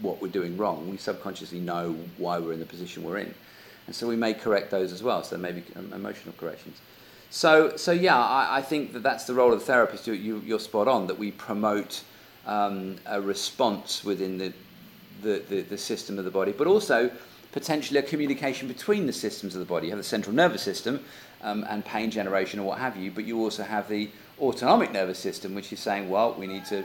what 0.00 0.22
we're 0.22 0.28
doing 0.28 0.56
wrong. 0.56 0.88
We 0.88 0.96
subconsciously 0.96 1.60
know 1.60 1.96
why 2.16 2.38
we're 2.38 2.52
in 2.52 2.60
the 2.60 2.66
position 2.66 3.02
we're 3.02 3.18
in. 3.18 3.34
And 3.86 3.94
so 3.94 4.06
we 4.06 4.16
may 4.16 4.34
correct 4.34 4.70
those 4.70 4.92
as 4.92 5.02
well. 5.02 5.24
So 5.24 5.36
maybe 5.36 5.64
emotional 5.76 6.34
corrections. 6.38 6.78
So, 7.30 7.76
so 7.76 7.92
yeah, 7.92 8.16
I, 8.16 8.58
I 8.58 8.62
think 8.62 8.92
that 8.92 9.02
that's 9.02 9.24
the 9.24 9.34
role 9.34 9.52
of 9.52 9.58
the 9.58 9.66
therapist. 9.66 10.06
You, 10.06 10.12
you, 10.14 10.42
you're 10.46 10.60
spot 10.60 10.88
on 10.88 11.06
that 11.08 11.18
we 11.18 11.32
promote 11.32 12.02
um, 12.46 12.96
a 13.06 13.20
response 13.20 14.04
within 14.04 14.38
the, 14.38 14.52
the, 15.22 15.42
the, 15.48 15.62
the 15.62 15.78
system 15.78 16.18
of 16.18 16.24
the 16.24 16.30
body, 16.30 16.52
but 16.52 16.66
also 16.66 17.10
potentially 17.52 17.98
a 17.98 18.02
communication 18.02 18.68
between 18.68 19.06
the 19.06 19.12
systems 19.12 19.54
of 19.54 19.60
the 19.60 19.66
body. 19.66 19.86
You 19.86 19.92
have 19.92 19.98
the 19.98 20.04
central 20.04 20.34
nervous 20.34 20.62
system 20.62 21.04
um, 21.42 21.64
and 21.68 21.84
pain 21.84 22.10
generation 22.10 22.60
or 22.60 22.64
what 22.64 22.78
have 22.78 22.96
you, 22.96 23.10
but 23.10 23.24
you 23.24 23.38
also 23.38 23.62
have 23.62 23.88
the 23.88 24.10
autonomic 24.40 24.92
nervous 24.92 25.18
system, 25.18 25.54
which 25.54 25.72
is 25.72 25.80
saying, 25.80 26.08
well, 26.08 26.34
we 26.34 26.46
need 26.46 26.64
to 26.66 26.84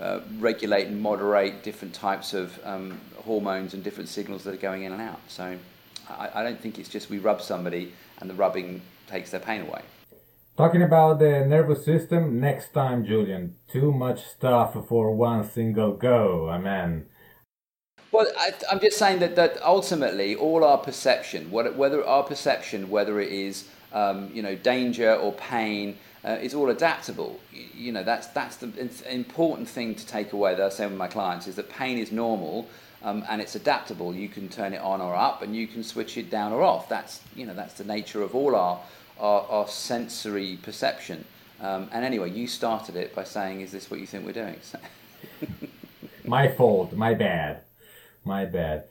uh, 0.00 0.20
regulate 0.38 0.86
and 0.86 1.00
moderate 1.00 1.62
different 1.62 1.94
types 1.94 2.34
of 2.34 2.58
um, 2.64 3.00
hormones 3.16 3.74
and 3.74 3.84
different 3.84 4.08
signals 4.08 4.44
that 4.44 4.54
are 4.54 4.58
going 4.58 4.84
in 4.84 4.92
and 4.92 5.02
out. 5.02 5.20
So 5.28 5.56
I, 6.08 6.30
I, 6.34 6.42
don't 6.42 6.60
think 6.60 6.78
it's 6.78 6.88
just 6.88 7.10
we 7.10 7.18
rub 7.18 7.42
somebody 7.42 7.92
and 8.18 8.28
the 8.28 8.34
rubbing 8.34 8.80
takes 9.06 9.30
their 9.30 9.40
pain 9.40 9.62
away. 9.62 9.82
Talking 10.56 10.82
about 10.82 11.18
the 11.18 11.44
nervous 11.46 11.84
system, 11.84 12.40
next 12.40 12.74
time, 12.74 13.04
Julian. 13.04 13.56
Too 13.70 13.92
much 13.92 14.22
stuff 14.26 14.76
for 14.88 15.14
one 15.14 15.48
single 15.48 15.92
go. 15.92 16.50
Amen. 16.50 17.06
Well, 18.12 18.26
I, 18.38 18.52
am 18.70 18.78
just 18.78 18.98
saying 18.98 19.20
that, 19.20 19.36
that 19.36 19.62
ultimately 19.62 20.36
all 20.36 20.64
our 20.64 20.78
perception, 20.78 21.50
whether 21.50 22.06
our 22.06 22.22
perception, 22.22 22.90
whether 22.90 23.20
it 23.20 23.32
is 23.32 23.66
um, 23.92 24.30
you 24.32 24.42
know 24.42 24.54
danger 24.54 25.14
or 25.14 25.32
pain, 25.32 25.96
uh, 26.24 26.38
is 26.40 26.54
all 26.54 26.70
adaptable. 26.70 27.40
You 27.74 27.92
know, 27.92 28.02
that's, 28.02 28.28
that's 28.28 28.56
the 28.56 28.70
important 29.10 29.68
thing 29.68 29.94
to 29.94 30.06
take 30.06 30.32
away 30.32 30.54
that 30.54 30.64
I 30.64 30.68
say 30.68 30.86
with 30.86 30.96
my 30.96 31.08
clients 31.08 31.46
is 31.46 31.56
that 31.56 31.68
pain 31.68 31.98
is 31.98 32.12
normal 32.12 32.68
um, 33.02 33.24
and 33.28 33.40
it's 33.40 33.54
adaptable. 33.54 34.14
You 34.14 34.28
can 34.28 34.48
turn 34.48 34.72
it 34.72 34.80
on 34.80 35.00
or 35.00 35.14
up 35.14 35.42
and 35.42 35.56
you 35.56 35.66
can 35.66 35.82
switch 35.82 36.16
it 36.16 36.30
down 36.30 36.52
or 36.52 36.62
off. 36.62 36.88
That's, 36.88 37.20
you 37.34 37.46
know, 37.46 37.54
that's 37.54 37.74
the 37.74 37.84
nature 37.84 38.22
of 38.22 38.34
all 38.34 38.54
our, 38.54 38.80
our, 39.18 39.42
our 39.48 39.68
sensory 39.68 40.58
perception. 40.62 41.24
Um, 41.60 41.88
and 41.92 42.04
anyway, 42.04 42.30
you 42.30 42.46
started 42.46 42.96
it 42.96 43.14
by 43.14 43.24
saying, 43.24 43.60
is 43.60 43.72
this 43.72 43.90
what 43.90 44.00
you 44.00 44.06
think 44.06 44.24
we're 44.24 44.32
doing? 44.32 44.56
my 46.24 46.48
fault, 46.48 46.92
my 46.92 47.14
bad, 47.14 47.62
my 48.24 48.44
bad. 48.44 48.84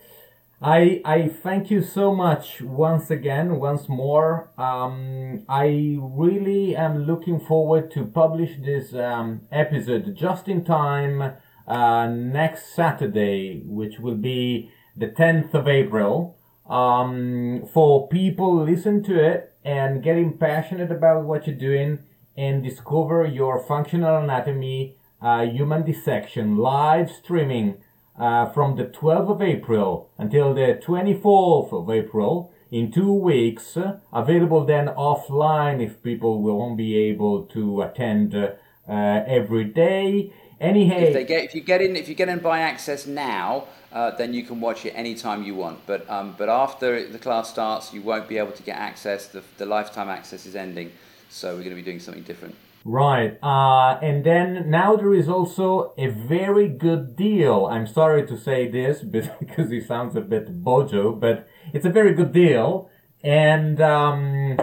I 0.62 1.02
I 1.04 1.28
thank 1.28 1.72
you 1.72 1.82
so 1.82 2.14
much 2.14 2.62
once 2.62 3.10
again, 3.10 3.60
once 3.60 3.90
more. 3.90 4.52
Um, 4.58 5.44
I 5.50 5.98
really 6.00 6.76
am 6.76 7.06
looking 7.06 7.40
forward 7.40 7.90
to 7.92 8.06
publish 8.06 8.52
this 8.64 8.94
um, 8.94 9.42
episode 9.52 10.16
just 10.16 10.48
in 10.48 10.64
time 10.64 11.34
uh, 11.68 12.08
next 12.08 12.76
Saturday, 12.76 13.64
which 13.66 13.98
will 14.00 14.16
be 14.16 14.72
the 14.96 15.08
10th 15.08 15.54
of 15.56 15.68
April. 15.68 16.38
Um, 16.70 17.68
for 17.74 18.08
people 18.08 18.64
listen 18.64 19.04
to 19.04 19.20
it 19.20 19.54
and 19.66 20.04
getting 20.04 20.38
passionate 20.38 20.92
about 20.92 21.26
what 21.26 21.48
you're 21.48 21.56
doing 21.56 22.00
and 22.38 22.64
discover 22.64 23.26
your 23.26 23.60
functional 23.60 24.18
anatomy 24.18 24.96
uh, 25.22 25.46
human 25.46 25.84
dissection 25.84 26.58
live 26.58 27.12
streaming 27.12 27.78
uh, 28.22 28.46
from 28.52 28.76
the 28.76 28.86
12th 28.86 29.32
of 29.32 29.42
April 29.42 30.08
until 30.20 30.54
the 30.54 30.80
24th 30.86 31.74
of 31.74 31.90
April 31.90 32.54
in 32.70 32.92
two 32.92 33.12
weeks, 33.12 33.76
uh, 33.76 33.98
available 34.14 34.64
then 34.64 34.86
offline 34.90 35.84
if 35.84 36.02
people 36.04 36.40
won't 36.40 36.78
be 36.78 36.96
able 36.96 37.44
to 37.44 37.82
attend 37.82 38.36
uh, 38.36 38.52
every 38.88 39.66
day. 39.66 40.32
Anyhow, 40.60 40.98
if 40.98 41.14
they 41.14 41.24
get 41.24 41.46
if 41.46 41.56
you 41.56 41.62
get 41.62 41.82
in 41.82 41.96
if 41.96 42.08
you 42.08 42.14
get 42.14 42.30
in 42.30 42.38
by 42.38 42.60
access 42.60 43.08
now, 43.08 43.66
uh, 43.92 44.12
then 44.12 44.36
you 44.36 44.44
can 44.44 44.62
watch 44.62 44.86
it 44.86 44.92
anytime 44.92 45.42
you 45.42 45.56
want. 45.56 45.80
But 45.88 46.08
um, 46.08 46.36
but 46.38 46.48
after 46.48 47.08
the 47.08 47.18
class 47.18 47.50
starts, 47.50 47.92
you 47.92 48.04
won't 48.04 48.30
be 48.30 48.38
able 48.38 48.52
to 48.52 48.62
get 48.62 48.78
access. 48.78 49.28
The, 49.28 49.42
the 49.58 49.66
lifetime 49.66 50.10
access 50.10 50.46
is 50.46 50.56
ending, 50.56 50.92
so 51.30 51.56
we're 51.56 51.64
going 51.64 51.76
to 51.76 51.76
be 51.76 51.82
doing 51.82 52.00
something 52.00 52.24
different. 52.24 52.56
Right. 52.84 53.38
Uh, 53.44 54.00
and 54.02 54.24
then 54.24 54.70
now 54.70 54.96
there 54.96 55.14
is 55.14 55.30
also 55.30 55.94
a 55.98 56.08
very 56.08 56.68
good 56.68 57.16
deal. 57.16 57.68
I'm 57.68 57.86
sorry 57.86 58.26
to 58.28 58.38
say 58.38 58.68
this 58.68 59.02
because 59.02 59.72
it 59.72 59.88
sounds 59.88 60.16
a 60.16 60.22
bit 60.22 60.64
bojo, 60.64 61.14
but 61.14 61.48
it's 61.74 61.86
a 61.86 61.90
very 61.90 62.14
good 62.14 62.32
deal. 62.32 62.90
And 63.24 63.80
um, 63.80 64.60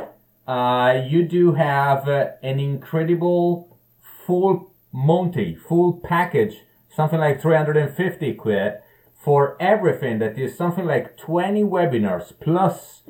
uh, 0.46 1.02
you 1.06 1.24
do 1.24 1.52
have 1.52 2.08
uh, 2.08 2.30
an 2.42 2.58
incredible 2.58 3.78
full 4.26 4.72
Monty, 4.90 5.54
full 5.54 5.92
package, 5.92 6.64
something 6.88 7.20
like 7.20 7.42
350 7.42 8.34
quid 8.34 8.74
for 9.14 9.56
everything 9.60 10.18
that 10.18 10.38
is 10.38 10.56
something 10.56 10.86
like 10.86 11.16
20 11.18 11.62
webinars 11.64 12.32
plus 12.40 13.02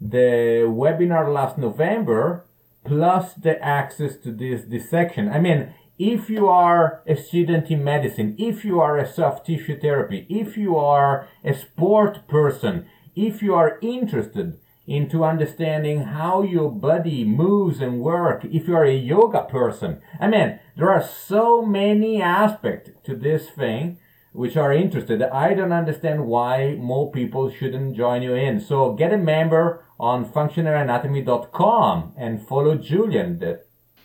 the 0.00 0.64
webinar 0.66 1.32
last 1.32 1.58
November 1.58 2.46
plus 2.86 3.34
the 3.34 3.62
access 3.62 4.16
to 4.16 4.32
this 4.32 4.62
dissection. 4.62 5.28
I 5.28 5.40
mean, 5.40 5.74
if 5.98 6.28
you 6.28 6.48
are 6.48 7.02
a 7.06 7.16
student 7.16 7.70
in 7.70 7.82
medicine, 7.82 8.36
if 8.38 8.64
you 8.64 8.80
are 8.80 8.98
a 8.98 9.10
soft 9.10 9.46
tissue 9.46 9.78
therapy, 9.80 10.26
if 10.28 10.56
you 10.56 10.76
are 10.76 11.28
a 11.44 11.54
sport 11.54 12.28
person, 12.28 12.86
if 13.14 13.42
you 13.42 13.54
are 13.54 13.78
interested 13.80 14.58
into 14.86 15.24
understanding 15.24 16.02
how 16.02 16.42
your 16.42 16.70
body 16.70 17.24
moves 17.24 17.80
and 17.80 18.00
work, 18.00 18.44
if 18.44 18.68
you 18.68 18.76
are 18.76 18.84
a 18.84 18.94
yoga 18.94 19.42
person, 19.44 20.00
I 20.20 20.28
mean, 20.28 20.60
there 20.76 20.90
are 20.90 21.02
so 21.02 21.64
many 21.64 22.22
aspects 22.22 22.90
to 23.04 23.16
this 23.16 23.48
thing 23.48 23.98
which 24.36 24.56
are 24.56 24.72
interested. 24.72 25.22
I 25.22 25.54
don't 25.54 25.72
understand 25.72 26.26
why 26.26 26.76
more 26.78 27.10
people 27.10 27.50
shouldn't 27.50 27.96
join 27.96 28.22
you 28.22 28.34
in. 28.34 28.60
So 28.60 28.92
get 28.92 29.12
a 29.12 29.16
member 29.16 29.82
on 29.98 30.26
functionalanatomy.com 30.30 32.12
and 32.18 32.46
follow 32.46 32.76
Julian. 32.76 33.42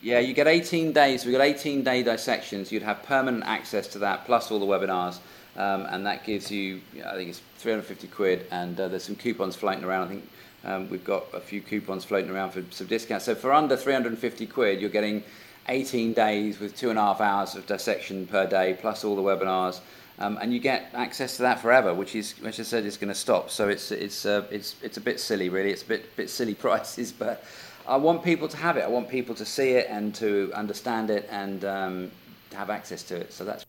Yeah, 0.02 0.20
you 0.20 0.34
get 0.34 0.48
18 0.48 0.94
days. 0.94 1.26
We've 1.26 1.36
got 1.36 1.44
18 1.44 1.84
day 1.84 2.02
dissections. 2.02 2.72
You'd 2.72 2.84
have 2.84 3.04
permanent 3.04 3.44
access 3.46 3.88
to 3.90 4.00
that, 4.00 4.26
plus 4.26 4.50
all 4.50 4.60
the 4.60 4.66
webinars, 4.66 5.20
um, 5.58 5.86
and 5.90 6.06
that 6.06 6.24
gives 6.24 6.50
you, 6.50 6.82
I 7.06 7.16
think 7.16 7.30
it's 7.30 7.42
350 7.58 8.08
quid. 8.08 8.48
And 8.52 8.80
uh, 8.80 8.88
there's 8.88 9.04
some 9.04 9.18
coupons 9.18 9.58
floating 9.58 9.84
around. 9.84 10.06
I 10.06 10.08
think 10.08 10.30
um, 10.64 10.90
we've 10.90 11.04
got 11.04 11.26
a 11.34 11.42
few 11.42 11.62
coupons 11.62 12.06
floating 12.06 12.32
around 12.32 12.52
for 12.52 12.64
some 12.72 12.88
discounts. 12.88 13.26
So 13.26 13.36
for 13.36 13.52
under 13.52 13.76
350 13.76 14.48
quid, 14.48 14.80
you're 14.80 14.90
getting 14.90 15.24
18 15.68 16.14
days 16.14 16.60
with 16.60 16.76
two 16.76 16.90
and 16.90 16.98
a 16.98 17.02
half 17.02 17.22
hours 17.22 17.54
of 17.56 17.68
dissection 17.68 18.26
per 18.28 18.48
day, 18.48 18.78
plus 18.80 19.04
all 19.04 19.16
the 19.16 19.22
webinars. 19.22 19.82
Um, 20.20 20.38
and 20.42 20.54
you 20.54 20.60
get 20.60 20.92
access 20.94 21.38
to 21.38 21.44
that 21.44 21.60
forever, 21.60 21.94
which 21.94 22.16
is, 22.16 22.34
which 22.40 22.60
I 22.60 22.64
said, 22.64 22.86
is 22.86 22.98
going 22.98 23.10
to 23.10 23.16
stop. 23.16 23.50
So 23.50 23.70
it's 23.70 23.92
it's 23.92 24.26
uh, 24.26 24.46
it's 24.52 24.76
it's 24.82 24.98
a 24.98 25.02
bit 25.02 25.20
silly, 25.20 25.50
really. 25.50 25.72
It's 25.72 25.84
a 25.84 25.88
bit 25.88 26.16
bit 26.16 26.30
silly 26.30 26.54
prices, 26.66 27.12
but 27.12 27.44
I 27.88 27.98
want 27.98 28.24
people 28.24 28.48
to 28.48 28.58
have 28.58 28.78
it. 28.78 28.84
I 28.84 28.88
want 28.88 29.10
people 29.10 29.36
to 29.36 29.46
see 29.46 29.72
it 29.72 29.88
and 29.90 30.14
to 30.16 30.52
understand 30.54 31.10
it 31.10 31.28
and 31.32 31.66
um, 31.66 32.12
have 32.54 32.70
access 32.70 33.04
to 33.04 33.16
it. 33.16 33.34
So 33.34 33.44
that's 33.44 33.66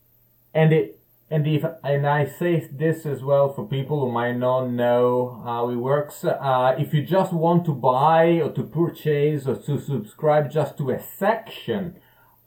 and 0.53 0.71
it 0.71 0.99
and 1.29 1.47
if 1.47 1.65
and 1.83 2.05
I 2.05 2.25
say 2.25 2.69
this 2.71 3.05
as 3.05 3.23
well 3.23 3.51
for 3.51 3.65
people 3.65 4.01
who 4.01 4.11
might 4.11 4.37
not 4.37 4.67
know 4.67 5.41
how 5.43 5.69
it 5.69 5.75
works. 5.75 6.23
Uh, 6.23 6.75
if 6.77 6.93
you 6.93 7.03
just 7.03 7.33
want 7.33 7.65
to 7.65 7.73
buy 7.73 8.41
or 8.41 8.51
to 8.51 8.63
purchase 8.63 9.47
or 9.47 9.55
to 9.55 9.79
subscribe 9.79 10.51
just 10.51 10.77
to 10.77 10.91
a 10.91 11.01
section 11.01 11.95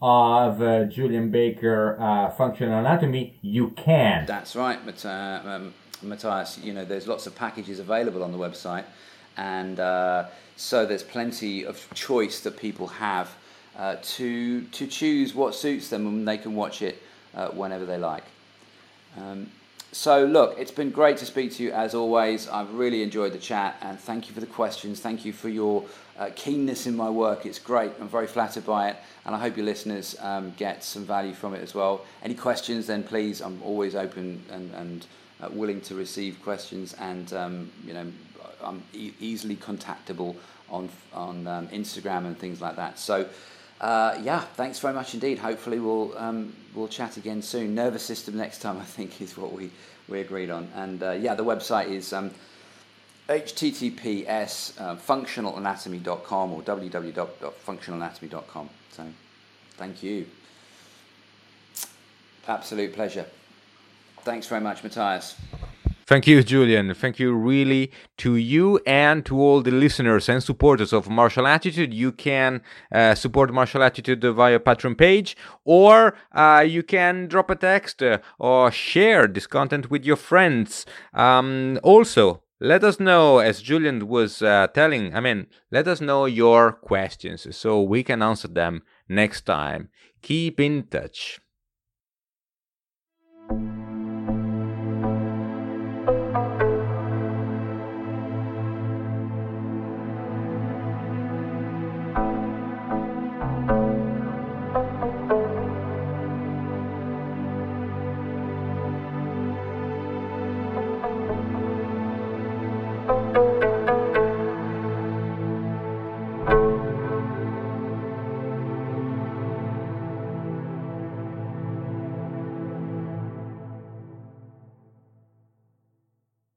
of 0.01 0.61
uh, 0.61 0.85
Julian 0.85 1.31
Baker 1.31 1.97
uh, 2.01 2.31
Functional 2.31 2.79
Anatomy, 2.79 3.39
you 3.41 3.71
can. 3.71 4.27
That's 4.27 4.55
right, 4.55 4.79
um, 5.05 5.73
Matthias. 6.03 6.59
You 6.59 6.75
know, 6.75 6.85
there's 6.85 7.07
lots 7.07 7.27
of 7.27 7.35
packages 7.35 7.79
available 7.79 8.23
on 8.23 8.33
the 8.33 8.39
website, 8.39 8.85
and 9.37 9.81
uh, 9.81 10.27
so 10.57 10.85
there's 10.85 11.03
plenty 11.03 11.65
of 11.65 11.87
choice 11.95 12.41
that 12.41 12.57
people 12.57 12.87
have 12.89 13.35
uh, 13.79 13.97
to 14.03 14.63
to 14.63 14.87
choose 14.87 15.35
what 15.35 15.55
suits 15.55 15.89
them, 15.89 16.07
and 16.07 16.29
they 16.29 16.39
can 16.39 16.55
watch 16.55 16.83
it 16.83 17.03
uh, 17.35 17.49
whenever 17.49 17.87
they 17.87 17.99
like. 17.99 18.25
Um, 19.17 19.51
so, 19.93 20.25
look, 20.25 20.59
it's 20.59 20.71
been 20.71 20.91
great 20.91 21.17
to 21.19 21.27
speak 21.27 21.53
to 21.55 21.63
you 21.63 21.73
as 21.73 21.95
always. 21.95 22.49
I've 22.49 22.73
really 22.75 23.03
enjoyed 23.03 23.33
the 23.33 23.39
chat 23.39 23.77
and 23.81 23.99
thank 23.99 24.29
you 24.29 24.35
for 24.35 24.41
the 24.41 24.47
questions. 24.47 25.01
Thank 25.01 25.25
you 25.25 25.33
for 25.33 25.49
your 25.49 25.85
uh, 26.19 26.31
keenness 26.35 26.87
in 26.87 26.97
my 26.97 27.09
work. 27.09 27.47
It's 27.47 27.59
great. 27.59 27.93
I'm 28.01 28.09
very 28.09 28.27
flattered 28.27 28.67
by 28.67 28.91
it 28.91 28.97
and 29.25 29.35
I 29.35 29.39
hope 29.39 29.57
your 29.57 29.65
listeners 29.65 30.17
um, 30.21 30.53
get 30.57 30.85
some 30.85 31.05
value 31.05 31.33
from 31.33 31.55
it 31.55 31.63
as 31.63 31.75
well. 31.75 32.05
Any 32.23 32.35
questions, 32.35 32.87
then 32.87 33.05
please, 33.05 33.41
I'm 33.41 33.63
always 33.63 33.95
open 33.95 34.43
and, 34.51 34.75
and 34.75 35.07
uh, 35.41 35.49
willing 35.51 35.81
to 35.83 35.95
receive 35.95 36.43
questions 36.43 36.95
and, 36.95 37.33
um, 37.33 37.73
you 37.85 37.95
know, 37.95 38.07
I'm 38.63 38.83
e- 38.93 39.13
easily 39.21 39.57
contactable 39.57 40.37
on, 40.69 40.89
on 41.15 41.47
um, 41.47 41.69
Instagram 41.69 42.27
and 42.27 42.39
things 42.39 42.61
like 42.61 42.77
that. 42.77 42.99
So, 42.99 43.27
uh, 43.81 44.19
yeah, 44.23 44.41
thanks 44.41 44.79
very 44.79 44.95
much 44.95 45.15
indeed. 45.15 45.39
Hopefully, 45.39 45.79
we'll 45.79 46.17
um, 46.17 46.55
we'll 46.75 46.89
chat 46.89 47.17
again 47.17 47.43
soon. 47.43 47.75
Nervous 47.75 48.03
system 48.03 48.37
next 48.37 48.61
time, 48.61 48.79
I 48.79 48.85
think, 48.85 49.21
is 49.21 49.37
what 49.37 49.53
we, 49.53 49.71
we 50.09 50.21
agreed 50.21 50.51
on. 50.51 50.69
And 50.75 51.03
uh, 51.03 51.13
yeah, 51.13 51.35
the 51.35 51.45
website 51.45 51.89
is 51.89 52.13
um, 52.13 52.31
https 53.29 54.81
uh, 54.81 54.97
functionalanatomy.com 54.97 56.53
or 56.53 56.63
www.functionalanatomy.com. 56.63 58.71
So, 58.93 59.05
thank 59.73 60.03
you. 60.03 60.27
Absolute 62.49 62.95
pleasure. 62.95 63.27
Thanks 64.23 64.47
very 64.47 64.61
much, 64.61 64.83
Matthias. 64.83 65.37
Thank 66.07 66.29
you, 66.29 66.45
Julian. 66.45 66.95
Thank 66.95 67.19
you 67.19 67.35
really 67.35 67.91
to 68.19 68.37
you 68.37 68.79
and 68.87 69.27
to 69.27 69.41
all 69.41 69.61
the 69.61 69.73
listeners 69.73 70.29
and 70.29 70.41
supporters 70.41 70.93
of 70.93 71.11
Martial 71.11 71.49
Attitude. 71.49 71.93
You 71.93 72.13
can 72.13 72.63
uh, 72.93 73.17
support 73.17 73.53
Martial 73.53 73.83
Attitude 73.83 74.23
via 74.23 74.61
Patreon 74.61 74.97
page, 74.97 75.37
or 75.65 76.17
uh, 76.31 76.65
you 76.65 76.85
can 76.85 77.27
drop 77.27 77.51
a 77.51 77.57
text 77.57 78.05
uh, 78.05 78.19
or 78.39 78.71
share 78.71 79.27
this 79.27 79.49
content 79.49 79.91
with 79.91 80.05
your 80.05 80.15
friends. 80.15 80.87
Um, 81.13 81.81
also, 81.83 82.45
let 82.61 82.85
us 82.85 83.01
know, 83.01 83.39
as 83.39 83.61
Julian 83.61 84.07
was 84.07 84.43
uh, 84.43 84.69
telling, 84.69 85.13
I 85.13 85.19
mean, 85.19 85.49
let 85.73 85.89
us 85.89 86.01
know 86.01 86.27
your 86.27 86.71
questions 86.71 87.49
so 87.57 87.83
we 87.83 88.05
can 88.05 88.23
answer 88.23 88.47
them 88.47 88.83
next 89.09 89.41
time. 89.41 89.89
Keep 90.23 90.61
in 90.61 90.85
touch. 90.85 91.41